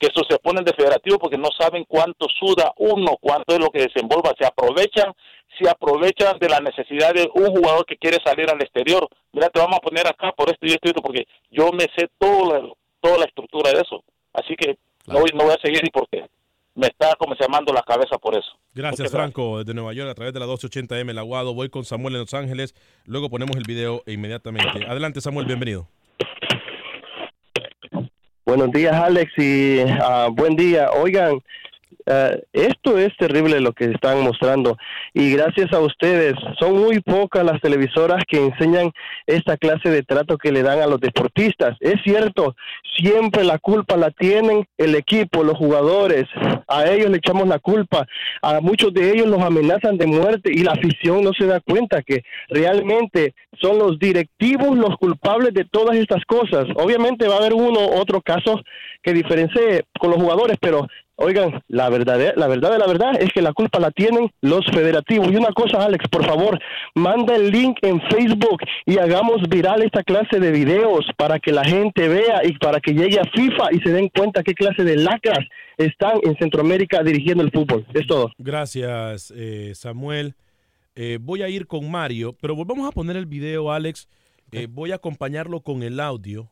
que 0.00 0.08
eso 0.08 0.24
se 0.28 0.38
ponen 0.38 0.64
de 0.64 0.72
federativo 0.72 1.18
porque 1.18 1.38
no 1.38 1.50
saben 1.56 1.84
cuánto 1.86 2.26
suda 2.40 2.72
uno, 2.78 3.16
cuánto 3.20 3.54
es 3.54 3.60
lo 3.60 3.70
que 3.70 3.82
desenvolva, 3.82 4.32
se 4.38 4.46
aprovechan, 4.46 5.12
se 5.60 5.68
aprovechan 5.68 6.38
de 6.38 6.48
la 6.48 6.60
necesidad 6.60 7.12
de 7.14 7.30
un 7.34 7.54
jugador 7.54 7.84
que 7.84 7.98
quiere 7.98 8.16
salir 8.24 8.50
al 8.50 8.60
exterior. 8.62 9.06
Mira, 9.32 9.50
te 9.50 9.60
vamos 9.60 9.76
a 9.76 9.80
poner 9.86 10.06
acá 10.06 10.32
por 10.32 10.50
esto 10.50 10.66
y 10.66 10.70
esto, 10.70 10.88
y 10.88 10.90
esto 10.90 11.02
porque 11.02 11.26
yo 11.50 11.70
me 11.72 11.86
sé 11.96 12.08
toda 12.18 12.58
la, 12.60 12.68
toda 13.00 13.18
la 13.18 13.26
estructura 13.26 13.70
de 13.70 13.82
eso. 13.82 14.02
Así 14.32 14.56
que 14.56 14.78
Claro. 15.04 15.20
No, 15.20 15.38
no, 15.38 15.44
voy 15.44 15.54
a 15.54 15.60
seguir 15.60 15.80
y 15.84 15.90
porque 15.90 16.26
me 16.74 16.86
está 16.86 17.14
como 17.16 17.34
se 17.34 17.42
llamando 17.44 17.72
la 17.72 17.82
cabeza 17.82 18.18
por 18.18 18.34
eso. 18.36 18.48
Gracias, 18.74 19.00
Muchas 19.00 19.12
Franco, 19.12 19.42
gracias. 19.42 19.66
desde 19.66 19.74
Nueva 19.74 19.92
York, 19.92 20.10
a 20.10 20.14
través 20.14 20.32
de 20.34 20.40
la 20.40 20.46
1280M 20.46 21.10
El 21.10 21.18
Aguado. 21.18 21.54
Voy 21.54 21.68
con 21.68 21.84
Samuel 21.84 22.14
en 22.14 22.20
Los 22.20 22.34
Ángeles. 22.34 22.74
Luego 23.06 23.28
ponemos 23.28 23.56
el 23.56 23.64
video 23.66 24.02
inmediatamente. 24.06 24.86
Adelante, 24.86 25.20
Samuel, 25.20 25.46
bienvenido. 25.46 25.88
Buenos 28.50 28.72
días, 28.72 28.92
Alex, 28.96 29.32
y 29.38 29.80
uh, 29.80 30.28
buen 30.32 30.56
día. 30.56 30.90
Oigan, 30.90 31.40
Uh, 32.06 32.40
esto 32.52 32.98
es 32.98 33.14
terrible 33.18 33.60
lo 33.60 33.72
que 33.72 33.84
están 33.84 34.22
mostrando 34.22 34.76
y 35.12 35.32
gracias 35.32 35.72
a 35.72 35.80
ustedes 35.80 36.34
son 36.58 36.78
muy 36.78 37.00
pocas 37.00 37.44
las 37.44 37.60
televisoras 37.60 38.24
que 38.26 38.42
enseñan 38.42 38.90
esta 39.26 39.56
clase 39.56 39.90
de 39.90 40.02
trato 40.02 40.38
que 40.38 40.50
le 40.50 40.62
dan 40.62 40.80
a 40.80 40.86
los 40.86 40.98
deportistas. 41.00 41.76
Es 41.80 41.96
cierto, 42.02 42.56
siempre 42.96 43.44
la 43.44 43.58
culpa 43.58 43.96
la 43.96 44.10
tienen 44.10 44.66
el 44.78 44.94
equipo, 44.94 45.44
los 45.44 45.58
jugadores, 45.58 46.24
a 46.68 46.86
ellos 46.88 47.10
le 47.10 47.18
echamos 47.18 47.46
la 47.46 47.58
culpa, 47.58 48.06
a 48.42 48.60
muchos 48.60 48.94
de 48.94 49.12
ellos 49.12 49.26
los 49.26 49.42
amenazan 49.42 49.98
de 49.98 50.06
muerte 50.06 50.50
y 50.52 50.62
la 50.62 50.72
afición 50.72 51.22
no 51.22 51.32
se 51.38 51.46
da 51.46 51.60
cuenta 51.60 52.02
que 52.02 52.22
realmente 52.48 53.34
son 53.60 53.78
los 53.78 53.98
directivos 53.98 54.76
los 54.76 54.96
culpables 54.96 55.52
de 55.52 55.64
todas 55.64 55.96
estas 55.96 56.24
cosas. 56.24 56.66
Obviamente 56.76 57.28
va 57.28 57.34
a 57.34 57.38
haber 57.38 57.54
uno 57.54 57.80
otro 57.94 58.20
caso 58.22 58.60
que 59.02 59.12
diferencie 59.12 59.84
con 59.98 60.10
los 60.10 60.20
jugadores, 60.20 60.56
pero 60.60 60.86
Oigan, 61.22 61.62
la 61.68 61.90
verdad, 61.90 62.32
la 62.34 62.48
verdad 62.48 62.72
de 62.72 62.78
la 62.78 62.86
verdad 62.86 63.20
es 63.20 63.28
que 63.34 63.42
la 63.42 63.52
culpa 63.52 63.78
la 63.78 63.90
tienen 63.90 64.30
los 64.40 64.64
federativos. 64.72 65.30
Y 65.30 65.36
una 65.36 65.52
cosa, 65.52 65.84
Alex, 65.84 66.08
por 66.08 66.24
favor, 66.24 66.58
manda 66.94 67.36
el 67.36 67.50
link 67.50 67.76
en 67.82 68.00
Facebook 68.08 68.62
y 68.86 68.96
hagamos 68.96 69.42
viral 69.50 69.82
esta 69.82 70.02
clase 70.02 70.40
de 70.40 70.50
videos 70.50 71.04
para 71.18 71.38
que 71.38 71.52
la 71.52 71.62
gente 71.62 72.08
vea 72.08 72.40
y 72.42 72.56
para 72.56 72.80
que 72.80 72.94
llegue 72.94 73.20
a 73.20 73.24
FIFA 73.24 73.68
y 73.72 73.80
se 73.80 73.92
den 73.92 74.08
cuenta 74.08 74.42
qué 74.42 74.54
clase 74.54 74.82
de 74.82 74.96
lacras 74.96 75.46
están 75.76 76.20
en 76.22 76.36
Centroamérica 76.38 77.02
dirigiendo 77.02 77.44
el 77.44 77.50
fútbol. 77.50 77.86
Es 77.92 78.06
todo. 78.06 78.32
Gracias, 78.38 79.30
eh, 79.36 79.72
Samuel. 79.74 80.34
Eh, 80.94 81.18
voy 81.20 81.42
a 81.42 81.50
ir 81.50 81.66
con 81.66 81.90
Mario, 81.90 82.34
pero 82.40 82.56
volvamos 82.56 82.88
a 82.88 82.92
poner 82.92 83.16
el 83.16 83.26
video, 83.26 83.70
Alex. 83.70 84.08
Eh, 84.52 84.68
voy 84.70 84.92
a 84.92 84.94
acompañarlo 84.94 85.60
con 85.60 85.82
el 85.82 86.00
audio. 86.00 86.50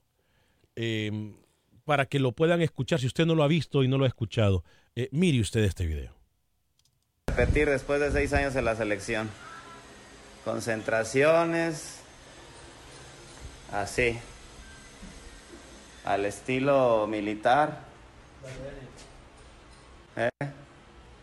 Para 1.88 2.04
que 2.04 2.18
lo 2.18 2.32
puedan 2.32 2.60
escuchar 2.60 3.00
si 3.00 3.06
usted 3.06 3.24
no 3.24 3.34
lo 3.34 3.42
ha 3.42 3.48
visto 3.48 3.82
y 3.82 3.88
no 3.88 3.96
lo 3.96 4.04
ha 4.04 4.08
escuchado. 4.08 4.62
Eh, 4.94 5.08
mire 5.10 5.40
usted 5.40 5.64
este 5.64 5.86
video. 5.86 6.14
Repetir 7.28 7.70
después 7.70 7.98
de 7.98 8.12
seis 8.12 8.34
años 8.34 8.54
en 8.56 8.66
la 8.66 8.76
selección. 8.76 9.30
Concentraciones. 10.44 12.00
Así. 13.72 14.18
Al 16.04 16.26
estilo 16.26 17.06
militar. 17.06 17.78
¿Eh? 20.14 20.28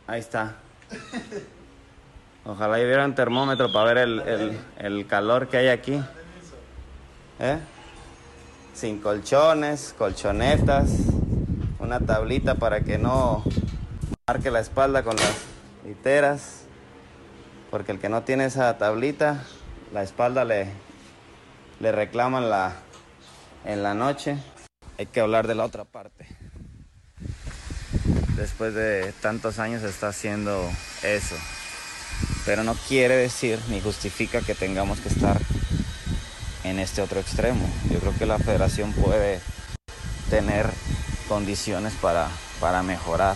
Ahí 0.07 0.20
está. 0.20 0.55
Ojalá 2.43 2.78
hubiera 2.78 3.05
un 3.05 3.13
termómetro 3.13 3.72
para 3.72 3.93
ver 3.93 3.97
el, 3.99 4.20
el, 4.22 4.59
el 4.80 5.05
calor 5.05 5.47
que 5.47 5.57
hay 5.57 5.68
aquí. 5.68 6.01
¿Eh? 7.39 7.59
Sin 8.76 9.00
colchones, 9.00 9.96
colchonetas, 9.98 10.90
una 11.80 12.02
tablita 12.02 12.56
para 12.56 12.82
que 12.82 12.98
no 12.98 13.44
marque 14.28 14.52
la 14.52 14.60
espalda 14.60 15.04
con 15.04 15.16
las 15.16 15.34
literas, 15.86 16.64
porque 17.72 17.94
el 17.94 18.00
que 18.00 18.10
no 18.10 18.24
tiene 18.24 18.46
esa 18.46 18.78
tablita, 18.78 19.46
la 19.94 20.04
espalda 20.04 20.44
le, 20.44 20.68
le 21.80 21.92
reclaman 21.94 22.50
la, 22.50 22.74
en 23.64 23.82
la 23.82 23.94
noche. 23.94 24.38
Hay 24.98 25.06
que 25.06 25.22
hablar 25.22 25.48
de 25.48 25.56
la 25.56 25.64
otra 25.64 25.86
parte. 25.86 26.28
Después 28.36 28.74
de 28.74 29.14
tantos 29.22 29.60
años 29.60 29.84
está 29.84 30.10
haciendo 30.10 30.70
eso. 31.02 31.36
Pero 32.46 32.64
no 32.64 32.76
quiere 32.88 33.16
decir 33.16 33.58
ni 33.70 33.80
justifica 33.80 34.42
que 34.42 34.54
tengamos 34.54 35.00
que 35.00 35.10
estar 35.10 35.40
en 36.66 36.80
este 36.80 37.01
otro 37.01 37.20
extremo. 37.20 37.68
Yo 37.91 37.99
creo 37.99 38.13
que 38.18 38.26
la 38.26 38.39
federación 38.39 38.91
puede 38.93 39.39
tener 40.30 40.68
condiciones 41.28 41.93
para, 42.01 42.28
para 42.59 42.82
mejorar. 42.82 43.36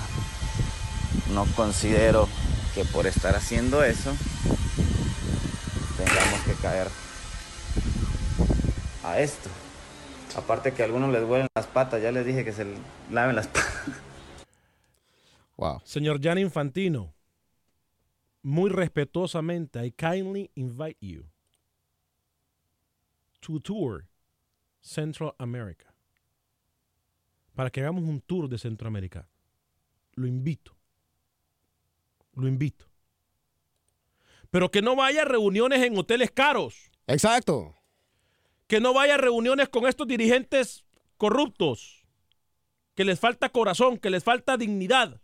No 1.34 1.46
considero 1.56 2.28
que 2.74 2.86
por 2.86 3.06
estar 3.06 3.36
haciendo 3.36 3.84
eso 3.84 4.16
tengamos 5.98 6.42
que 6.42 6.54
caer 6.62 6.88
a 9.04 9.20
esto. 9.20 9.50
Aparte 10.36 10.74
que 10.74 10.82
a 10.82 10.86
algunos 10.86 11.12
les 11.12 11.22
duelen 11.22 11.48
las 11.56 11.68
patas, 11.68 12.02
ya 12.02 12.12
les 12.12 12.26
dije 12.26 12.44
que 12.44 12.54
se 12.54 12.66
laven 13.12 13.36
las 13.36 13.48
patas. 13.48 13.74
Wow. 15.58 15.82
Señor 15.84 16.22
Jan 16.24 16.38
Infantino, 16.38 17.14
muy 18.42 18.70
respetuosamente, 18.70 19.86
I 19.86 19.92
kindly 19.92 20.50
invite 20.56 20.98
you 21.02 21.26
to 23.40 23.60
tour 23.60 24.10
Central 24.82 25.36
America. 25.38 25.94
Para 27.56 27.70
que 27.70 27.82
hagamos 27.82 28.04
un 28.04 28.22
tour 28.22 28.48
de 28.48 28.58
Centroamérica. 28.58 29.28
Lo 30.14 30.28
invito. 30.28 30.76
Lo 32.34 32.48
invito. 32.48 32.86
Pero 34.50 34.72
que 34.72 34.82
no 34.82 34.96
vaya 34.96 35.24
a 35.24 35.26
reuniones 35.26 35.82
en 35.82 35.98
hoteles 35.98 36.32
caros. 36.32 36.92
Exacto. 37.08 37.76
Que 38.68 38.80
no 38.80 38.94
vaya 38.94 39.16
a 39.16 39.18
reuniones 39.18 39.70
con 39.70 39.88
estos 39.88 40.08
dirigentes 40.08 40.86
corruptos. 41.18 42.06
Que 42.96 43.06
les 43.06 43.20
falta 43.20 43.50
corazón, 43.50 43.98
que 43.98 44.10
les 44.10 44.24
falta 44.24 44.58
dignidad. 44.58 45.22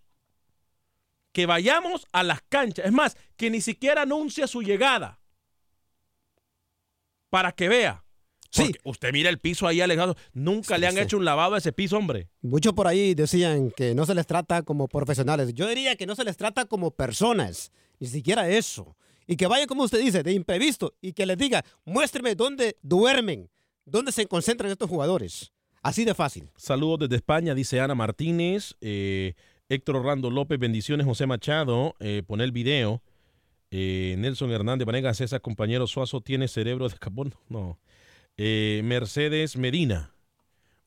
Que 1.32 1.46
vayamos 1.46 2.06
a 2.12 2.24
las 2.24 2.42
canchas. 2.44 2.86
Es 2.86 2.92
más, 2.92 3.18
que 3.36 3.50
ni 3.50 3.62
siquiera 3.62 4.04
anuncia 4.04 4.48
su 4.48 4.62
llegada. 4.62 5.20
Para 7.30 7.52
que 7.52 7.68
vea 7.68 8.05
Sí. 8.64 8.74
usted 8.84 9.12
mira 9.12 9.30
el 9.30 9.40
piso 9.40 9.68
ahí 9.68 9.82
alejado. 9.82 10.16
Nunca 10.34 10.78
le 10.78 10.88
han 10.88 10.98
hecho 10.98 11.18
un 11.18 11.26
lavado 11.26 11.56
a 11.56 11.58
ese 11.58 11.74
piso, 11.74 11.98
hombre. 11.98 12.30
Muchos 12.42 12.74
por 12.74 12.88
ahí 12.88 13.14
decían 13.16 13.72
que 13.72 13.94
no 13.96 14.06
se 14.06 14.16
les 14.16 14.26
trata 14.28 14.64
como 14.64 14.88
profesionales. 14.88 15.54
Yo 15.54 15.68
diría 15.68 15.96
que 15.96 16.06
no 16.06 16.16
se 16.16 16.24
les 16.24 16.38
trata 16.38 16.66
como 16.66 16.92
personas. 16.92 17.72
Ni 18.00 18.08
siquiera 18.08 18.50
eso. 18.50 18.96
Y 19.28 19.38
que 19.38 19.48
vayan, 19.48 19.68
como 19.68 19.84
usted 19.84 20.00
dice, 20.00 20.24
de 20.24 20.34
imprevisto. 20.34 20.94
Y 21.02 21.14
que 21.14 21.26
les 21.26 21.38
diga, 21.38 21.66
muéstreme 21.84 22.36
dónde 22.36 22.78
duermen, 22.82 23.50
dónde 23.86 24.12
se 24.12 24.28
concentran 24.28 24.72
estos 24.72 24.90
jugadores. 24.90 25.52
Así 25.82 26.06
de 26.06 26.14
fácil. 26.14 26.50
Saludos 26.58 27.00
desde 27.02 27.16
España, 27.18 27.54
dice 27.54 27.80
Ana 27.80 27.96
Martínez. 27.96 28.76
Eh, 28.82 29.34
Héctor 29.70 29.98
Orlando 29.98 30.30
López, 30.30 30.60
bendiciones, 30.60 31.06
José 31.06 31.26
Machado. 31.26 31.96
Eh, 32.00 32.24
pone 32.26 32.44
el 32.44 32.52
video. 32.52 33.02
Eh, 33.72 34.16
Nelson 34.20 34.52
Hernández 34.52 34.86
Vanegas, 34.86 35.18
César, 35.18 35.42
compañero 35.42 35.88
Suazo, 35.88 36.22
¿tiene 36.22 36.48
cerebro 36.48 36.88
de 36.88 36.96
carbón? 37.00 37.34
No. 37.50 37.80
Eh, 38.38 38.82
Mercedes 38.84 39.58
Medina. 39.58 40.14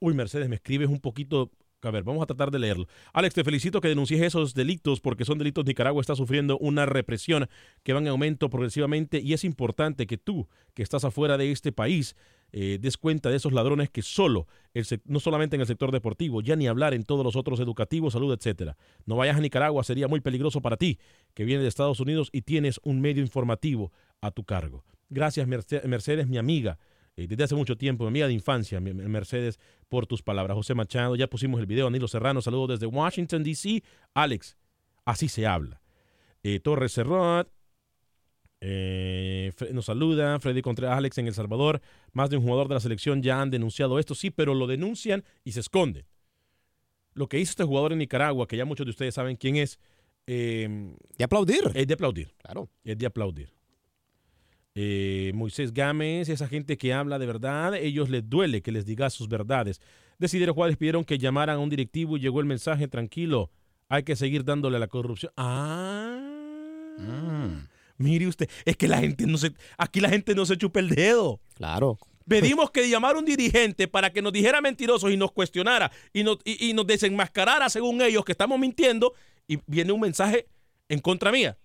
Uy, 0.00 0.14
Mercedes, 0.14 0.48
me 0.48 0.56
escribes 0.56 0.88
un 0.88 1.00
poquito. 1.00 1.50
A 1.82 1.90
ver, 1.92 2.02
vamos 2.02 2.22
a 2.22 2.26
tratar 2.26 2.50
de 2.50 2.58
leerlo. 2.58 2.86
Alex, 3.12 3.34
te 3.34 3.44
felicito 3.44 3.80
que 3.80 3.88
denuncies 3.88 4.20
esos 4.20 4.52
delitos 4.52 5.00
porque 5.00 5.24
son 5.24 5.38
delitos. 5.38 5.64
Nicaragua 5.64 6.00
está 6.00 6.16
sufriendo 6.16 6.58
una 6.58 6.86
represión 6.86 7.48
que 7.84 7.92
va 7.92 8.00
en 8.00 8.08
aumento 8.08 8.50
progresivamente 8.50 9.20
y 9.20 9.32
es 9.32 9.44
importante 9.44 10.06
que 10.06 10.18
tú, 10.18 10.48
que 10.74 10.82
estás 10.82 11.04
afuera 11.04 11.38
de 11.38 11.52
este 11.52 11.70
país, 11.70 12.16
eh, 12.50 12.78
des 12.80 12.96
cuenta 12.96 13.30
de 13.30 13.36
esos 13.36 13.52
ladrones 13.52 13.90
que 13.90 14.02
solo, 14.02 14.48
el, 14.74 14.84
no 15.04 15.20
solamente 15.20 15.54
en 15.54 15.60
el 15.60 15.68
sector 15.68 15.92
deportivo, 15.92 16.40
ya 16.40 16.56
ni 16.56 16.66
hablar 16.66 16.94
en 16.94 17.04
todos 17.04 17.24
los 17.24 17.36
otros 17.36 17.60
educativos, 17.60 18.14
salud, 18.14 18.32
etcétera. 18.32 18.76
No 19.06 19.14
vayas 19.14 19.36
a 19.36 19.40
Nicaragua, 19.40 19.84
sería 19.84 20.08
muy 20.08 20.20
peligroso 20.20 20.60
para 20.60 20.76
ti, 20.76 20.98
que 21.34 21.44
vienes 21.44 21.62
de 21.62 21.68
Estados 21.68 22.00
Unidos 22.00 22.28
y 22.32 22.42
tienes 22.42 22.80
un 22.82 23.00
medio 23.00 23.22
informativo 23.22 23.92
a 24.20 24.32
tu 24.32 24.44
cargo. 24.44 24.84
Gracias, 25.10 25.46
Mercedes, 25.46 26.26
mi 26.26 26.38
amiga. 26.38 26.78
Eh, 27.18 27.26
desde 27.26 27.42
hace 27.42 27.56
mucho 27.56 27.76
tiempo, 27.76 28.04
mi 28.04 28.08
amiga 28.08 28.28
de 28.28 28.32
infancia, 28.32 28.78
Mercedes, 28.80 29.58
por 29.88 30.06
tus 30.06 30.22
palabras. 30.22 30.54
José 30.54 30.74
Machado, 30.74 31.16
ya 31.16 31.26
pusimos 31.26 31.58
el 31.58 31.66
video. 31.66 31.88
Anilo 31.88 32.06
Serrano, 32.06 32.40
saludos 32.40 32.78
desde 32.78 32.86
Washington, 32.86 33.42
D.C. 33.42 33.82
Alex, 34.14 34.56
así 35.04 35.28
se 35.28 35.44
habla. 35.44 35.82
Eh, 36.44 36.60
Torres 36.60 36.92
Serrat, 36.92 37.48
eh, 38.60 39.52
nos 39.72 39.86
saluda. 39.86 40.38
Freddy 40.38 40.62
Contreras, 40.62 40.96
Alex 40.96 41.18
en 41.18 41.26
El 41.26 41.34
Salvador. 41.34 41.80
Más 42.12 42.30
de 42.30 42.36
un 42.36 42.44
jugador 42.44 42.68
de 42.68 42.74
la 42.74 42.80
selección 42.80 43.20
ya 43.20 43.42
han 43.42 43.50
denunciado 43.50 43.98
esto, 43.98 44.14
sí, 44.14 44.30
pero 44.30 44.54
lo 44.54 44.68
denuncian 44.68 45.24
y 45.42 45.50
se 45.50 45.60
esconden. 45.60 46.06
Lo 47.14 47.28
que 47.28 47.40
hizo 47.40 47.50
este 47.50 47.64
jugador 47.64 47.92
en 47.92 47.98
Nicaragua, 47.98 48.46
que 48.46 48.56
ya 48.56 48.64
muchos 48.64 48.86
de 48.86 48.90
ustedes 48.90 49.16
saben 49.16 49.34
quién 49.34 49.56
es. 49.56 49.80
de 50.24 50.94
aplaudir. 51.20 51.72
Es 51.74 51.88
de 51.88 51.94
aplaudir. 51.94 52.32
Claro. 52.36 52.70
Es 52.84 52.96
de 52.96 53.06
aplaudir. 53.06 53.57
Eh, 54.80 55.32
Moisés 55.34 55.74
Gámez, 55.74 56.28
esa 56.28 56.46
gente 56.46 56.78
que 56.78 56.92
habla 56.92 57.18
de 57.18 57.26
verdad, 57.26 57.74
ellos 57.74 58.10
les 58.10 58.30
duele 58.30 58.62
que 58.62 58.70
les 58.70 58.86
diga 58.86 59.10
sus 59.10 59.28
verdades. 59.28 59.80
Decidieron 60.20 60.54
Juárez 60.54 60.76
pidieron 60.76 61.02
que 61.04 61.18
llamaran 61.18 61.56
a 61.56 61.58
un 61.58 61.68
directivo 61.68 62.16
y 62.16 62.20
llegó 62.20 62.38
el 62.38 62.46
mensaje, 62.46 62.86
tranquilo, 62.86 63.50
hay 63.88 64.04
que 64.04 64.14
seguir 64.14 64.44
dándole 64.44 64.76
a 64.76 64.78
la 64.78 64.86
corrupción. 64.86 65.32
Ah, 65.36 66.16
mm. 66.96 67.66
mire 67.96 68.28
usted, 68.28 68.48
es 68.64 68.76
que 68.76 68.86
la 68.86 68.98
gente 68.98 69.26
no 69.26 69.36
se, 69.36 69.52
aquí 69.78 70.00
la 70.00 70.10
gente 70.10 70.36
no 70.36 70.46
se 70.46 70.56
chupa 70.56 70.78
el 70.78 70.90
dedo. 70.90 71.40
Claro. 71.54 71.98
Pedimos 72.28 72.70
que 72.70 72.88
llamara 72.88 73.16
a 73.16 73.18
un 73.18 73.24
dirigente 73.24 73.88
para 73.88 74.12
que 74.12 74.22
nos 74.22 74.32
dijera 74.32 74.60
mentirosos 74.60 75.10
y 75.10 75.16
nos 75.16 75.32
cuestionara 75.32 75.90
y 76.12 76.22
nos, 76.22 76.38
y, 76.44 76.72
nos 76.72 76.86
desenmascarara 76.86 77.68
según 77.68 78.00
ellos 78.00 78.24
que 78.24 78.30
estamos 78.30 78.60
mintiendo 78.60 79.12
y 79.48 79.58
viene 79.66 79.90
un 79.90 79.98
mensaje 79.98 80.46
en 80.88 81.00
contra 81.00 81.32
mía. 81.32 81.58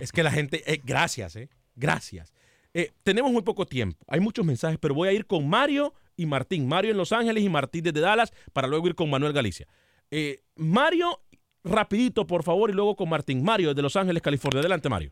es 0.00 0.12
que 0.12 0.22
la 0.22 0.30
gente, 0.30 0.62
eh, 0.72 0.80
gracias, 0.82 1.36
eh. 1.36 1.50
Gracias. 1.76 2.32
Eh, 2.74 2.92
tenemos 3.02 3.32
muy 3.32 3.42
poco 3.42 3.64
tiempo. 3.64 4.04
Hay 4.08 4.20
muchos 4.20 4.44
mensajes, 4.44 4.78
pero 4.78 4.94
voy 4.94 5.08
a 5.08 5.12
ir 5.12 5.26
con 5.26 5.48
Mario 5.48 5.94
y 6.16 6.26
Martín. 6.26 6.68
Mario 6.68 6.90
en 6.90 6.98
Los 6.98 7.12
Ángeles 7.12 7.42
y 7.42 7.48
Martín 7.48 7.82
desde 7.84 8.00
Dallas 8.00 8.32
para 8.52 8.68
luego 8.68 8.86
ir 8.88 8.94
con 8.94 9.08
Manuel 9.08 9.32
Galicia. 9.32 9.66
Eh, 10.10 10.40
Mario, 10.56 11.20
rapidito, 11.64 12.26
por 12.26 12.42
favor, 12.42 12.68
y 12.68 12.74
luego 12.74 12.96
con 12.96 13.08
Martín. 13.08 13.42
Mario 13.42 13.68
desde 13.68 13.82
Los 13.82 13.96
Ángeles, 13.96 14.22
California. 14.22 14.60
Adelante, 14.60 14.88
Mario. 14.88 15.10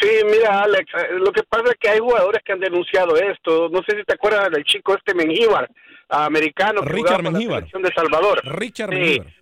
Sí, 0.00 0.08
mira, 0.24 0.64
Alex, 0.64 0.92
eh, 0.94 1.18
lo 1.18 1.32
que 1.32 1.44
pasa 1.44 1.70
es 1.70 1.76
que 1.80 1.88
hay 1.88 1.98
jugadores 1.98 2.42
que 2.44 2.52
han 2.52 2.60
denunciado 2.60 3.16
esto. 3.16 3.68
No 3.70 3.80
sé 3.88 3.96
si 3.96 4.04
te 4.04 4.12
acuerdas 4.12 4.50
del 4.50 4.64
chico 4.64 4.94
este 4.94 5.14
Mengíbar, 5.14 5.70
americano, 6.08 6.82
que 6.82 6.90
Richard 6.90 7.22
Mengíbar. 7.22 7.66
de 7.66 7.92
Salvador. 7.94 8.42
Richard 8.44 8.90
Mengíbar. 8.90 9.32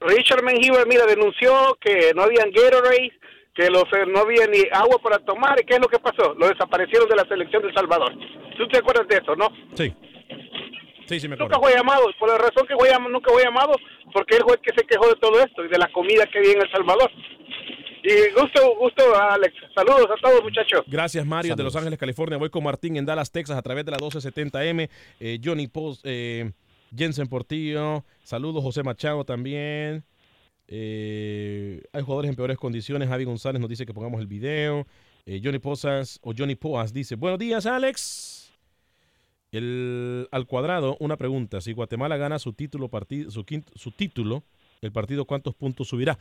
Richard 0.00 0.42
Mengíbar, 0.42 0.86
mira, 0.86 1.06
denunció 1.06 1.78
que 1.80 2.12
no 2.14 2.22
habían 2.24 2.50
Gatorade 2.50 3.12
que 3.54 3.70
los, 3.70 3.84
eh, 3.84 4.04
no 4.08 4.20
había 4.20 4.46
ni 4.46 4.60
agua 4.72 4.98
para 5.02 5.18
tomar. 5.20 5.60
¿Y 5.60 5.64
qué 5.64 5.74
es 5.74 5.80
lo 5.80 5.88
que 5.88 5.98
pasó? 5.98 6.34
Lo 6.34 6.48
desaparecieron 6.48 7.08
de 7.08 7.16
la 7.16 7.24
selección 7.28 7.62
de 7.62 7.68
El 7.68 7.74
Salvador. 7.74 8.12
¿Tú 8.56 8.66
te 8.68 8.78
acuerdas 8.78 9.06
de 9.08 9.16
eso, 9.16 9.36
no? 9.36 9.48
Sí. 9.74 9.94
Sí, 11.06 11.20
sí, 11.20 11.28
me 11.28 11.36
Nunca 11.36 11.58
fue 11.58 11.74
llamado, 11.74 12.06
por 12.18 12.30
la 12.30 12.38
razón 12.38 12.66
que 12.66 12.74
fue 12.76 12.88
llamado, 12.88 13.10
nunca 13.10 13.30
fue 13.30 13.44
llamado, 13.44 13.74
porque 14.12 14.36
él 14.36 14.42
fue 14.42 14.54
el 14.54 14.60
que 14.60 14.72
se 14.74 14.86
quejó 14.86 15.06
de 15.06 15.16
todo 15.20 15.38
esto 15.38 15.62
y 15.62 15.68
de 15.68 15.78
la 15.78 15.92
comida 15.92 16.26
que 16.26 16.38
había 16.38 16.52
en 16.52 16.62
El 16.62 16.70
Salvador. 16.70 17.10
Y 18.02 18.32
gusto, 18.38 18.76
gusto, 18.78 19.02
Alex. 19.18 19.54
Saludos 19.74 20.08
a 20.10 20.20
todos, 20.20 20.42
muchachos. 20.42 20.82
Gracias, 20.86 21.24
Mario, 21.24 21.56
de 21.56 21.62
Los 21.62 21.76
Ángeles, 21.76 21.98
California. 21.98 22.36
Voy 22.38 22.50
con 22.50 22.64
Martín 22.64 22.96
en 22.96 23.06
Dallas, 23.06 23.30
Texas, 23.30 23.56
a 23.56 23.62
través 23.62 23.84
de 23.84 23.92
la 23.92 23.98
1270M. 23.98 24.90
Eh, 25.20 25.38
Johnny 25.42 25.68
Post, 25.68 26.02
eh, 26.04 26.52
Jensen 26.94 27.28
Portillo. 27.28 28.04
Saludos, 28.22 28.62
José 28.62 28.82
Machado 28.82 29.24
también. 29.24 30.04
Eh, 30.68 31.82
hay 31.92 32.02
jugadores 32.02 32.30
en 32.30 32.36
peores 32.36 32.56
condiciones. 32.58 33.08
Javi 33.08 33.24
González 33.24 33.60
nos 33.60 33.68
dice 33.68 33.86
que 33.86 33.94
pongamos 33.94 34.20
el 34.20 34.26
video. 34.26 34.86
Eh, 35.26 35.40
Johnny 35.42 35.58
Posas 35.58 36.18
o 36.22 36.32
Johnny 36.36 36.54
Poas 36.54 36.92
dice: 36.92 37.16
Buenos 37.16 37.38
días, 37.38 37.66
Alex. 37.66 38.52
El, 39.52 40.28
al 40.32 40.46
cuadrado, 40.46 40.96
una 41.00 41.16
pregunta. 41.16 41.60
Si 41.60 41.72
Guatemala 41.72 42.16
gana 42.16 42.38
su 42.38 42.52
título, 42.52 42.90
su, 43.28 43.44
quinto, 43.44 43.72
su 43.76 43.92
título, 43.92 44.42
el 44.82 44.90
partido, 44.90 45.24
¿cuántos 45.26 45.54
puntos 45.54 45.88
subirá? 45.88 46.18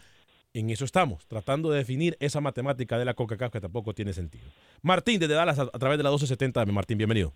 En 0.53 0.69
eso 0.69 0.85
estamos, 0.85 1.25
tratando 1.25 1.71
de 1.71 1.79
definir 1.79 2.15
esa 2.19 2.39
matemática 2.39 2.99
de 2.99 3.05
la 3.05 3.15
CONCACAF 3.15 3.51
que 3.51 3.59
tampoco 3.59 3.93
tiene 3.93 4.13
sentido. 4.13 4.45
Martín, 4.83 5.19
desde 5.19 5.33
Dallas, 5.33 5.57
a, 5.57 5.63
a 5.63 5.79
través 5.79 5.97
de 5.97 6.03
la 6.03 6.11
1270. 6.11 6.63
Martín, 6.67 6.99
bienvenido. 6.99 7.33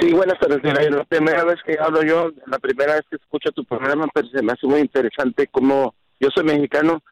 Sí, 0.00 0.12
buenas 0.12 0.38
tardes. 0.38 0.60
La 0.62 1.04
primera 1.04 1.44
vez 1.44 1.56
que 1.64 1.76
hablo 1.80 2.02
yo, 2.02 2.30
la 2.46 2.58
primera 2.58 2.94
vez 2.94 3.02
que 3.08 3.16
escucho 3.16 3.50
tu 3.52 3.64
programa, 3.64 4.06
pero 4.12 4.28
se 4.28 4.42
me 4.42 4.52
hace 4.52 4.66
muy 4.66 4.80
interesante 4.80 5.46
como 5.46 5.94
yo 6.20 6.28
soy 6.34 6.44
mexicano, 6.44 7.02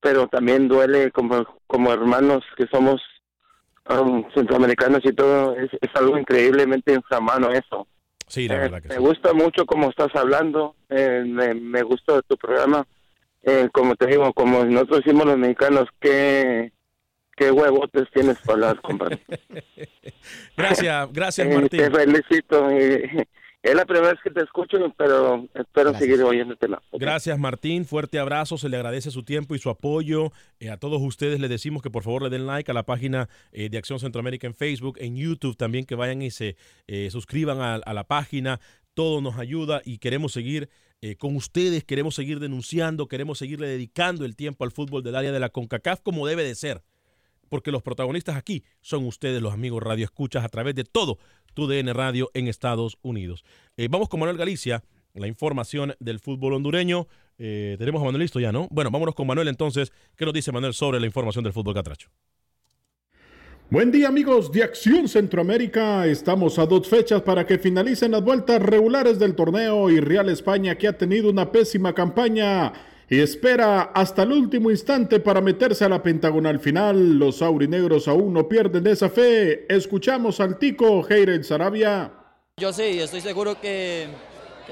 pero 0.00 0.26
también 0.28 0.68
duele 0.68 1.10
como, 1.10 1.44
como 1.66 1.92
hermanos 1.92 2.44
que 2.56 2.66
somos 2.68 3.00
um, 3.88 4.24
centroamericanos 4.34 5.00
y 5.04 5.12
todo. 5.12 5.56
Es, 5.56 5.70
es 5.80 5.90
algo 5.94 6.18
increíblemente 6.18 6.92
inframano 6.94 7.50
eso. 7.50 7.86
Sí, 8.28 8.48
la 8.48 8.54
Eh, 8.56 8.58
verdad 8.58 8.82
que 8.82 8.88
me 8.88 8.94
sí. 8.96 9.00
gusta 9.00 9.32
mucho 9.32 9.66
cómo 9.66 9.88
estás 9.90 10.14
hablando, 10.14 10.74
eh, 10.88 11.22
me, 11.26 11.54
me 11.54 11.82
gusta 11.82 12.20
tu 12.22 12.36
programa. 12.36 12.86
Eh, 13.42 13.68
como 13.72 13.94
te 13.94 14.06
digo, 14.08 14.32
como 14.32 14.64
nosotros 14.64 15.02
decimos 15.04 15.26
los 15.26 15.38
mexicanos, 15.38 15.84
qué, 16.00 16.72
qué 17.36 17.52
huevotes 17.52 18.08
tienes 18.12 18.38
para 18.38 18.52
hablar, 18.54 18.80
compadre. 18.80 19.20
Gracias, 20.56 21.12
gracias, 21.12 21.46
Eh, 21.50 21.54
Martín. 21.54 21.80
Te 21.80 21.90
felicito. 21.90 22.70
eh, 22.70 23.28
es 23.66 23.74
la 23.74 23.84
primera 23.84 24.12
vez 24.12 24.20
que 24.22 24.30
te 24.30 24.42
escucho, 24.42 24.78
pero 24.96 25.46
espero 25.54 25.92
seguir 25.94 26.22
oyéndote 26.22 26.68
más. 26.68 26.80
Gracias, 26.92 27.38
Martín. 27.38 27.84
Fuerte 27.84 28.18
abrazo. 28.18 28.58
Se 28.58 28.68
le 28.68 28.76
agradece 28.76 29.10
su 29.10 29.22
tiempo 29.22 29.54
y 29.54 29.58
su 29.58 29.70
apoyo. 29.70 30.32
Eh, 30.60 30.70
a 30.70 30.76
todos 30.76 31.00
ustedes 31.02 31.40
les 31.40 31.50
decimos 31.50 31.82
que 31.82 31.90
por 31.90 32.02
favor 32.02 32.22
le 32.22 32.30
den 32.30 32.46
like 32.46 32.70
a 32.70 32.74
la 32.74 32.84
página 32.84 33.28
eh, 33.52 33.68
de 33.68 33.78
Acción 33.78 33.98
Centroamérica 33.98 34.46
en 34.46 34.54
Facebook, 34.54 34.96
en 35.00 35.16
YouTube 35.16 35.56
también, 35.56 35.84
que 35.84 35.94
vayan 35.94 36.22
y 36.22 36.30
se 36.30 36.56
eh, 36.86 37.10
suscriban 37.10 37.60
a, 37.60 37.74
a 37.74 37.94
la 37.94 38.04
página. 38.04 38.60
Todo 38.94 39.20
nos 39.20 39.36
ayuda 39.38 39.82
y 39.84 39.98
queremos 39.98 40.32
seguir 40.32 40.70
eh, 41.02 41.16
con 41.16 41.36
ustedes, 41.36 41.84
queremos 41.84 42.14
seguir 42.14 42.40
denunciando, 42.40 43.06
queremos 43.06 43.38
seguirle 43.38 43.68
dedicando 43.68 44.24
el 44.24 44.34
tiempo 44.34 44.64
al 44.64 44.70
fútbol 44.70 45.02
del 45.02 45.14
área 45.14 45.30
de 45.30 45.40
la 45.40 45.50
CONCACAF 45.50 46.00
como 46.00 46.26
debe 46.26 46.42
de 46.42 46.54
ser. 46.54 46.82
Porque 47.50 47.70
los 47.70 47.82
protagonistas 47.82 48.36
aquí 48.36 48.64
son 48.80 49.04
ustedes, 49.06 49.42
los 49.42 49.52
amigos 49.52 49.82
Radio 49.82 50.04
Escuchas, 50.04 50.44
a 50.44 50.48
través 50.48 50.74
de 50.74 50.84
todo 50.84 51.18
tu 51.56 51.66
DN 51.66 51.92
Radio 51.94 52.30
en 52.34 52.46
Estados 52.46 52.98
Unidos. 53.02 53.44
Eh, 53.76 53.88
vamos 53.90 54.08
con 54.08 54.20
Manuel 54.20 54.36
Galicia, 54.36 54.84
la 55.14 55.26
información 55.26 55.94
del 55.98 56.20
fútbol 56.20 56.52
hondureño. 56.52 57.08
Eh, 57.38 57.76
tenemos 57.78 58.02
a 58.02 58.04
Manuel 58.04 58.22
listo 58.22 58.38
ya, 58.38 58.52
¿no? 58.52 58.68
Bueno, 58.70 58.90
vámonos 58.90 59.14
con 59.14 59.26
Manuel 59.26 59.48
entonces. 59.48 59.90
¿Qué 60.16 60.24
nos 60.24 60.34
dice 60.34 60.52
Manuel 60.52 60.74
sobre 60.74 61.00
la 61.00 61.06
información 61.06 61.42
del 61.42 61.54
fútbol 61.54 61.74
catracho? 61.74 62.10
Buen 63.70 63.90
día 63.90 64.06
amigos 64.06 64.52
de 64.52 64.62
Acción 64.62 65.08
Centroamérica. 65.08 66.06
Estamos 66.06 66.58
a 66.58 66.66
dos 66.66 66.86
fechas 66.86 67.22
para 67.22 67.46
que 67.46 67.58
finalicen 67.58 68.12
las 68.12 68.22
vueltas 68.22 68.62
regulares 68.62 69.18
del 69.18 69.34
torneo 69.34 69.90
y 69.90 69.98
Real 69.98 70.28
España 70.28 70.76
que 70.76 70.86
ha 70.86 70.96
tenido 70.96 71.30
una 71.30 71.50
pésima 71.50 71.92
campaña 71.94 72.72
y 73.08 73.20
espera 73.20 73.92
hasta 73.94 74.24
el 74.24 74.32
último 74.32 74.70
instante 74.70 75.20
para 75.20 75.40
meterse 75.40 75.84
a 75.84 75.88
la 75.88 76.02
pentagonal 76.02 76.58
final. 76.58 77.18
Los 77.18 77.40
aurinegros 77.40 78.08
aún 78.08 78.32
no 78.32 78.48
pierden 78.48 78.86
esa 78.86 79.08
fe. 79.08 79.66
Escuchamos 79.72 80.40
al 80.40 80.58
tico 80.58 81.06
Heiren 81.08 81.44
Sarabia. 81.44 82.12
Yo 82.58 82.72
sí, 82.72 82.98
estoy 82.98 83.20
seguro 83.20 83.60
que 83.60 84.08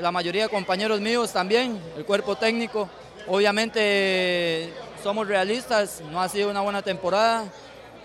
la 0.01 0.11
mayoría 0.11 0.45
de 0.45 0.49
compañeros 0.49 1.01
míos 1.01 1.33
también, 1.33 1.79
el 1.97 2.05
cuerpo 2.05 2.35
técnico. 2.35 2.89
Obviamente 3.29 4.71
somos 5.03 5.29
realistas, 5.29 6.03
no 6.11 6.21
ha 6.21 6.29
sido 6.29 6.51
una 6.51 6.61
buena 6.61 6.83
temporada, 6.83 7.45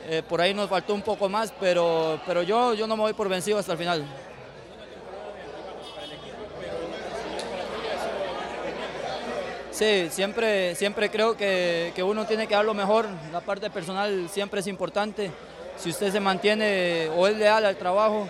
eh, 0.08 0.22
por 0.28 0.42
ahí 0.42 0.54
nos 0.54 0.70
faltó 0.70 0.94
un 0.94 1.02
poco 1.02 1.28
más, 1.28 1.54
pero, 1.60 2.22
pero 2.26 2.44
yo, 2.44 2.74
yo 2.74 2.88
no 2.88 2.96
me 2.96 3.04
voy 3.04 3.14
por 3.14 3.30
vencido 3.30 3.58
hasta 3.58 3.72
el 3.72 3.78
final. 3.78 4.06
Sí, 9.80 10.08
siempre, 10.10 10.76
siempre 10.76 11.10
creo 11.10 11.38
que, 11.38 11.94
que 11.96 12.04
uno 12.04 12.26
tiene 12.26 12.48
que 12.48 12.54
dar 12.54 12.66
lo 12.66 12.74
mejor, 12.74 13.06
la 13.32 13.40
parte 13.40 13.70
personal 13.70 14.28
siempre 14.30 14.60
es 14.60 14.68
importante. 14.68 15.32
Si 15.78 15.90
usted 15.90 16.12
se 16.12 16.20
mantiene 16.20 17.08
o 17.16 17.26
es 17.26 17.38
leal 17.38 17.64
al 17.66 17.78
trabajo, 17.78 18.28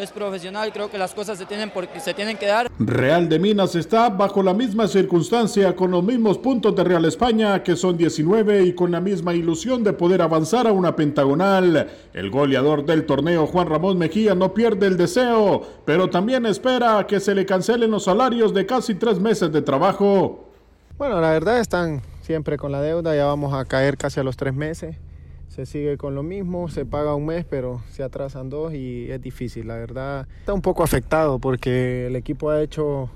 es 0.00 0.10
profesional, 0.10 0.72
creo 0.72 0.90
que 0.90 0.96
las 0.96 1.12
cosas 1.12 1.36
se 1.36 1.44
tienen, 1.44 1.68
por- 1.68 1.86
se 2.00 2.14
tienen 2.14 2.38
que 2.38 2.46
dar. 2.46 2.70
Real 2.78 3.28
de 3.28 3.38
Minas 3.38 3.74
está 3.74 4.08
bajo 4.08 4.42
la 4.42 4.54
misma 4.54 4.88
circunstancia, 4.88 5.76
con 5.76 5.90
los 5.90 6.02
mismos 6.02 6.38
puntos 6.38 6.74
de 6.74 6.82
Real 6.82 7.04
España, 7.04 7.62
que 7.62 7.76
son 7.76 7.98
19, 7.98 8.62
y 8.64 8.72
con 8.72 8.90
la 8.90 9.00
misma 9.02 9.34
ilusión 9.34 9.84
de 9.84 9.92
poder 9.92 10.22
avanzar 10.22 10.66
a 10.66 10.72
una 10.72 10.96
pentagonal. 10.96 11.88
El 12.14 12.30
goleador 12.30 12.86
del 12.86 13.04
torneo, 13.04 13.46
Juan 13.46 13.68
Ramón 13.68 13.98
Mejía, 13.98 14.34
no 14.34 14.54
pierde 14.54 14.86
el 14.86 14.96
deseo, 14.96 15.60
pero 15.84 16.08
también 16.08 16.46
espera 16.46 17.06
que 17.06 17.20
se 17.20 17.34
le 17.34 17.44
cancelen 17.44 17.90
los 17.90 18.04
salarios 18.04 18.54
de 18.54 18.64
casi 18.64 18.94
tres 18.94 19.20
meses 19.20 19.52
de 19.52 19.60
trabajo. 19.60 20.45
Bueno, 20.98 21.20
la 21.20 21.30
verdad 21.30 21.60
están 21.60 22.00
siempre 22.22 22.56
con 22.56 22.72
la 22.72 22.80
deuda, 22.80 23.14
ya 23.14 23.26
vamos 23.26 23.52
a 23.52 23.66
caer 23.66 23.98
casi 23.98 24.18
a 24.18 24.22
los 24.22 24.38
tres 24.38 24.54
meses. 24.54 24.96
Se 25.48 25.66
sigue 25.66 25.98
con 25.98 26.14
lo 26.14 26.22
mismo, 26.22 26.68
se 26.68 26.86
paga 26.86 27.14
un 27.14 27.26
mes, 27.26 27.44
pero 27.44 27.82
se 27.90 28.02
atrasan 28.02 28.48
dos 28.48 28.72
y 28.72 29.10
es 29.10 29.20
difícil. 29.20 29.68
La 29.68 29.76
verdad 29.76 30.26
está 30.40 30.54
un 30.54 30.62
poco 30.62 30.82
afectado 30.82 31.38
porque 31.38 32.06
el 32.06 32.16
equipo 32.16 32.48
ha 32.48 32.62
hecho 32.62 33.10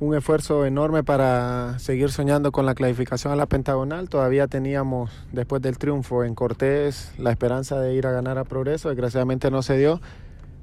un 0.00 0.14
esfuerzo 0.14 0.64
enorme 0.64 1.04
para 1.04 1.78
seguir 1.78 2.10
soñando 2.10 2.52
con 2.52 2.64
la 2.64 2.74
clasificación 2.74 3.34
a 3.34 3.36
la 3.36 3.44
pentagonal. 3.44 4.08
Todavía 4.08 4.46
teníamos, 4.46 5.10
después 5.32 5.60
del 5.60 5.76
triunfo 5.76 6.24
en 6.24 6.34
Cortés, 6.34 7.12
la 7.18 7.32
esperanza 7.32 7.78
de 7.78 7.92
ir 7.92 8.06
a 8.06 8.12
ganar 8.12 8.38
a 8.38 8.44
Progreso. 8.44 8.88
Desgraciadamente 8.88 9.50
no 9.50 9.60
se 9.60 9.76
dio, 9.76 10.00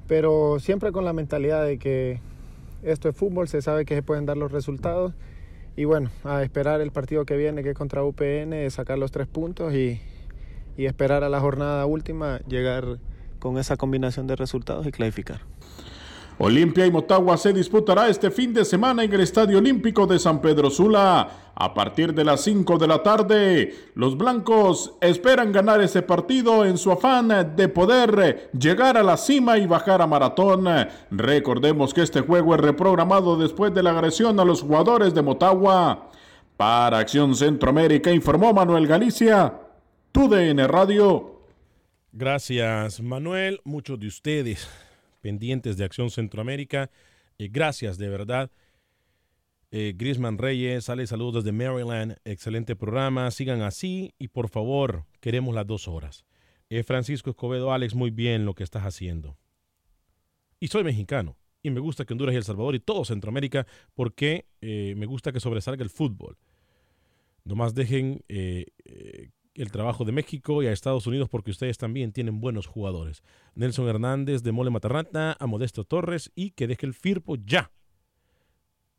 pero 0.08 0.58
siempre 0.60 0.92
con 0.92 1.06
la 1.06 1.14
mentalidad 1.14 1.64
de 1.64 1.78
que 1.78 2.20
esto 2.82 3.10
es 3.10 3.16
fútbol, 3.16 3.48
se 3.48 3.62
sabe 3.62 3.86
que 3.86 3.94
se 3.94 4.02
pueden 4.02 4.26
dar 4.26 4.38
los 4.38 4.52
resultados. 4.52 5.14
Y 5.78 5.86
bueno, 5.86 6.10
a 6.24 6.42
esperar 6.42 6.82
el 6.82 6.92
partido 6.92 7.24
que 7.24 7.38
viene, 7.38 7.62
que 7.62 7.70
es 7.70 7.76
contra 7.76 8.04
UPN, 8.04 8.70
sacar 8.72 8.98
los 8.98 9.12
tres 9.12 9.28
puntos 9.28 9.76
y, 9.76 10.02
esperar 10.76 11.24
a 11.24 11.30
la 11.30 11.40
jornada 11.40 11.86
última 11.86 12.40
llegar 12.48 12.98
con 13.40 13.60
esa 13.60 13.78
combinación 13.78 14.26
de 14.26 14.36
resultados 14.36 14.88
y 14.88 14.92
clasificar. 14.92 15.42
Olimpia 16.40 16.86
y 16.86 16.92
Motagua 16.92 17.36
se 17.36 17.52
disputará 17.52 18.10
este 18.10 18.30
fin 18.30 18.54
de 18.54 18.64
semana 18.64 19.04
en 19.04 19.12
el 19.12 19.22
Estadio 19.22 19.58
Olímpico 19.58 20.06
de 20.06 20.20
San 20.20 20.40
Pedro 20.40 20.70
Sula. 20.70 21.30
A 21.56 21.74
partir 21.74 22.14
de 22.14 22.24
las 22.24 22.42
5 22.42 22.78
de 22.78 22.88
la 22.88 23.02
tarde, 23.02 23.74
los 23.96 24.16
blancos 24.16 24.94
esperan 25.02 25.52
ganar 25.52 25.82
ese 25.82 26.04
partido 26.04 26.64
en 26.64 26.78
su 26.78 26.92
afán 26.92 27.56
de 27.56 27.68
poder 27.68 28.52
llegar 28.54 28.98
a 28.98 29.04
la 29.04 29.18
cima 29.18 29.58
y 29.58 29.66
bajar 29.66 30.00
a 30.04 30.06
maratón. 30.06 30.68
Recordemos 31.10 31.96
que 31.96 32.04
este 32.04 32.22
juego 32.22 32.54
es 32.54 32.62
reprogramado 32.62 33.36
después 33.36 33.74
de 33.74 33.82
la 33.82 33.90
agresión 33.90 34.40
a 34.40 34.46
los 34.46 34.62
jugadores 34.62 35.16
de 35.16 35.24
Motagua. 35.24 36.12
Para 36.56 37.00
Acción 37.00 37.34
Centroamérica 37.36 38.12
informó 38.12 38.54
Manuel 38.54 38.86
Galicia, 38.86 39.56
TUDN 40.12 40.68
Radio. 40.68 41.42
Gracias, 42.12 43.02
Manuel. 43.02 43.60
Muchos 43.64 44.00
de 44.00 44.08
ustedes 44.08 44.68
pendientes 45.22 45.78
de 45.78 45.86
Acción 45.86 46.10
Centroamérica. 46.10 46.90
Eh, 47.38 47.50
gracias, 47.52 47.98
de 47.98 48.10
verdad. 48.10 48.52
Eh, 49.70 49.94
Grisman 49.98 50.38
Reyes, 50.38 50.86
sale 50.86 51.06
saludos 51.08 51.44
desde 51.44 51.52
Maryland. 51.52 52.18
Excelente 52.24 52.76
programa. 52.76 53.30
Sigan 53.32 53.62
así 53.62 54.14
y 54.18 54.30
por 54.30 54.50
favor, 54.50 55.06
queremos 55.20 55.54
las 55.54 55.68
dos 55.68 55.88
horas. 55.88 56.26
Eh, 56.70 56.84
Francisco 56.84 57.30
Escobedo, 57.30 57.74
Alex, 57.74 57.94
muy 57.94 58.10
bien 58.10 58.46
lo 58.46 58.54
que 58.56 58.64
estás 58.64 58.84
haciendo. 58.84 59.38
Y 60.60 60.68
soy 60.68 60.84
mexicano. 60.84 61.38
Y 61.62 61.70
me 61.70 61.82
gusta 61.82 62.06
que 62.06 62.14
Honduras 62.14 62.34
y 62.34 62.38
El 62.38 62.44
Salvador 62.44 62.76
y 62.76 62.80
todo 62.80 63.04
Centroamérica, 63.04 63.68
porque 63.94 64.48
eh, 64.62 64.94
me 64.96 65.06
gusta 65.06 65.34
que 65.34 65.40
sobresalga 65.40 65.84
el 65.84 65.90
fútbol. 65.90 66.38
Nomás 67.44 67.74
dejen 67.74 68.24
el 69.62 69.72
trabajo 69.72 70.06
de 70.06 70.12
México 70.12 70.62
y 70.62 70.68
a 70.68 70.72
Estados 70.72 71.08
Unidos 71.08 71.30
porque 71.30 71.52
ustedes 71.52 71.78
también 71.78 72.12
tienen 72.12 72.40
buenos 72.40 72.68
jugadores. 72.68 73.24
Nelson 73.56 73.88
Hernández 73.88 74.44
de 74.44 74.52
Mole 74.52 74.70
Matarrata, 74.70 75.36
a 75.40 75.48
Modesto 75.48 75.84
Torres 75.84 76.32
y 76.36 76.52
que 76.52 76.68
deje 76.68 76.86
el 76.86 76.94
Firpo 76.94 77.36
ya. 77.36 77.72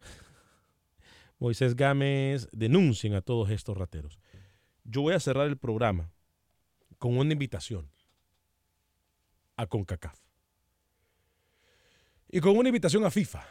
Moisés 1.38 1.76
Gámez, 1.76 2.48
denuncien 2.52 3.14
a 3.14 3.20
todos 3.20 3.50
estos 3.50 3.76
rateros. 3.76 4.18
Yo 4.84 5.02
voy 5.02 5.14
a 5.14 5.20
cerrar 5.20 5.46
el 5.46 5.58
programa 5.58 6.10
con 6.98 7.16
una 7.16 7.32
invitación 7.32 7.90
a 9.56 9.66
CONCACAF. 9.66 10.18
Y 12.30 12.40
con 12.40 12.56
una 12.56 12.68
invitación 12.68 13.04
a 13.04 13.10
FIFA 13.10 13.46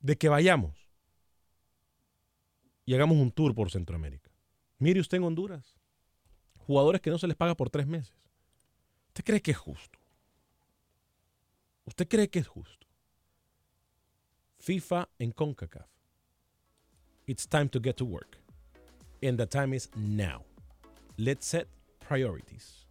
de 0.00 0.16
que 0.16 0.28
vayamos 0.28 0.76
y 2.84 2.94
hagamos 2.94 3.16
un 3.16 3.32
tour 3.32 3.54
por 3.54 3.70
Centroamérica. 3.70 4.33
Mire 4.78 5.00
usted 5.00 5.18
en 5.18 5.24
Honduras, 5.24 5.76
jugadores 6.66 7.00
que 7.00 7.10
no 7.10 7.18
se 7.18 7.26
les 7.26 7.36
paga 7.36 7.54
por 7.54 7.70
tres 7.70 7.86
meses. 7.86 8.14
¿Usted 9.08 9.24
cree 9.24 9.40
que 9.40 9.52
es 9.52 9.56
justo? 9.56 9.98
¿Usted 11.84 12.08
cree 12.08 12.28
que 12.28 12.40
es 12.40 12.48
justo? 12.48 12.86
FIFA 14.58 15.08
en 15.18 15.30
CONCACAF. 15.32 15.86
It's 17.26 17.46
time 17.46 17.68
to 17.68 17.80
get 17.80 17.96
to 17.96 18.04
work. 18.04 18.38
And 19.22 19.38
the 19.38 19.46
time 19.46 19.74
is 19.74 19.90
now. 19.94 20.44
Let's 21.16 21.46
set 21.46 21.68
priorities. 22.08 22.86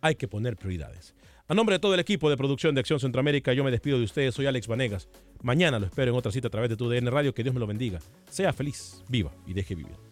Hay 0.00 0.14
que 0.16 0.26
poner 0.26 0.56
prioridades. 0.56 1.14
A 1.48 1.54
nombre 1.54 1.74
de 1.74 1.78
todo 1.78 1.94
el 1.94 2.00
equipo 2.00 2.28
de 2.28 2.36
producción 2.36 2.74
de 2.74 2.80
Acción 2.80 2.98
Centroamérica, 2.98 3.52
yo 3.52 3.62
me 3.62 3.70
despido 3.70 3.98
de 3.98 4.04
ustedes. 4.04 4.34
Soy 4.34 4.46
Alex 4.46 4.66
Vanegas. 4.66 5.08
Mañana 5.42 5.78
lo 5.78 5.86
espero 5.86 6.10
en 6.10 6.16
otra 6.16 6.32
cita 6.32 6.48
a 6.48 6.50
través 6.50 6.70
de 6.70 6.76
tu 6.76 6.88
DN 6.88 7.10
Radio. 7.10 7.34
Que 7.34 7.42
Dios 7.42 7.54
me 7.54 7.60
lo 7.60 7.66
bendiga. 7.66 8.00
Sea 8.30 8.52
feliz, 8.52 9.02
viva 9.08 9.32
y 9.46 9.52
deje 9.52 9.74
vivir. 9.74 10.11